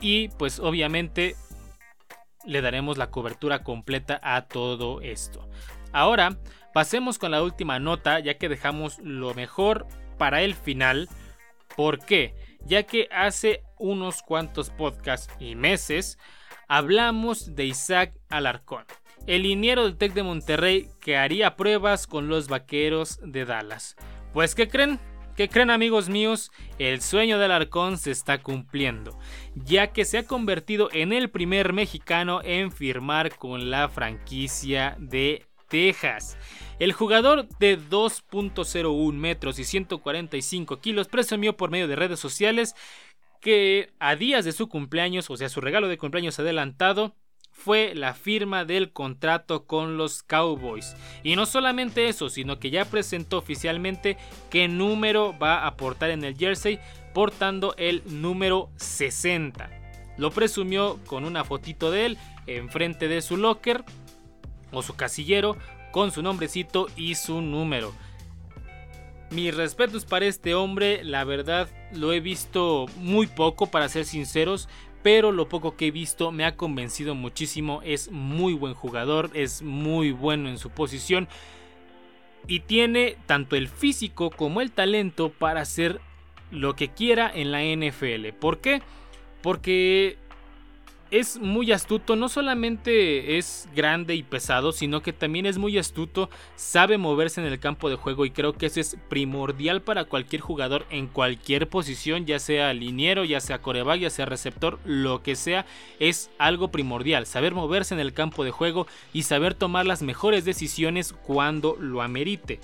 Y 0.00 0.28
pues 0.30 0.60
obviamente 0.60 1.36
le 2.46 2.62
daremos 2.62 2.96
la 2.96 3.10
cobertura 3.10 3.62
completa 3.62 4.18
a 4.22 4.46
todo 4.46 5.00
esto. 5.00 5.46
Ahora 5.92 6.38
pasemos 6.72 7.18
con 7.18 7.32
la 7.32 7.42
última 7.42 7.78
nota, 7.78 8.20
ya 8.20 8.38
que 8.38 8.48
dejamos 8.48 8.98
lo 9.00 9.34
mejor 9.34 9.86
para 10.18 10.42
el 10.42 10.54
final. 10.54 11.08
¿Por 11.76 12.04
qué? 12.04 12.34
Ya 12.64 12.82
que 12.84 13.08
hace 13.10 13.62
unos 13.80 14.22
cuantos 14.22 14.70
podcasts 14.70 15.32
y 15.40 15.56
meses 15.56 16.18
hablamos 16.68 17.56
de 17.56 17.64
Isaac 17.64 18.14
Alarcón, 18.28 18.84
el 19.26 19.42
liniero 19.42 19.84
del 19.84 19.96
Tec 19.96 20.14
de 20.14 20.22
Monterrey 20.22 20.88
que 21.00 21.16
haría 21.16 21.56
pruebas 21.56 22.06
con 22.06 22.28
los 22.28 22.46
vaqueros 22.46 23.18
de 23.24 23.44
Dallas. 23.44 23.96
Pues, 24.32 24.54
¿qué 24.54 24.68
creen? 24.68 25.00
¿Qué 25.36 25.48
creen 25.48 25.70
amigos 25.70 26.08
míos? 26.08 26.52
El 26.78 27.00
sueño 27.00 27.38
de 27.38 27.46
Alarcón 27.46 27.98
se 27.98 28.10
está 28.10 28.38
cumpliendo, 28.38 29.18
ya 29.54 29.88
que 29.88 30.04
se 30.04 30.18
ha 30.18 30.26
convertido 30.26 30.90
en 30.92 31.12
el 31.12 31.30
primer 31.30 31.72
mexicano 31.72 32.40
en 32.44 32.70
firmar 32.70 33.34
con 33.36 33.70
la 33.70 33.88
franquicia 33.88 34.96
de 34.98 35.46
Texas. 35.70 36.36
El 36.78 36.92
jugador 36.92 37.48
de 37.58 37.78
2.01 37.78 39.12
metros 39.14 39.58
y 39.58 39.64
145 39.64 40.80
kilos 40.80 41.08
presumió 41.08 41.56
por 41.56 41.70
medio 41.70 41.88
de 41.88 41.96
redes 41.96 42.20
sociales 42.20 42.74
que 43.40 43.92
a 43.98 44.16
días 44.16 44.44
de 44.44 44.52
su 44.52 44.68
cumpleaños, 44.68 45.30
o 45.30 45.36
sea, 45.36 45.48
su 45.48 45.60
regalo 45.60 45.88
de 45.88 45.98
cumpleaños 45.98 46.38
adelantado, 46.38 47.14
fue 47.50 47.94
la 47.94 48.14
firma 48.14 48.64
del 48.64 48.92
contrato 48.92 49.66
con 49.66 49.96
los 49.96 50.22
Cowboys. 50.22 50.96
Y 51.22 51.36
no 51.36 51.46
solamente 51.46 52.08
eso, 52.08 52.28
sino 52.30 52.58
que 52.58 52.70
ya 52.70 52.84
presentó 52.84 53.38
oficialmente 53.38 54.16
qué 54.50 54.68
número 54.68 55.36
va 55.38 55.66
a 55.66 55.76
portar 55.76 56.10
en 56.10 56.24
el 56.24 56.36
jersey, 56.36 56.78
portando 57.12 57.74
el 57.76 58.02
número 58.06 58.70
60. 58.76 59.70
Lo 60.16 60.30
presumió 60.30 60.98
con 61.06 61.24
una 61.24 61.44
fotito 61.44 61.90
de 61.90 62.06
él 62.06 62.18
enfrente 62.46 63.08
de 63.08 63.22
su 63.22 63.36
locker 63.36 63.84
o 64.72 64.82
su 64.82 64.94
casillero 64.96 65.56
con 65.92 66.12
su 66.12 66.22
nombrecito 66.22 66.88
y 66.96 67.14
su 67.14 67.40
número. 67.40 67.92
Mis 69.30 69.54
respetos 69.54 70.04
para 70.04 70.26
este 70.26 70.54
hombre, 70.56 71.04
la 71.04 71.22
verdad 71.22 71.68
lo 71.92 72.12
he 72.12 72.18
visto 72.18 72.86
muy 72.96 73.28
poco 73.28 73.66
para 73.70 73.88
ser 73.88 74.04
sinceros, 74.04 74.68
pero 75.04 75.30
lo 75.30 75.48
poco 75.48 75.76
que 75.76 75.86
he 75.86 75.90
visto 75.92 76.32
me 76.32 76.44
ha 76.44 76.56
convencido 76.56 77.14
muchísimo, 77.14 77.80
es 77.84 78.10
muy 78.10 78.54
buen 78.54 78.74
jugador, 78.74 79.30
es 79.34 79.62
muy 79.62 80.10
bueno 80.10 80.48
en 80.48 80.58
su 80.58 80.70
posición 80.70 81.28
y 82.48 82.60
tiene 82.60 83.16
tanto 83.26 83.54
el 83.54 83.68
físico 83.68 84.30
como 84.30 84.60
el 84.60 84.72
talento 84.72 85.30
para 85.30 85.60
hacer 85.60 86.00
lo 86.50 86.74
que 86.74 86.88
quiera 86.88 87.30
en 87.32 87.52
la 87.52 87.62
NFL. 87.62 88.32
¿Por 88.38 88.58
qué? 88.58 88.82
Porque 89.42 90.18
es 91.10 91.40
muy 91.40 91.72
astuto, 91.72 92.14
no 92.14 92.28
solamente 92.28 93.36
es 93.36 93.68
grande 93.74 94.14
y 94.14 94.22
pesado, 94.22 94.72
sino 94.72 95.02
que 95.02 95.12
también 95.12 95.44
es 95.46 95.58
muy 95.58 95.76
astuto, 95.76 96.30
sabe 96.54 96.98
moverse 96.98 97.40
en 97.40 97.46
el 97.46 97.58
campo 97.58 97.90
de 97.90 97.96
juego 97.96 98.24
y 98.24 98.30
creo 98.30 98.52
que 98.52 98.66
eso 98.66 98.80
es 98.80 98.96
primordial 99.08 99.82
para 99.82 100.04
cualquier 100.04 100.40
jugador 100.40 100.86
en 100.90 101.08
cualquier 101.08 101.68
posición, 101.68 102.26
ya 102.26 102.38
sea 102.38 102.72
liniero, 102.74 103.24
ya 103.24 103.40
sea 103.40 103.60
coreback, 103.60 104.00
ya 104.00 104.10
sea 104.10 104.26
receptor, 104.26 104.78
lo 104.84 105.22
que 105.22 105.34
sea, 105.34 105.66
es 105.98 106.30
algo 106.38 106.68
primordial, 106.68 107.26
saber 107.26 107.54
moverse 107.54 107.94
en 107.94 108.00
el 108.00 108.12
campo 108.12 108.44
de 108.44 108.52
juego 108.52 108.86
y 109.12 109.24
saber 109.24 109.54
tomar 109.54 109.86
las 109.86 110.02
mejores 110.02 110.44
decisiones 110.44 111.12
cuando 111.12 111.76
lo 111.80 112.02
amerite. 112.02 112.60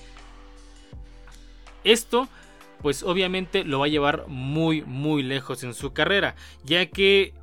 Esto 1.82 2.28
pues 2.86 3.02
obviamente 3.02 3.64
lo 3.64 3.80
va 3.80 3.86
a 3.86 3.88
llevar 3.88 4.28
muy 4.28 4.82
muy 4.82 5.24
lejos 5.24 5.64
en 5.64 5.74
su 5.74 5.92
carrera, 5.92 6.36
ya 6.62 6.86
que 6.86 7.34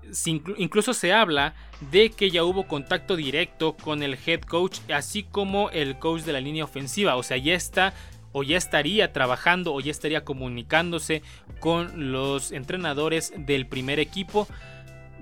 incluso 0.56 0.94
se 0.94 1.12
habla 1.12 1.54
de 1.92 2.12
que 2.12 2.32
ya 2.32 2.46
hubo 2.46 2.66
contacto 2.66 3.18
directo 3.18 3.76
con 3.76 4.04
el 4.04 4.18
head 4.26 4.40
coach, 4.40 4.80
así 4.96 5.24
como 5.24 5.70
el 5.72 6.00
coach 6.00 6.22
de 6.22 6.32
la 6.32 6.40
línea 6.40 6.64
ofensiva, 6.64 7.18
o 7.18 7.24
sea, 7.24 7.36
ya 7.36 7.56
está 7.56 7.94
o 8.32 8.44
ya 8.44 8.56
estaría 8.56 9.12
trabajando 9.12 9.74
o 9.74 9.82
ya 9.82 9.92
estaría 9.92 10.24
comunicándose 10.24 11.24
con 11.60 12.14
los 12.14 12.54
entrenadores 12.54 13.34
del 13.36 13.68
primer 13.68 14.00
equipo 14.00 14.48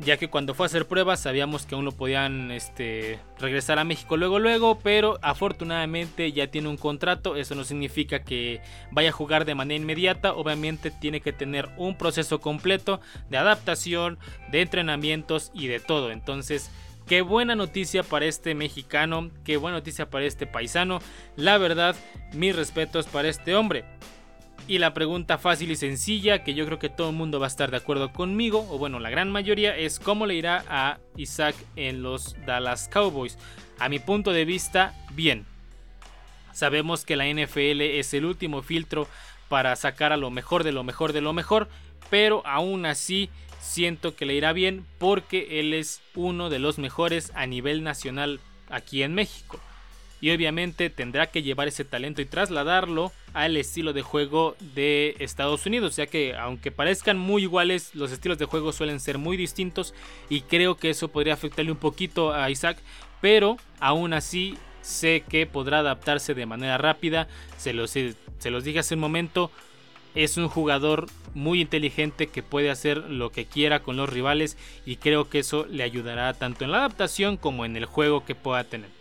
ya 0.04 0.18
que 0.18 0.30
cuando 0.30 0.54
fue 0.54 0.66
a 0.66 0.68
hacer 0.68 0.88
pruebas 0.88 1.20
sabíamos 1.20 1.66
que 1.66 1.76
aún 1.76 1.86
lo 1.86 1.92
podían 1.92 2.52
este, 2.52 3.20
regresar 3.40 3.80
a 3.80 3.84
México 3.84 4.18
luego 4.18 4.40
luego, 4.40 4.80
pero 4.80 5.20
afortunadamente 5.22 6.32
ya 6.32 6.48
tiene 6.48 6.70
un 6.70 6.78
contrato, 6.78 7.36
eso 7.36 7.56
no 7.56 7.64
significa 7.64 8.24
que 8.24 8.62
vaya 8.92 9.10
a 9.10 9.14
jugar 9.14 9.46
de 9.46 9.56
manera 9.56 9.82
inmediata, 9.82 10.34
obviamente 10.34 10.92
tiene 10.92 11.22
que 11.22 11.34
tener 11.34 11.70
un 11.78 11.98
proceso 11.98 12.40
completo 12.40 13.00
de 13.30 13.38
adaptación, 13.38 14.18
de 14.52 14.62
entrenamientos 14.62 15.52
y 15.54 15.68
de 15.68 15.80
todo, 15.80 16.12
entonces 16.12 16.72
Qué 17.08 17.22
buena 17.22 17.56
noticia 17.56 18.04
para 18.04 18.26
este 18.26 18.56
mexicano, 18.56 19.32
qué 19.44 19.58
buena 19.58 19.80
noticia 19.80 20.10
para 20.10 20.24
este 20.24 20.48
paisano. 20.48 21.00
La 21.36 21.58
verdad, 21.58 21.96
mis 22.32 22.56
respetos 22.56 23.06
para 23.08 23.28
este 23.28 23.56
hombre. 23.56 23.84
Y 24.72 24.78
la 24.78 24.94
pregunta 24.94 25.38
fácil 25.38 25.70
y 25.72 25.76
sencilla, 25.76 26.46
que 26.46 26.54
yo 26.54 26.66
creo 26.66 26.80
que 26.80 26.88
todo 26.88 27.10
el 27.10 27.16
mundo 27.18 27.42
va 27.42 27.48
a 27.48 27.50
estar 27.50 27.72
de 27.72 27.76
acuerdo 27.76 28.14
conmigo, 28.14 28.66
o 28.70 28.78
bueno, 28.78 29.02
la 29.02 29.10
gran 29.10 29.30
mayoría, 29.30 29.76
es 29.76 30.00
cómo 30.00 30.26
le 30.26 30.36
irá 30.36 30.64
a 30.70 30.98
Isaac 31.18 31.58
en 31.76 32.02
los 32.02 32.38
Dallas 32.46 32.88
Cowboys. 32.88 33.38
A 33.80 33.90
mi 33.90 34.00
punto 34.00 34.32
de 34.32 34.46
vista, 34.46 34.96
bien. 35.12 35.46
Sabemos 36.54 37.04
que 37.04 37.18
la 37.18 37.28
NFL 37.28 37.82
es 37.82 38.14
el 38.14 38.24
último 38.24 38.62
filtro 38.62 39.10
para 39.50 39.76
sacar 39.76 40.14
a 40.14 40.18
lo 40.18 40.30
mejor 40.30 40.64
de 40.64 40.72
lo 40.72 40.86
mejor 40.86 41.12
de 41.12 41.20
lo 41.20 41.34
mejor, 41.34 41.68
pero 42.10 42.42
aún 42.48 42.86
así 42.86 43.30
siento 43.60 44.16
que 44.16 44.26
le 44.26 44.36
irá 44.36 44.54
bien 44.54 44.86
porque 45.00 45.60
él 45.60 45.74
es 45.74 46.02
uno 46.16 46.50
de 46.50 46.60
los 46.60 46.78
mejores 46.78 47.34
a 47.36 47.46
nivel 47.46 47.84
nacional 47.84 48.40
aquí 48.70 49.04
en 49.04 49.16
México 49.16 49.60
y 50.22 50.30
obviamente 50.30 50.92
tendrá 50.92 51.28
que 51.28 51.42
llevar 51.42 51.68
ese 51.68 51.84
talento 51.84 52.22
y 52.22 52.26
trasladarlo 52.26 53.12
al 53.34 53.58
estilo 53.58 53.92
de 53.92 54.04
juego 54.04 54.56
de 54.76 55.16
Estados 55.20 55.66
Unidos, 55.66 55.96
ya 55.96 56.06
que 56.06 56.36
aunque 56.36 56.72
parezcan 56.72 57.18
muy 57.18 57.42
iguales, 57.42 57.96
los 57.96 58.12
estilos 58.12 58.38
de 58.38 58.46
juego 58.46 58.72
suelen 58.72 59.00
ser 59.00 59.18
muy 59.18 59.36
distintos 59.36 59.96
y 60.30 60.42
creo 60.42 60.78
que 60.78 60.92
eso 60.92 61.08
podría 61.08 61.34
afectarle 61.34 61.72
un 61.72 61.78
poquito 61.78 62.34
a 62.34 62.50
Isaac, 62.52 62.78
pero 63.20 63.58
aún 63.80 64.14
así 64.14 64.58
sé 64.82 65.24
que 65.28 65.48
podrá 65.48 65.80
adaptarse 65.80 66.36
de 66.36 66.46
manera 66.46 66.78
rápida, 66.78 67.28
se 67.58 67.74
los, 67.74 67.92
se 67.92 68.16
los 68.46 68.64
dije 68.64 68.80
hace 68.80 68.96
un 68.96 69.02
momento, 69.02 69.52
es 70.14 70.38
un 70.38 70.50
jugador 70.50 71.08
muy 71.34 71.62
inteligente 71.62 72.28
que 72.28 72.44
puede 72.44 72.70
hacer 72.70 72.98
lo 72.98 73.32
que 73.32 73.46
quiera 73.46 73.80
con 73.80 73.96
los 73.96 74.10
rivales 74.10 74.58
y 74.86 74.98
creo 74.98 75.30
que 75.30 75.40
eso 75.40 75.66
le 75.66 75.84
ayudará 75.84 76.34
tanto 76.34 76.64
en 76.64 76.72
la 76.72 76.80
adaptación 76.80 77.38
como 77.38 77.66
en 77.66 77.76
el 77.76 77.86
juego 77.86 78.24
que 78.24 78.36
pueda 78.36 78.64
tener. 78.66 79.01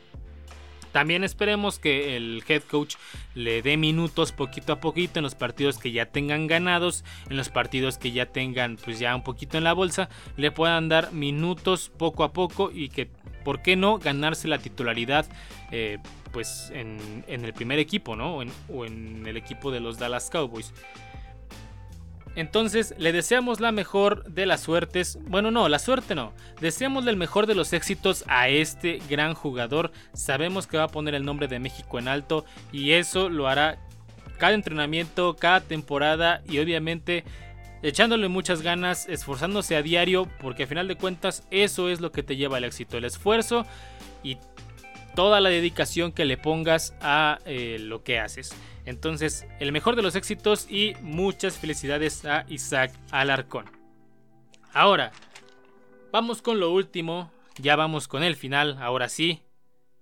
También 0.93 1.25
esperemos 1.25 1.79
que 1.79 2.17
el 2.17 2.43
head 2.49 2.63
coach 2.63 2.97
le 3.35 3.63
dé 3.63 3.77
minutos 3.77 4.33
poquito 4.33 4.73
a 4.73 4.81
poquito 4.81 5.19
en 5.19 5.23
los 5.23 5.35
partidos 5.35 5.79
que 5.79 5.93
ya 5.93 6.07
tengan 6.07 6.47
ganados, 6.47 7.05
en 7.29 7.37
los 7.37 7.49
partidos 7.49 7.99
que 7.99 8.13
ya 8.13 8.27
tengan 8.27 8.77
pues 8.77 8.99
ya 8.99 9.15
un 9.15 9.23
poquito 9.23 9.59
en 9.59 9.65
la 9.65 9.73
bolsa, 9.73 10.09
le 10.37 10.51
puedan 10.51 10.89
dar 10.89 11.13
minutos 11.13 11.91
poco 11.97 12.25
a 12.25 12.33
poco 12.33 12.71
y 12.73 12.89
que, 12.89 13.09
¿por 13.45 13.63
qué 13.63 13.77
no?, 13.77 13.99
ganarse 13.99 14.49
la 14.49 14.59
titularidad 14.59 15.27
eh, 15.71 15.99
pues 16.33 16.71
en, 16.75 17.25
el 17.29 17.53
primer 17.55 17.79
equipo, 17.79 18.17
¿no? 18.17 18.37
O 18.37 18.43
en, 18.43 18.53
o 18.69 18.85
en 18.85 19.27
el 19.27 19.37
equipo 19.37 19.71
de 19.71 19.81
los 19.81 19.99
Dallas 19.99 20.31
Cowboys. 20.31 20.73
Entonces 22.37 22.95
le 22.99 23.13
deseamos 23.13 23.61
la 23.61 23.73
mejor 23.73 24.25
de 24.25 24.47
las 24.47 24.61
suertes. 24.61 25.19
Bueno, 25.23 25.51
no, 25.51 25.69
la 25.69 25.79
suerte 25.79 26.15
no. 26.15 26.33
Deseamos 26.61 27.07
el 27.07 27.17
mejor 27.17 27.47
de 27.47 27.55
los 27.55 27.73
éxitos 27.73 28.25
a 28.29 28.49
este 28.49 29.01
gran 29.09 29.35
jugador. 29.35 29.91
Sabemos 30.13 30.67
que 30.67 30.79
va 30.79 30.85
a 30.85 30.89
poner 30.89 31.15
el 31.15 31.25
nombre 31.25 31.49
de 31.49 31.59
México 31.59 31.99
en 31.99 32.09
alto 32.09 32.45
y 32.73 32.93
eso 32.93 33.29
lo 33.29 33.49
hará 33.49 33.79
cada 34.39 34.55
entrenamiento, 34.55 35.37
cada 35.37 35.61
temporada 35.61 36.43
y 36.49 36.59
obviamente 36.61 37.25
echándole 37.83 38.29
muchas 38.29 38.63
ganas, 38.63 39.09
esforzándose 39.09 39.77
a 39.77 39.83
diario, 39.83 40.29
porque 40.41 40.65
a 40.65 40.67
final 40.67 40.89
de 40.89 40.97
cuentas 40.97 41.47
eso 41.51 41.89
es 41.89 42.01
lo 42.01 42.13
que 42.13 42.23
te 42.23 42.37
lleva 42.37 42.59
al 42.59 42.65
éxito, 42.65 42.99
el 42.99 43.05
esfuerzo 43.05 43.67
y 44.23 44.37
toda 45.21 45.43
la 45.43 45.51
dedicación 45.51 46.13
que 46.13 46.25
le 46.25 46.39
pongas 46.39 46.95
a 47.03 47.41
eh, 47.45 47.77
lo 47.79 48.03
que 48.03 48.19
haces. 48.19 48.57
Entonces, 48.87 49.47
el 49.59 49.71
mejor 49.71 49.95
de 49.95 50.01
los 50.01 50.17
éxitos 50.17 50.67
y 50.71 50.95
muchas 51.03 51.59
felicidades 51.59 52.25
a 52.25 52.47
Isaac 52.49 52.91
Alarcón. 53.11 53.67
Ahora, 54.73 55.13
vamos 56.11 56.41
con 56.41 56.59
lo 56.59 56.71
último, 56.73 57.31
ya 57.59 57.77
vamos 57.77 58.09
con 58.09 58.23
el 58.23 58.35
final, 58.35 58.79
ahora 58.81 59.11
sí. 59.11 59.43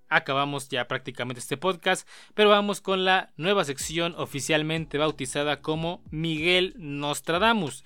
Acabamos 0.08 0.68
ya 0.68 0.86
prácticamente 0.86 1.40
este 1.40 1.56
podcast, 1.56 2.08
pero 2.34 2.50
vamos 2.50 2.80
con 2.80 3.04
la 3.04 3.32
nueva 3.36 3.64
sección 3.64 4.14
oficialmente 4.18 4.98
bautizada 4.98 5.60
como 5.62 6.00
Miguel 6.12 6.74
Nostradamus. 6.76 7.82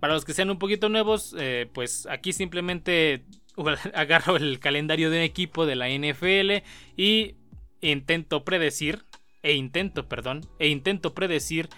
Para 0.00 0.14
los 0.14 0.24
que 0.24 0.32
sean 0.32 0.48
un 0.48 0.58
poquito 0.58 0.88
nuevos, 0.88 1.36
eh, 1.38 1.68
pues 1.74 2.06
aquí 2.06 2.32
simplemente 2.32 3.26
agarro 3.94 4.36
el 4.36 4.58
calendario 4.60 5.10
de 5.10 5.18
un 5.18 5.22
equipo 5.22 5.66
de 5.66 5.76
la 5.76 5.88
NFL 5.88 6.64
y 6.96 7.36
intento 7.80 8.44
predecir 8.44 9.04
e 9.42 9.54
intento, 9.54 10.08
perdón, 10.08 10.42
e 10.58 10.68
intento 10.68 11.14
predecir 11.14 11.68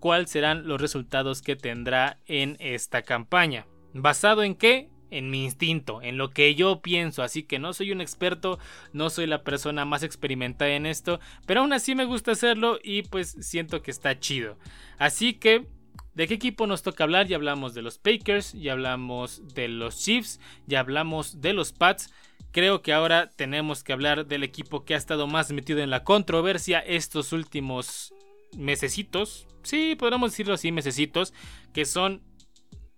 cuáles 0.00 0.30
serán 0.30 0.66
los 0.66 0.80
resultados 0.80 1.42
que 1.42 1.56
tendrá 1.56 2.18
en 2.26 2.56
esta 2.58 3.02
campaña. 3.02 3.66
¿Basado 3.92 4.42
en 4.42 4.54
qué? 4.54 4.88
En 5.10 5.28
mi 5.28 5.44
instinto, 5.44 6.00
en 6.02 6.16
lo 6.16 6.30
que 6.30 6.54
yo 6.54 6.80
pienso, 6.80 7.24
así 7.24 7.42
que 7.42 7.58
no 7.58 7.72
soy 7.72 7.90
un 7.90 8.00
experto, 8.00 8.60
no 8.92 9.10
soy 9.10 9.26
la 9.26 9.42
persona 9.42 9.84
más 9.84 10.04
experimentada 10.04 10.70
en 10.70 10.86
esto, 10.86 11.18
pero 11.46 11.60
aún 11.60 11.72
así 11.72 11.96
me 11.96 12.04
gusta 12.04 12.30
hacerlo 12.30 12.78
y 12.82 13.02
pues 13.02 13.36
siento 13.40 13.82
que 13.82 13.90
está 13.90 14.18
chido. 14.20 14.56
Así 14.98 15.34
que, 15.34 15.66
¿de 16.14 16.28
qué 16.28 16.34
equipo 16.34 16.66
nos 16.66 16.82
toca 16.82 17.04
hablar? 17.04 17.26
Ya 17.26 17.36
hablamos 17.36 17.74
de 17.74 17.82
los 17.82 17.98
Packers, 17.98 18.52
ya 18.52 18.72
hablamos 18.72 19.54
de 19.54 19.68
los 19.68 19.98
Chiefs, 19.98 20.40
ya 20.66 20.80
hablamos 20.80 21.40
de 21.40 21.52
los 21.52 21.72
Pats. 21.72 22.12
Creo 22.52 22.82
que 22.82 22.92
ahora 22.92 23.30
tenemos 23.30 23.84
que 23.84 23.92
hablar 23.92 24.26
del 24.26 24.42
equipo 24.42 24.84
que 24.84 24.94
ha 24.94 24.98
estado 24.98 25.26
más 25.26 25.52
metido 25.52 25.80
en 25.80 25.90
la 25.90 26.04
controversia 26.04 26.80
estos 26.80 27.32
últimos 27.32 28.12
mesecitos. 28.56 29.46
Sí, 29.62 29.94
podríamos 29.96 30.32
decirlo 30.32 30.54
así, 30.54 30.72
mesecitos. 30.72 31.32
Que 31.72 31.84
son 31.84 32.22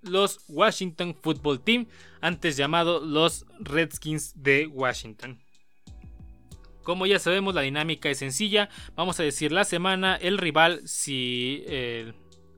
los 0.02 0.40
Washington 0.48 1.14
Football 1.14 1.60
Team, 1.60 1.86
antes 2.20 2.56
llamado 2.56 3.00
los 3.00 3.46
Redskins 3.60 4.42
de 4.42 4.66
Washington. 4.66 5.38
Como 6.82 7.06
ya 7.06 7.18
sabemos, 7.18 7.54
la 7.54 7.60
dinámica 7.60 8.10
es 8.10 8.18
sencilla. 8.18 8.68
Vamos 8.96 9.20
a 9.20 9.22
decir 9.22 9.52
la 9.52 9.64
semana, 9.64 10.16
el 10.16 10.38
rival, 10.38 10.80
si 10.84 11.62
eh, 11.66 12.12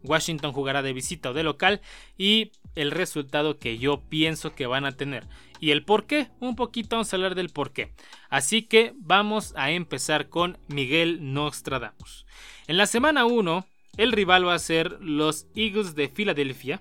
Washington 0.04 0.52
jugará 0.52 0.82
de 0.82 0.92
visita 0.92 1.30
o 1.30 1.32
de 1.32 1.42
local 1.42 1.80
y 2.16 2.52
el 2.74 2.90
resultado 2.90 3.58
que 3.58 3.78
yo 3.78 4.02
pienso 4.08 4.54
que 4.54 4.66
van 4.66 4.84
a 4.84 4.92
tener. 4.92 5.26
¿Y 5.60 5.70
el 5.70 5.84
por 5.84 6.06
qué? 6.06 6.28
Un 6.40 6.56
poquito 6.56 6.96
vamos 6.96 7.12
a 7.12 7.16
hablar 7.16 7.34
del 7.34 7.50
por 7.50 7.72
qué. 7.72 7.92
Así 8.28 8.62
que 8.62 8.92
vamos 8.96 9.54
a 9.56 9.70
empezar 9.70 10.28
con 10.28 10.58
Miguel 10.68 11.32
Nostradamus. 11.32 12.26
En 12.66 12.76
la 12.76 12.86
semana 12.86 13.24
1, 13.24 13.66
el 13.96 14.12
rival 14.12 14.46
va 14.46 14.54
a 14.54 14.58
ser 14.58 14.98
los 15.00 15.46
Eagles 15.54 15.94
de 15.94 16.08
Filadelfia. 16.08 16.80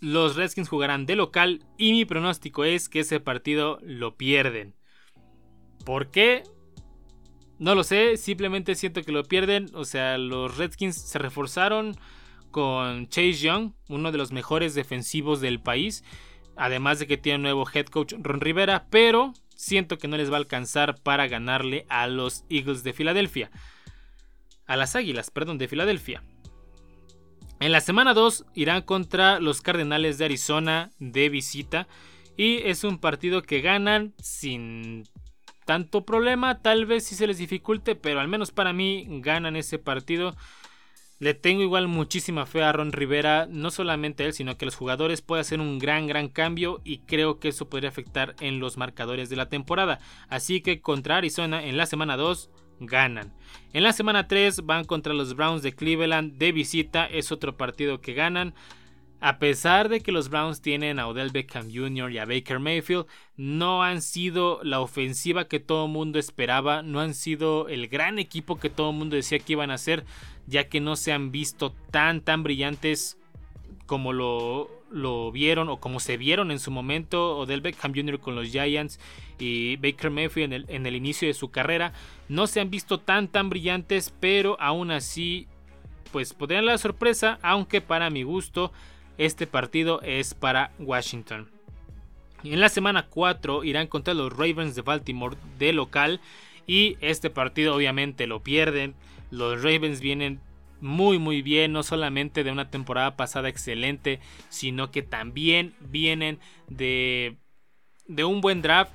Los 0.00 0.36
Redskins 0.36 0.68
jugarán 0.68 1.06
de 1.06 1.16
local 1.16 1.64
y 1.78 1.92
mi 1.92 2.04
pronóstico 2.04 2.64
es 2.64 2.88
que 2.88 3.00
ese 3.00 3.20
partido 3.20 3.78
lo 3.82 4.16
pierden. 4.16 4.74
¿Por 5.84 6.10
qué? 6.10 6.42
No 7.58 7.74
lo 7.74 7.84
sé, 7.84 8.16
simplemente 8.16 8.74
siento 8.74 9.02
que 9.02 9.12
lo 9.12 9.24
pierden. 9.24 9.70
O 9.74 9.84
sea, 9.84 10.18
los 10.18 10.56
Redskins 10.56 10.96
se 10.96 11.18
reforzaron 11.18 11.96
con 12.50 13.08
Chase 13.08 13.34
Young, 13.34 13.72
uno 13.88 14.12
de 14.12 14.18
los 14.18 14.32
mejores 14.32 14.74
defensivos 14.74 15.40
del 15.40 15.60
país. 15.60 16.04
Además 16.56 16.98
de 16.98 17.06
que 17.06 17.16
tiene 17.16 17.36
un 17.36 17.42
nuevo 17.42 17.66
head 17.72 17.86
coach 17.86 18.14
Ron 18.18 18.40
Rivera, 18.40 18.86
pero 18.90 19.32
siento 19.56 19.98
que 19.98 20.08
no 20.08 20.16
les 20.16 20.30
va 20.30 20.34
a 20.34 20.38
alcanzar 20.38 21.00
para 21.00 21.26
ganarle 21.26 21.86
a 21.88 22.06
los 22.06 22.44
Eagles 22.48 22.84
de 22.84 22.92
Filadelfia. 22.92 23.50
A 24.66 24.76
las 24.76 24.96
Águilas, 24.96 25.30
perdón, 25.30 25.58
de 25.58 25.68
Filadelfia. 25.68 26.22
En 27.60 27.72
la 27.72 27.80
semana 27.80 28.14
2 28.14 28.46
irán 28.54 28.82
contra 28.82 29.40
los 29.40 29.62
Cardenales 29.62 30.18
de 30.18 30.24
Arizona 30.26 30.90
de 30.98 31.28
visita. 31.28 31.88
Y 32.36 32.56
es 32.58 32.82
un 32.84 32.98
partido 32.98 33.42
que 33.42 33.60
ganan 33.60 34.12
sin 34.18 35.04
tanto 35.64 36.04
problema. 36.04 36.60
Tal 36.60 36.86
vez 36.86 37.04
si 37.04 37.14
se 37.14 37.26
les 37.26 37.38
dificulte, 37.38 37.94
pero 37.94 38.20
al 38.20 38.28
menos 38.28 38.50
para 38.50 38.72
mí 38.72 39.06
ganan 39.20 39.56
ese 39.56 39.78
partido. 39.78 40.34
Le 41.20 41.32
tengo 41.32 41.62
igual 41.62 41.88
muchísima 41.88 42.44
fe 42.44 42.62
a 42.62 42.72
Ron 42.72 42.92
Rivera, 42.92 43.46
no 43.48 43.70
solamente 43.70 44.24
a 44.24 44.26
él, 44.26 44.32
sino 44.32 44.58
que 44.58 44.66
los 44.66 44.74
jugadores 44.74 45.22
pueden 45.22 45.42
hacer 45.42 45.60
un 45.60 45.78
gran, 45.78 46.06
gran 46.06 46.28
cambio 46.28 46.80
y 46.84 46.98
creo 46.98 47.38
que 47.38 47.48
eso 47.48 47.68
podría 47.68 47.88
afectar 47.88 48.34
en 48.40 48.58
los 48.58 48.76
marcadores 48.76 49.30
de 49.30 49.36
la 49.36 49.48
temporada. 49.48 50.00
Así 50.28 50.60
que 50.60 50.80
contra 50.80 51.16
Arizona 51.16 51.64
en 51.64 51.76
la 51.76 51.86
semana 51.86 52.16
2 52.16 52.50
ganan. 52.80 53.32
En 53.72 53.84
la 53.84 53.92
semana 53.92 54.26
3 54.26 54.66
van 54.66 54.84
contra 54.84 55.14
los 55.14 55.34
Browns 55.36 55.62
de 55.62 55.72
Cleveland 55.72 56.36
de 56.36 56.52
visita, 56.52 57.06
es 57.06 57.30
otro 57.30 57.56
partido 57.56 58.00
que 58.00 58.14
ganan. 58.14 58.54
A 59.24 59.38
pesar 59.38 59.88
de 59.88 60.02
que 60.02 60.12
los 60.12 60.28
Browns 60.28 60.60
tienen 60.60 60.98
a 60.98 61.08
Odell 61.08 61.30
Beckham 61.30 61.72
Jr. 61.72 62.12
y 62.12 62.18
a 62.18 62.26
Baker 62.26 62.58
Mayfield, 62.58 63.06
no 63.38 63.82
han 63.82 64.02
sido 64.02 64.60
la 64.62 64.80
ofensiva 64.80 65.48
que 65.48 65.60
todo 65.60 65.86
el 65.86 65.92
mundo 65.92 66.18
esperaba, 66.18 66.82
no 66.82 67.00
han 67.00 67.14
sido 67.14 67.68
el 67.68 67.88
gran 67.88 68.18
equipo 68.18 68.60
que 68.60 68.68
todo 68.68 68.90
el 68.90 68.96
mundo 68.98 69.16
decía 69.16 69.38
que 69.38 69.54
iban 69.54 69.70
a 69.70 69.78
ser, 69.78 70.04
ya 70.46 70.68
que 70.68 70.78
no 70.82 70.94
se 70.94 71.14
han 71.14 71.32
visto 71.32 71.72
tan 71.90 72.20
tan 72.20 72.42
brillantes 72.42 73.16
como 73.86 74.12
lo, 74.12 74.68
lo 74.90 75.32
vieron 75.32 75.70
o 75.70 75.80
como 75.80 76.00
se 76.00 76.18
vieron 76.18 76.50
en 76.50 76.58
su 76.58 76.70
momento 76.70 77.38
Odell 77.38 77.62
Beckham 77.62 77.94
Jr. 77.94 78.20
con 78.20 78.34
los 78.34 78.50
Giants 78.50 79.00
y 79.38 79.76
Baker 79.76 80.10
Mayfield 80.10 80.52
en 80.52 80.52
el, 80.52 80.66
en 80.68 80.84
el 80.84 80.96
inicio 80.96 81.26
de 81.28 81.32
su 81.32 81.50
carrera. 81.50 81.94
No 82.28 82.46
se 82.46 82.60
han 82.60 82.68
visto 82.68 83.00
tan 83.00 83.28
tan 83.28 83.48
brillantes, 83.48 84.12
pero 84.20 84.60
aún 84.60 84.90
así 84.90 85.48
pues 86.12 86.34
podrían 86.34 86.66
la 86.66 86.76
sorpresa, 86.76 87.38
aunque 87.40 87.80
para 87.80 88.10
mi 88.10 88.22
gusto 88.22 88.70
este 89.18 89.46
partido 89.46 90.00
es 90.02 90.34
para 90.34 90.72
Washington. 90.78 91.48
En 92.42 92.60
la 92.60 92.68
semana 92.68 93.06
4 93.08 93.64
irán 93.64 93.86
contra 93.86 94.12
los 94.14 94.32
Ravens 94.32 94.74
de 94.74 94.82
Baltimore 94.82 95.36
de 95.58 95.72
local 95.72 96.20
y 96.66 96.96
este 97.00 97.30
partido 97.30 97.74
obviamente 97.74 98.26
lo 98.26 98.42
pierden. 98.42 98.94
Los 99.30 99.62
Ravens 99.62 100.00
vienen 100.00 100.40
muy 100.80 101.18
muy 101.18 101.40
bien, 101.40 101.72
no 101.72 101.82
solamente 101.82 102.44
de 102.44 102.52
una 102.52 102.70
temporada 102.70 103.16
pasada 103.16 103.48
excelente, 103.48 104.20
sino 104.50 104.90
que 104.90 105.02
también 105.02 105.74
vienen 105.80 106.38
de, 106.68 107.38
de 108.06 108.24
un 108.24 108.42
buen 108.42 108.60
draft 108.60 108.92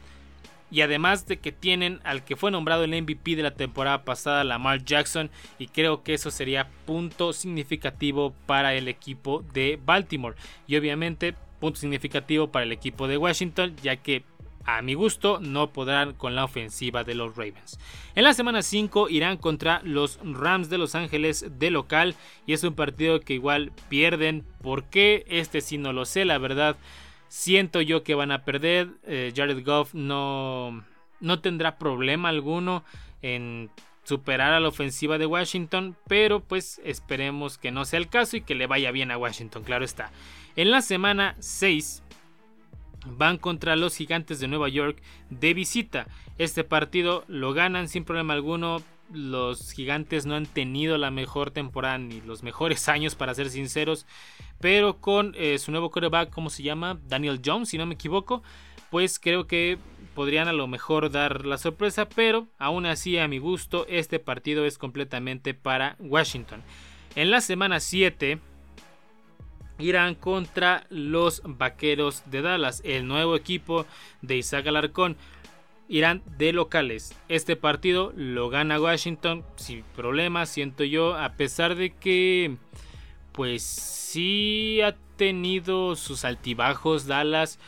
y 0.71 0.81
además 0.81 1.25
de 1.27 1.37
que 1.37 1.51
tienen 1.51 1.99
al 2.03 2.23
que 2.23 2.35
fue 2.35 2.51
nombrado 2.51 2.83
el 2.83 3.01
MVP 3.01 3.35
de 3.35 3.43
la 3.43 3.55
temporada 3.55 4.03
pasada, 4.03 4.43
Lamar 4.43 4.83
Jackson, 4.83 5.29
y 5.57 5.67
creo 5.67 6.03
que 6.03 6.13
eso 6.13 6.31
sería 6.31 6.69
punto 6.85 7.33
significativo 7.33 8.33
para 8.45 8.73
el 8.75 8.87
equipo 8.87 9.43
de 9.53 9.79
Baltimore. 9.83 10.35
Y 10.67 10.77
obviamente 10.77 11.35
punto 11.59 11.79
significativo 11.79 12.51
para 12.51 12.65
el 12.65 12.71
equipo 12.71 13.07
de 13.07 13.17
Washington, 13.17 13.75
ya 13.81 13.97
que 13.97 14.23
a 14.65 14.81
mi 14.81 14.93
gusto 14.93 15.39
no 15.39 15.71
podrán 15.71 16.13
con 16.13 16.35
la 16.35 16.43
ofensiva 16.43 17.03
de 17.03 17.15
los 17.15 17.35
Ravens. 17.35 17.79
En 18.15 18.23
la 18.23 18.33
semana 18.33 18.61
5 18.61 19.09
irán 19.09 19.37
contra 19.37 19.81
los 19.83 20.19
Rams 20.23 20.69
de 20.69 20.77
Los 20.77 20.95
Ángeles 20.95 21.45
de 21.57 21.71
local 21.71 22.15
y 22.45 22.53
es 22.53 22.63
un 22.63 22.75
partido 22.75 23.19
que 23.21 23.33
igual 23.33 23.71
pierden. 23.89 24.45
¿Por 24.61 24.83
qué? 24.83 25.25
Este 25.27 25.61
sí 25.61 25.77
no 25.77 25.93
lo 25.93 26.05
sé, 26.05 26.25
la 26.25 26.37
verdad. 26.37 26.77
Siento 27.29 27.79
yo 27.81 28.03
que 28.03 28.15
van 28.15 28.31
a 28.31 28.43
perder. 28.43 28.89
Eh, 29.05 29.31
Jared 29.35 29.63
Goff 29.63 29.93
no, 29.93 30.83
no 31.21 31.39
tendrá 31.39 31.77
problema 31.77 32.29
alguno 32.29 32.83
en 33.21 33.69
superar 34.03 34.53
a 34.53 34.59
la 34.59 34.69
ofensiva 34.69 35.19
de 35.19 35.27
Washington, 35.27 35.95
pero 36.07 36.39
pues 36.41 36.81
esperemos 36.83 37.59
que 37.59 37.71
no 37.71 37.85
sea 37.85 37.99
el 37.99 38.09
caso 38.09 38.37
y 38.37 38.41
que 38.41 38.55
le 38.55 38.65
vaya 38.65 38.91
bien 38.91 39.11
a 39.11 39.17
Washington, 39.17 39.63
claro 39.63 39.85
está. 39.85 40.11
En 40.55 40.71
la 40.71 40.81
semana 40.81 41.35
6 41.39 42.01
van 43.05 43.37
contra 43.37 43.75
los 43.75 43.95
gigantes 43.95 44.39
de 44.39 44.47
Nueva 44.47 44.67
York 44.67 45.01
de 45.29 45.53
visita. 45.53 46.07
Este 46.37 46.63
partido 46.63 47.23
lo 47.27 47.53
ganan 47.53 47.87
sin 47.87 48.03
problema 48.03 48.33
alguno. 48.33 48.81
Los 49.11 49.71
gigantes 49.71 50.25
no 50.25 50.35
han 50.35 50.45
tenido 50.45 50.97
la 50.97 51.11
mejor 51.11 51.51
temporada 51.51 51.97
ni 51.97 52.21
los 52.21 52.43
mejores 52.43 52.87
años 52.89 53.15
para 53.15 53.33
ser 53.33 53.49
sinceros 53.49 54.05
pero 54.59 54.99
con 54.99 55.33
eh, 55.37 55.57
su 55.57 55.71
nuevo 55.71 55.89
quarterback, 55.89 56.29
¿cómo 56.29 56.49
se 56.49 56.63
llama? 56.63 56.99
Daniel 57.07 57.41
Jones, 57.43 57.69
si 57.69 57.77
no 57.77 57.85
me 57.85 57.95
equivoco, 57.95 58.43
pues 58.89 59.19
creo 59.19 59.47
que 59.47 59.77
podrían 60.15 60.47
a 60.47 60.53
lo 60.53 60.67
mejor 60.67 61.11
dar 61.11 61.45
la 61.45 61.57
sorpresa, 61.57 62.09
pero 62.09 62.47
aún 62.57 62.85
así 62.85 63.17
a 63.17 63.27
mi 63.27 63.37
gusto 63.37 63.85
este 63.87 64.19
partido 64.19 64.65
es 64.65 64.77
completamente 64.77 65.53
para 65.53 65.95
Washington. 65.99 66.61
En 67.15 67.31
la 67.31 67.41
semana 67.41 67.79
7 67.79 68.39
irán 69.77 70.15
contra 70.15 70.85
los 70.89 71.41
Vaqueros 71.45 72.23
de 72.25 72.41
Dallas, 72.41 72.81
el 72.83 73.07
nuevo 73.07 73.35
equipo 73.37 73.85
de 74.21 74.37
Isaac 74.37 74.67
Alarcón. 74.67 75.15
Irán 75.89 76.21
de 76.37 76.53
locales. 76.53 77.13
Este 77.27 77.55
partido 77.55 78.13
lo 78.15 78.49
gana 78.49 78.79
Washington 78.79 79.43
sin 79.55 79.83
problema, 79.95 80.45
siento 80.45 80.83
yo, 80.83 81.17
a 81.17 81.33
pesar 81.33 81.75
de 81.75 81.89
que 81.89 82.57
pues 83.31 83.63
sí 83.63 84.81
ha 84.81 84.95
tenido 85.17 85.95
sus 85.95 86.23
altibajos 86.25 87.07
Dallas. 87.07 87.59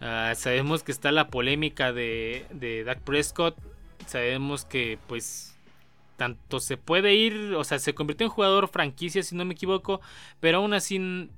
Ah, 0.00 0.32
sabemos 0.36 0.82
que 0.82 0.92
está 0.92 1.12
la 1.12 1.28
polémica 1.28 1.92
de, 1.92 2.46
de 2.50 2.82
Dak 2.82 3.00
Prescott. 3.00 3.56
Sabemos 4.06 4.64
que 4.64 4.98
pues 5.06 5.56
tanto 6.16 6.58
se 6.58 6.76
puede 6.76 7.14
ir, 7.14 7.54
o 7.54 7.62
sea, 7.62 7.78
se 7.78 7.94
convirtió 7.94 8.26
en 8.26 8.32
jugador 8.32 8.68
franquicia 8.68 9.22
si 9.22 9.36
no 9.36 9.44
me 9.44 9.54
equivoco, 9.54 10.00
pero 10.40 10.58
aún 10.58 10.74
así 10.74 11.30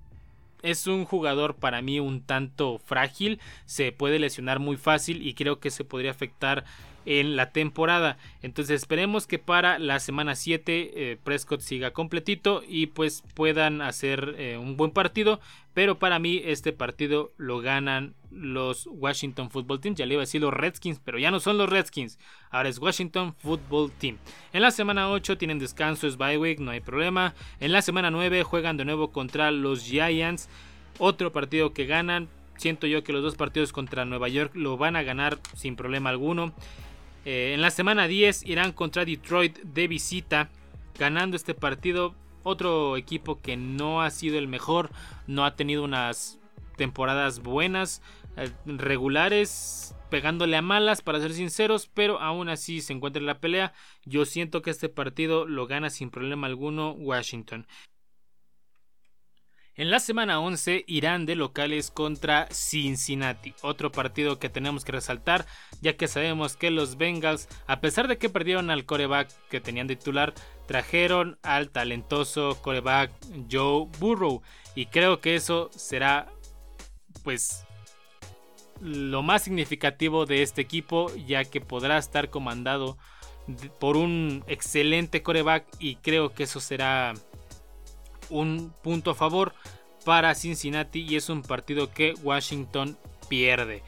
es 0.62 0.86
un 0.86 1.04
jugador 1.04 1.56
para 1.56 1.82
mí 1.82 2.00
un 2.00 2.22
tanto 2.22 2.78
frágil, 2.78 3.40
se 3.64 3.92
puede 3.92 4.18
lesionar 4.18 4.58
muy 4.58 4.76
fácil 4.76 5.26
y 5.26 5.34
creo 5.34 5.60
que 5.60 5.70
se 5.70 5.84
podría 5.84 6.10
afectar 6.10 6.64
en 7.06 7.36
la 7.36 7.50
temporada. 7.52 8.18
Entonces 8.42 8.76
esperemos 8.82 9.26
que 9.26 9.38
para 9.38 9.78
la 9.78 10.00
semana 10.00 10.34
7 10.34 10.90
eh, 11.12 11.16
Prescott 11.22 11.60
siga 11.60 11.92
completito 11.92 12.62
y 12.66 12.86
pues 12.86 13.22
puedan 13.34 13.82
hacer 13.82 14.34
eh, 14.38 14.58
un 14.58 14.76
buen 14.76 14.90
partido. 14.90 15.40
Pero 15.72 15.98
para 15.98 16.18
mí 16.18 16.42
este 16.44 16.72
partido 16.72 17.32
lo 17.36 17.60
ganan 17.60 18.14
los 18.30 18.88
Washington 18.90 19.50
Football 19.50 19.80
Team. 19.80 19.94
Ya 19.94 20.06
le 20.06 20.14
iba 20.14 20.22
a 20.22 20.26
decir 20.26 20.40
los 20.40 20.52
Redskins, 20.52 21.00
pero 21.04 21.18
ya 21.18 21.30
no 21.30 21.40
son 21.40 21.58
los 21.58 21.68
Redskins. 21.68 22.18
Ahora 22.50 22.68
es 22.68 22.78
Washington 22.78 23.34
Football 23.34 23.92
Team. 23.92 24.18
En 24.52 24.62
la 24.62 24.70
semana 24.70 25.10
8 25.10 25.38
tienen 25.38 25.58
descanso, 25.58 26.06
es 26.06 26.16
bye 26.16 26.38
week, 26.38 26.58
no 26.58 26.72
hay 26.72 26.80
problema. 26.80 27.34
En 27.60 27.72
la 27.72 27.82
semana 27.82 28.10
9 28.10 28.42
juegan 28.42 28.76
de 28.76 28.84
nuevo 28.84 29.12
contra 29.12 29.50
los 29.50 29.84
Giants. 29.84 30.48
Otro 30.98 31.32
partido 31.32 31.72
que 31.72 31.86
ganan. 31.86 32.28
Siento 32.56 32.86
yo 32.86 33.02
que 33.02 33.12
los 33.12 33.22
dos 33.22 33.36
partidos 33.36 33.72
contra 33.72 34.04
Nueva 34.04 34.28
York 34.28 34.52
lo 34.54 34.76
van 34.76 34.96
a 34.96 35.02
ganar 35.02 35.38
sin 35.54 35.76
problema 35.76 36.10
alguno. 36.10 36.52
Eh, 37.24 37.52
en 37.54 37.62
la 37.62 37.70
semana 37.70 38.06
10 38.06 38.44
irán 38.46 38.72
contra 38.72 39.04
Detroit 39.04 39.58
de 39.60 39.88
visita, 39.88 40.50
ganando 40.98 41.36
este 41.36 41.54
partido. 41.54 42.14
Otro 42.42 42.96
equipo 42.96 43.40
que 43.40 43.56
no 43.56 44.02
ha 44.02 44.10
sido 44.10 44.38
el 44.38 44.48
mejor, 44.48 44.90
no 45.26 45.44
ha 45.44 45.56
tenido 45.56 45.84
unas 45.84 46.38
temporadas 46.76 47.40
buenas, 47.40 48.02
eh, 48.36 48.50
regulares, 48.64 49.94
pegándole 50.08 50.56
a 50.56 50.62
malas, 50.62 51.02
para 51.02 51.20
ser 51.20 51.32
sinceros, 51.34 51.90
pero 51.92 52.20
aún 52.20 52.48
así 52.48 52.80
se 52.80 52.92
encuentra 52.92 53.20
en 53.20 53.26
la 53.26 53.40
pelea. 53.40 53.72
Yo 54.04 54.24
siento 54.24 54.62
que 54.62 54.70
este 54.70 54.88
partido 54.88 55.46
lo 55.46 55.66
gana 55.66 55.90
sin 55.90 56.10
problema 56.10 56.46
alguno 56.46 56.92
Washington. 56.92 57.66
En 59.76 59.90
la 59.90 60.00
semana 60.00 60.40
11 60.40 60.84
irán 60.88 61.26
de 61.26 61.36
locales 61.36 61.90
contra 61.90 62.48
Cincinnati, 62.50 63.54
otro 63.62 63.92
partido 63.92 64.38
que 64.38 64.48
tenemos 64.48 64.84
que 64.84 64.92
resaltar 64.92 65.46
ya 65.80 65.96
que 65.96 66.08
sabemos 66.08 66.56
que 66.56 66.70
los 66.70 66.96
Bengals, 66.96 67.48
a 67.66 67.80
pesar 67.80 68.08
de 68.08 68.18
que 68.18 68.28
perdieron 68.28 68.70
al 68.70 68.84
coreback 68.84 69.30
que 69.48 69.60
tenían 69.60 69.86
titular, 69.86 70.34
trajeron 70.66 71.38
al 71.42 71.70
talentoso 71.70 72.58
coreback 72.60 73.12
Joe 73.50 73.86
Burrow. 73.98 74.42
Y 74.74 74.86
creo 74.86 75.20
que 75.20 75.36
eso 75.36 75.70
será 75.72 76.28
pues 77.22 77.64
lo 78.80 79.22
más 79.22 79.42
significativo 79.42 80.26
de 80.26 80.42
este 80.42 80.62
equipo 80.62 81.14
ya 81.26 81.44
que 81.44 81.60
podrá 81.60 81.98
estar 81.98 82.28
comandado 82.28 82.98
por 83.78 83.96
un 83.96 84.44
excelente 84.46 85.22
coreback 85.22 85.66
y 85.78 85.96
creo 85.96 86.32
que 86.32 86.44
eso 86.44 86.60
será 86.60 87.14
un 88.30 88.72
punto 88.82 89.10
a 89.10 89.14
favor 89.14 89.54
para 90.04 90.34
Cincinnati 90.34 91.00
y 91.02 91.16
es 91.16 91.28
un 91.28 91.42
partido 91.42 91.92
que 91.92 92.14
Washington 92.22 92.96
pierde. 93.28 93.82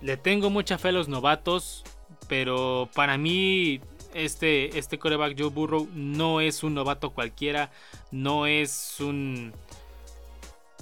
Le 0.00 0.16
tengo 0.16 0.50
mucha 0.50 0.78
fe 0.78 0.88
a 0.88 0.92
los 0.92 1.08
novatos, 1.08 1.84
pero 2.28 2.88
para 2.94 3.16
mí 3.16 3.80
este, 4.14 4.78
este 4.78 4.98
coreback 4.98 5.38
Joe 5.38 5.50
Burrow 5.50 5.88
no 5.94 6.40
es 6.40 6.62
un 6.62 6.74
novato 6.74 7.10
cualquiera, 7.10 7.70
no 8.10 8.46
es 8.46 8.96
un, 9.00 9.52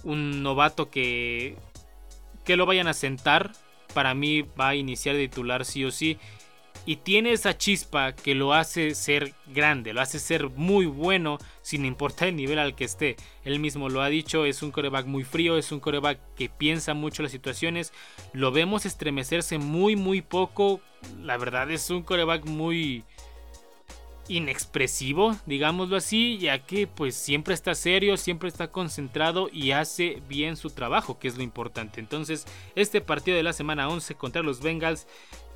un 0.03 0.43
novato 0.43 0.91
que, 0.91 1.57
que 2.45 2.57
lo 2.57 2.67
vayan 2.67 2.89
a 2.89 2.95
sentar. 2.95 3.53
Para 3.93 4.15
mí 4.15 4.43
va 4.43 4.69
a 4.69 4.75
iniciar 4.75 5.15
de 5.15 5.29
titular 5.29 5.65
sí 5.65 5.85
o 5.85 5.91
sí 5.91 6.19
y 6.87 6.97
tiene 6.97 7.33
esa 7.33 7.57
chispa 7.57 8.13
que 8.15 8.35
lo 8.35 8.53
hace 8.53 8.95
ser 8.95 9.35
grande, 9.47 9.93
lo 9.93 10.01
hace 10.01 10.19
ser 10.19 10.51
muy 10.51 10.87
bueno 10.87 11.39
sin 11.63 11.85
importar 11.85 12.29
el 12.29 12.37
nivel 12.37 12.59
al 12.59 12.75
que 12.75 12.85
esté. 12.85 13.17
Él 13.45 13.59
mismo 13.59 13.89
lo 13.89 14.03
ha 14.03 14.09
dicho, 14.09 14.45
es 14.45 14.63
un 14.63 14.71
coreback 14.71 15.07
muy 15.07 15.25
frío, 15.25 15.57
es 15.57 15.73
un 15.73 15.81
coreback 15.81 16.19
que 16.37 16.49
piensa 16.49 16.95
mucho 16.95 17.23
las 17.23 17.33
situaciones, 17.33 17.93
lo 18.33 18.53
vemos 18.53 18.87
estremecerse 18.87 19.59
muy 19.59 19.97
muy 19.97 20.21
poco, 20.21 20.81
la 21.23 21.37
verdad 21.37 21.71
es 21.71 21.91
un 21.91 22.03
coreback 22.03 22.45
muy 22.45 23.05
inexpresivo, 24.29 25.37
digámoslo 25.47 25.97
así, 25.97 26.39
ya 26.39 26.59
que 26.61 26.87
pues 26.87 27.15
siempre 27.15 27.55
está 27.55 27.75
serio, 27.75 28.17
siempre 28.17 28.49
está 28.49 28.69
concentrado 28.69 29.49
y 29.53 29.73
hace 29.73 30.23
bien 30.29 30.57
su 30.57 30.71
trabajo, 30.71 31.19
que 31.19 31.29
es 31.29 31.37
lo 31.37 31.43
importante. 31.43 32.01
Entonces, 32.01 32.47
este 32.75 33.01
partido 33.01 33.37
de 33.37 33.43
la 33.43 33.53
semana 33.53 33.89
11 33.89 34.15
contra 34.15 34.43
los 34.43 34.61
Bengals 34.61 35.07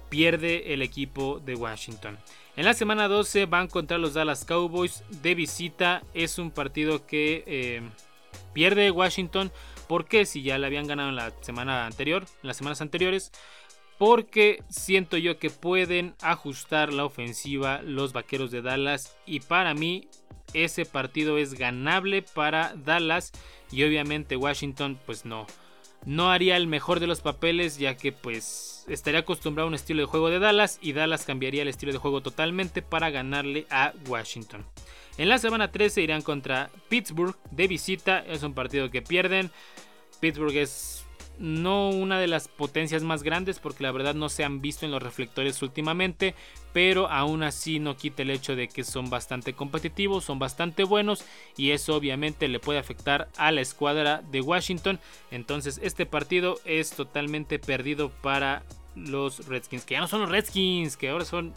pierde 0.09 0.75
el 0.75 0.83
equipo 0.83 1.41
de 1.45 1.55
Washington. 1.55 2.19
En 2.57 2.65
la 2.65 2.75
semana 2.75 3.09
12 3.09 3.47
van 3.47 3.69
contra 3.69 3.99
los 3.99 4.15
Dallas 4.15 4.45
Cowboys 4.45 5.05
de 5.23 5.35
visita. 5.35 6.03
Es 6.13 6.39
un 6.39 6.51
partido 6.51 7.07
que 7.07 7.45
eh, 7.47 7.83
pierde 8.53 8.91
Washington. 8.91 9.53
porque 9.87 10.27
Si 10.27 10.43
ya 10.43 10.59
le 10.59 10.67
habían 10.67 10.87
ganado 10.87 11.09
en 11.09 11.17
la 11.17 11.33
semana 11.41 11.87
anterior, 11.87 12.25
en 12.43 12.49
las 12.49 12.57
semanas 12.57 12.81
anteriores. 12.81 13.31
Porque 13.97 14.63
siento 14.69 15.17
yo 15.17 15.39
que 15.39 15.51
pueden 15.51 16.15
ajustar 16.21 16.93
la 16.93 17.05
ofensiva 17.05 17.81
los 17.83 18.13
vaqueros 18.13 18.51
de 18.51 18.63
Dallas. 18.63 19.17
Y 19.27 19.41
para 19.41 19.75
mí, 19.75 20.09
ese 20.53 20.85
partido 20.85 21.39
es 21.39 21.55
ganable 21.55 22.23
para 22.23 22.75
Dallas. 22.75 23.33
Y 23.71 23.85
obviamente 23.85 24.37
Washington, 24.37 24.99
pues 25.07 25.25
no 25.25 25.47
no 26.05 26.31
haría 26.31 26.57
el 26.57 26.67
mejor 26.67 27.01
de 27.01 27.07
los 27.07 27.21
papeles 27.21 27.79
ya 27.79 27.97
que 27.97 28.13
pues 28.13 28.85
estaría 28.89 29.21
acostumbrado 29.21 29.67
a 29.67 29.69
un 29.69 29.75
estilo 29.75 30.01
de 30.01 30.07
juego 30.07 30.31
de 30.31 30.39
Dallas 30.39 30.79
y 30.81 30.93
Dallas 30.93 31.25
cambiaría 31.25 31.63
el 31.63 31.69
estilo 31.69 31.93
de 31.93 31.99
juego 31.99 32.23
totalmente 32.23 32.83
para 32.83 33.11
ganarle 33.11 33.67
a 33.71 33.93
Washington. 34.07 34.65
En 35.19 35.29
la 35.29 35.39
semana 35.39 35.73
13 35.73 36.03
irán 36.03 36.23
contra 36.23 36.71
Pittsburgh 36.89 37.37
de 37.51 37.67
visita, 37.67 38.21
es 38.21 38.43
un 38.43 38.55
partido 38.55 38.91
que 38.91 39.03
pierden. 39.03 39.51
Pittsburgh 40.21 40.57
es 40.57 40.98
no 41.39 41.91
una 41.91 42.19
de 42.19 42.27
las 42.27 42.49
potencias 42.49 43.03
más 43.03 43.23
grandes 43.23 43.59
porque 43.59 43.83
la 43.83 43.93
verdad 43.93 44.15
no 44.15 44.29
se 44.29 44.45
han 44.45 44.61
visto 44.61 44.85
en 44.85 44.93
los 44.93 45.03
reflectores 45.03 45.63
últimamente, 45.63 46.35
pero 46.73 47.09
aún 47.09 47.43
así 47.43 47.79
no 47.79 47.97
quita 47.97 48.23
el 48.23 48.31
hecho 48.31 48.57
de 48.57 48.69
que 48.69 48.85
son 48.85 49.11
bastante 49.11 49.53
competitivos, 49.53 50.25
son 50.25 50.39
bastante 50.39 50.85
buenos 50.85 51.25
y 51.57 51.71
eso 51.71 51.95
obviamente 51.95 52.49
le 52.49 52.61
puede 52.61 52.79
afectar 52.79 53.29
a 53.37 53.53
la 53.53 53.61
escuadra 53.61 54.23
de 54.31 54.41
Washington. 54.41 54.99
Entonces 55.31 55.81
este 55.83 56.07
partido 56.07 56.61
es 56.65 56.91
totalmente 56.91 57.59
perdido 57.59 58.11
para 58.11 58.63
los 58.95 59.47
Redskins, 59.47 59.85
que 59.85 59.95
ya 59.95 60.01
no 60.01 60.09
son 60.09 60.23
los 60.23 60.31
Redskins, 60.31 60.97
que 60.97 61.09
ahora 61.09 61.25
son 61.25 61.53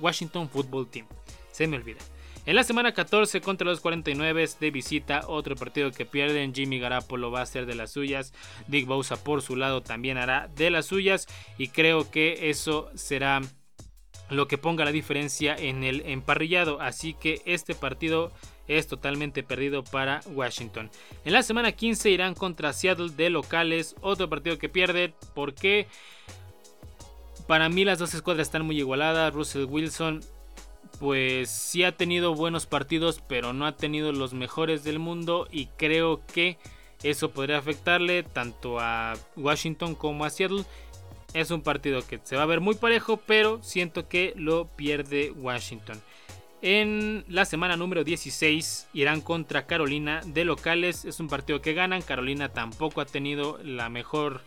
Washington 0.00 0.48
Football 0.48 0.88
Team. 0.88 1.06
Se 1.52 1.66
me 1.66 1.76
olvida. 1.76 2.00
En 2.44 2.56
la 2.56 2.64
semana 2.64 2.92
14 2.92 3.40
contra 3.40 3.68
los 3.68 3.80
49 3.80 4.48
de 4.58 4.70
visita, 4.72 5.20
otro 5.28 5.54
partido 5.54 5.92
que 5.92 6.04
pierden, 6.04 6.52
Jimmy 6.52 6.80
Garapolo 6.80 7.30
va 7.30 7.40
a 7.40 7.46
ser 7.46 7.66
de 7.66 7.76
las 7.76 7.92
suyas, 7.92 8.32
Dick 8.66 8.86
Bosa 8.86 9.22
por 9.22 9.42
su 9.42 9.54
lado 9.54 9.80
también 9.80 10.18
hará 10.18 10.48
de 10.56 10.70
las 10.70 10.86
suyas. 10.86 11.28
Y 11.56 11.68
creo 11.68 12.10
que 12.10 12.50
eso 12.50 12.90
será 12.96 13.42
lo 14.28 14.48
que 14.48 14.58
ponga 14.58 14.84
la 14.84 14.90
diferencia 14.90 15.54
en 15.54 15.84
el 15.84 16.00
emparrillado, 16.00 16.80
así 16.80 17.14
que 17.14 17.42
este 17.44 17.76
partido 17.76 18.32
es 18.66 18.88
totalmente 18.88 19.44
perdido 19.44 19.84
para 19.84 20.20
Washington. 20.26 20.90
En 21.24 21.34
la 21.34 21.44
semana 21.44 21.70
15 21.70 22.10
irán 22.10 22.34
contra 22.34 22.72
Seattle 22.72 23.10
de 23.10 23.30
locales, 23.30 23.94
otro 24.00 24.28
partido 24.28 24.58
que 24.58 24.68
pierden, 24.68 25.14
porque 25.34 25.86
para 27.46 27.68
mí 27.68 27.84
las 27.84 28.00
dos 28.00 28.14
escuadras 28.14 28.48
están 28.48 28.66
muy 28.66 28.78
igualadas, 28.78 29.32
Russell 29.32 29.66
Wilson 29.66 30.24
pues 30.98 31.50
sí 31.50 31.84
ha 31.84 31.96
tenido 31.96 32.34
buenos 32.34 32.66
partidos, 32.66 33.22
pero 33.26 33.52
no 33.52 33.66
ha 33.66 33.76
tenido 33.76 34.12
los 34.12 34.34
mejores 34.34 34.84
del 34.84 34.98
mundo 34.98 35.48
y 35.50 35.66
creo 35.76 36.20
que 36.32 36.58
eso 37.02 37.30
podría 37.30 37.58
afectarle 37.58 38.22
tanto 38.22 38.78
a 38.78 39.14
Washington 39.36 39.94
como 39.94 40.24
a 40.24 40.30
Seattle. 40.30 40.64
Es 41.34 41.50
un 41.50 41.62
partido 41.62 42.06
que 42.06 42.20
se 42.22 42.36
va 42.36 42.42
a 42.42 42.46
ver 42.46 42.60
muy 42.60 42.74
parejo, 42.74 43.16
pero 43.16 43.62
siento 43.62 44.08
que 44.08 44.34
lo 44.36 44.66
pierde 44.66 45.30
Washington. 45.32 46.00
En 46.60 47.24
la 47.26 47.44
semana 47.44 47.76
número 47.76 48.04
16 48.04 48.88
irán 48.92 49.20
contra 49.20 49.66
Carolina 49.66 50.20
de 50.24 50.44
locales. 50.44 51.04
Es 51.04 51.18
un 51.18 51.26
partido 51.26 51.60
que 51.60 51.74
ganan. 51.74 52.02
Carolina 52.02 52.50
tampoco 52.50 53.00
ha 53.00 53.04
tenido 53.04 53.58
la 53.64 53.88
mejor 53.88 54.42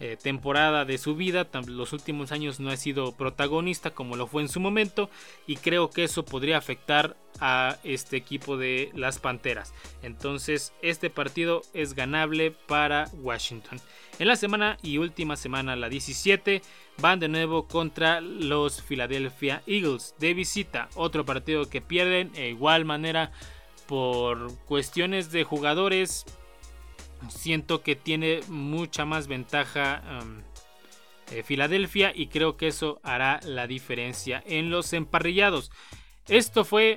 eh, 0.00 0.16
temporada 0.20 0.86
de 0.86 0.96
su 0.96 1.14
vida. 1.14 1.46
Los 1.66 1.92
últimos 1.92 2.32
años 2.32 2.58
no 2.58 2.70
ha 2.70 2.76
sido 2.78 3.12
protagonista 3.12 3.90
como 3.90 4.16
lo 4.16 4.26
fue 4.26 4.40
en 4.40 4.48
su 4.48 4.58
momento 4.58 5.10
y 5.46 5.56
creo 5.56 5.90
que 5.90 6.04
eso 6.04 6.24
podría 6.24 6.56
afectar 6.56 7.16
a 7.38 7.76
este 7.84 8.16
equipo 8.16 8.56
de 8.56 8.90
las 8.94 9.18
Panteras. 9.18 9.74
Entonces 10.02 10.72
este 10.80 11.10
partido 11.10 11.60
es 11.74 11.94
ganable 11.94 12.50
para 12.50 13.10
Washington. 13.20 13.78
En 14.18 14.28
la 14.28 14.36
semana 14.36 14.78
y 14.82 14.96
última 14.96 15.36
semana, 15.36 15.76
la 15.76 15.88
17, 15.88 16.62
van 16.98 17.20
de 17.20 17.28
nuevo 17.28 17.68
contra 17.68 18.22
los 18.22 18.80
Philadelphia 18.80 19.62
Eagles 19.66 20.14
de 20.18 20.34
visita. 20.34 20.88
Otro 20.94 21.26
partido 21.26 21.68
que 21.68 21.80
pierden 21.80 22.32
de 22.32 22.48
igual 22.48 22.84
manera 22.84 23.32
por 23.86 24.56
cuestiones 24.66 25.30
de 25.32 25.44
jugadores 25.44 26.24
siento 27.28 27.82
que 27.82 27.96
tiene 27.96 28.40
mucha 28.48 29.04
más 29.04 29.26
ventaja 29.26 30.02
um, 30.22 30.42
eh, 31.30 31.42
Filadelfia 31.42 32.12
y 32.14 32.26
creo 32.26 32.56
que 32.56 32.68
eso 32.68 33.00
hará 33.02 33.40
la 33.44 33.66
diferencia 33.66 34.42
en 34.46 34.70
los 34.70 34.92
emparrillados. 34.92 35.70
Esto 36.28 36.64
fue 36.64 36.96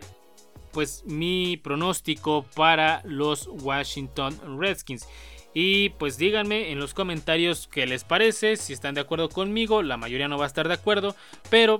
pues 0.71 1.03
mi 1.05 1.57
pronóstico 1.57 2.45
para 2.55 3.01
los 3.05 3.47
Washington 3.47 4.59
Redskins. 4.59 5.07
Y 5.53 5.89
pues 5.89 6.17
díganme 6.17 6.71
en 6.71 6.79
los 6.79 6.95
comentarios 6.95 7.69
qué 7.71 7.85
les 7.85 8.03
parece, 8.03 8.57
si 8.57 8.73
están 8.73 8.95
de 8.95 9.01
acuerdo 9.01 9.29
conmigo, 9.29 9.83
la 9.83 9.97
mayoría 9.97 10.27
no 10.27 10.39
va 10.39 10.45
a 10.45 10.47
estar 10.47 10.67
de 10.67 10.73
acuerdo, 10.73 11.15
pero 11.51 11.79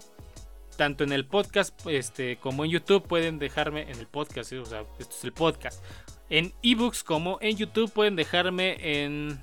tanto 0.78 1.04
en 1.04 1.12
el 1.12 1.26
podcast 1.26 1.74
este, 1.88 2.38
como 2.38 2.66
en 2.66 2.72
YouTube 2.72 3.08
pueden 3.08 3.40
dejarme 3.40 3.90
en 3.92 3.98
el 3.98 4.08
podcast, 4.08 4.54
o 4.54 4.66
sea, 4.66 4.86
esto 5.00 5.16
es 5.16 5.24
el 5.24 5.34
podcast, 5.34 5.84
en 6.30 6.54
ebooks 6.64 7.04
como 7.04 7.38
en 7.42 7.58
YouTube 7.58 7.92
pueden 7.92 8.16
dejarme 8.16 9.04
en 9.04 9.40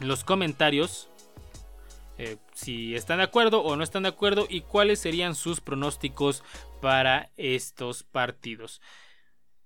los 0.00 0.24
comentarios 0.24 1.08
eh, 2.18 2.36
si 2.52 2.96
están 2.96 3.18
de 3.18 3.24
acuerdo 3.24 3.62
o 3.62 3.76
no 3.76 3.84
están 3.84 4.02
de 4.02 4.08
acuerdo 4.08 4.46
y 4.48 4.62
cuáles 4.62 4.98
serían 4.98 5.36
sus 5.36 5.60
pronósticos 5.60 6.42
para 6.80 7.30
estos 7.36 8.02
partidos. 8.02 8.80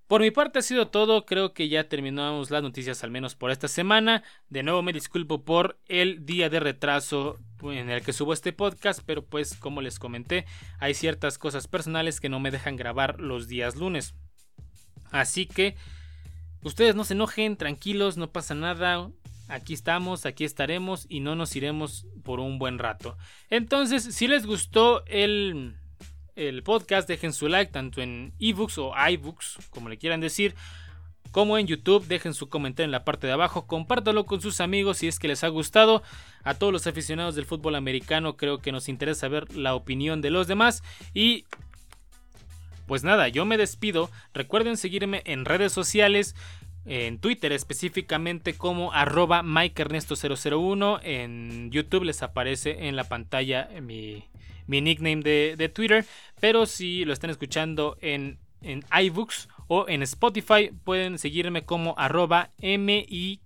Por 0.07 0.21
mi 0.21 0.31
parte 0.31 0.59
ha 0.59 0.63
sido 0.63 0.89
todo, 0.89 1.25
creo 1.25 1.55
que 1.55 1.71
ya 1.71 1.89
terminamos 1.89 2.51
las 2.51 2.63
noticias 2.63 3.03
al 3.03 3.11
menos 3.11 3.35
por 3.35 3.51
esta 3.51 3.69
semana. 3.69 4.23
De 4.51 4.63
nuevo 4.63 4.83
me 4.83 4.93
disculpo 4.93 5.43
por 5.43 5.81
el 5.89 6.27
día 6.27 6.51
de 6.51 6.61
retraso 6.61 7.39
en 7.63 7.89
el 7.89 8.03
que 8.03 8.13
subo 8.13 8.35
este 8.35 8.53
podcast, 8.53 9.01
pero 9.07 9.25
pues 9.25 9.55
como 9.55 9.81
les 9.81 9.99
comenté, 9.99 10.45
hay 10.79 10.93
ciertas 10.93 11.39
cosas 11.39 11.67
personales 11.67 12.21
que 12.21 12.29
no 12.29 12.41
me 12.41 12.51
dejan 12.51 12.77
grabar 12.77 13.19
los 13.21 13.49
días 13.49 13.77
lunes. 13.77 14.15
Así 15.11 15.47
que 15.47 15.77
ustedes 16.63 16.95
no 16.95 17.05
se 17.05 17.15
enojen, 17.15 17.57
tranquilos, 17.57 18.17
no 18.17 18.31
pasa 18.31 18.55
nada. 18.55 19.11
Aquí 19.49 19.75
estamos, 19.75 20.25
aquí 20.25 20.45
estaremos 20.45 21.07
y 21.09 21.21
no 21.21 21.35
nos 21.35 21.55
iremos 21.57 22.07
por 22.23 22.41
un 22.41 22.59
buen 22.59 22.79
rato. 22.79 23.17
Entonces, 23.51 24.03
si 24.15 24.29
les 24.29 24.47
gustó 24.47 25.05
el 25.07 25.77
el 26.35 26.63
podcast, 26.63 27.09
dejen 27.09 27.33
su 27.33 27.49
like 27.49 27.73
tanto 27.73 28.01
en 28.01 28.33
ebooks 28.39 28.79
o 28.79 28.93
iBooks, 29.11 29.59
como 29.71 29.89
le 29.89 29.99
quieran 29.99 30.21
decir, 30.21 30.55
como 31.31 31.59
en 31.59 31.67
YouTube. 31.67 32.07
Dejen 32.07 32.35
su 32.35 32.49
comentario 32.49 32.87
en 32.87 32.93
la 32.93 33.05
parte 33.05 33.27
de 33.27 33.33
abajo. 33.33 33.67
Compártalo 33.67 34.25
con 34.27 34.41
sus 34.41 34.61
amigos 34.61 34.99
si 34.99 35.09
es 35.09 35.19
que 35.19 35.29
les 35.29 35.45
ha 35.45 35.49
gustado. 35.49 36.03
A 36.43 36.55
todos 36.55 36.73
los 36.73 36.87
aficionados 36.87 37.35
del 37.35 37.47
fútbol 37.47 37.75
americano 37.75 38.37
creo 38.37 38.59
que 38.59 38.73
nos 38.73 38.89
interesa 38.89 39.29
ver 39.29 39.55
la 39.55 39.75
opinión 39.75 40.21
de 40.21 40.31
los 40.31 40.47
demás. 40.47 40.83
Y 41.15 41.45
pues 42.93 43.05
nada, 43.05 43.29
yo 43.29 43.47
me 43.47 43.57
despido. 43.57 44.11
Recuerden 44.35 44.77
seguirme 44.77 45.23
en 45.25 45.47
redes 45.47 45.73
sociales. 45.73 46.37
En 46.85 47.19
Twitter 47.19 47.51
específicamente 47.51 48.53
como 48.53 48.93
arroba 48.93 49.43
MikeErnesto001. 49.43 51.01
En 51.03 51.71
YouTube 51.71 52.05
les 52.05 52.23
aparece 52.23 52.89
en 52.89 52.95
la 52.95 53.05
pantalla 53.05 53.71
mi, 53.81 54.25
mi 54.67 54.83
nickname 54.83 55.23
de, 55.23 55.71
Twitter. 55.75 56.05
Pero 56.39 56.67
si 56.67 57.07
lo 57.07 57.15
están 57.15 57.31
escuchando 57.31 57.97
en, 58.03 58.37
en 58.61 58.85
iBooks 59.05 59.49
o 59.69 59.89
en 59.89 60.03
Spotify, 60.03 60.71
pueden 60.85 61.19
seguirme 61.19 61.65
como 61.65 61.95
arroba 61.97 62.51
M-I-K-E-R-N-E-S-T-O. 62.61 63.41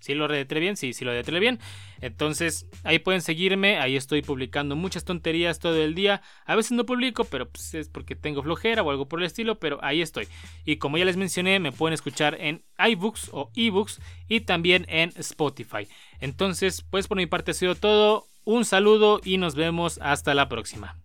Si 0.00 0.14
lo 0.14 0.26
redetré 0.26 0.60
bien, 0.60 0.78
sí, 0.78 0.94
si 0.94 1.04
lo 1.04 1.10
redetré 1.10 1.38
bien. 1.38 1.58
Entonces 2.00 2.66
ahí 2.82 2.98
pueden 2.98 3.20
seguirme, 3.20 3.78
ahí 3.78 3.96
estoy 3.96 4.22
publicando 4.22 4.76
muchas 4.76 5.04
tonterías 5.04 5.58
todo 5.58 5.76
el 5.76 5.94
día. 5.94 6.22
A 6.46 6.56
veces 6.56 6.72
no 6.72 6.86
publico, 6.86 7.24
pero 7.24 7.48
pues, 7.48 7.74
es 7.74 7.88
porque 7.88 8.16
tengo 8.16 8.42
flojera 8.42 8.82
o 8.82 8.90
algo 8.90 9.06
por 9.08 9.20
el 9.20 9.26
estilo, 9.26 9.58
pero 9.58 9.78
ahí 9.82 10.02
estoy. 10.02 10.28
Y 10.64 10.76
como 10.76 10.98
ya 10.98 11.04
les 11.04 11.16
mencioné, 11.16 11.58
me 11.60 11.72
pueden 11.72 11.94
escuchar 11.94 12.36
en 12.40 12.62
iBooks 12.78 13.30
o 13.32 13.50
eBooks 13.54 14.00
y 14.28 14.40
también 14.40 14.86
en 14.88 15.12
Spotify. 15.16 15.88
Entonces, 16.20 16.82
pues 16.82 17.08
por 17.08 17.16
mi 17.16 17.26
parte 17.26 17.52
ha 17.52 17.54
sido 17.54 17.74
todo. 17.74 18.26
Un 18.44 18.64
saludo 18.64 19.20
y 19.24 19.38
nos 19.38 19.54
vemos 19.54 19.98
hasta 20.02 20.34
la 20.34 20.48
próxima. 20.48 21.03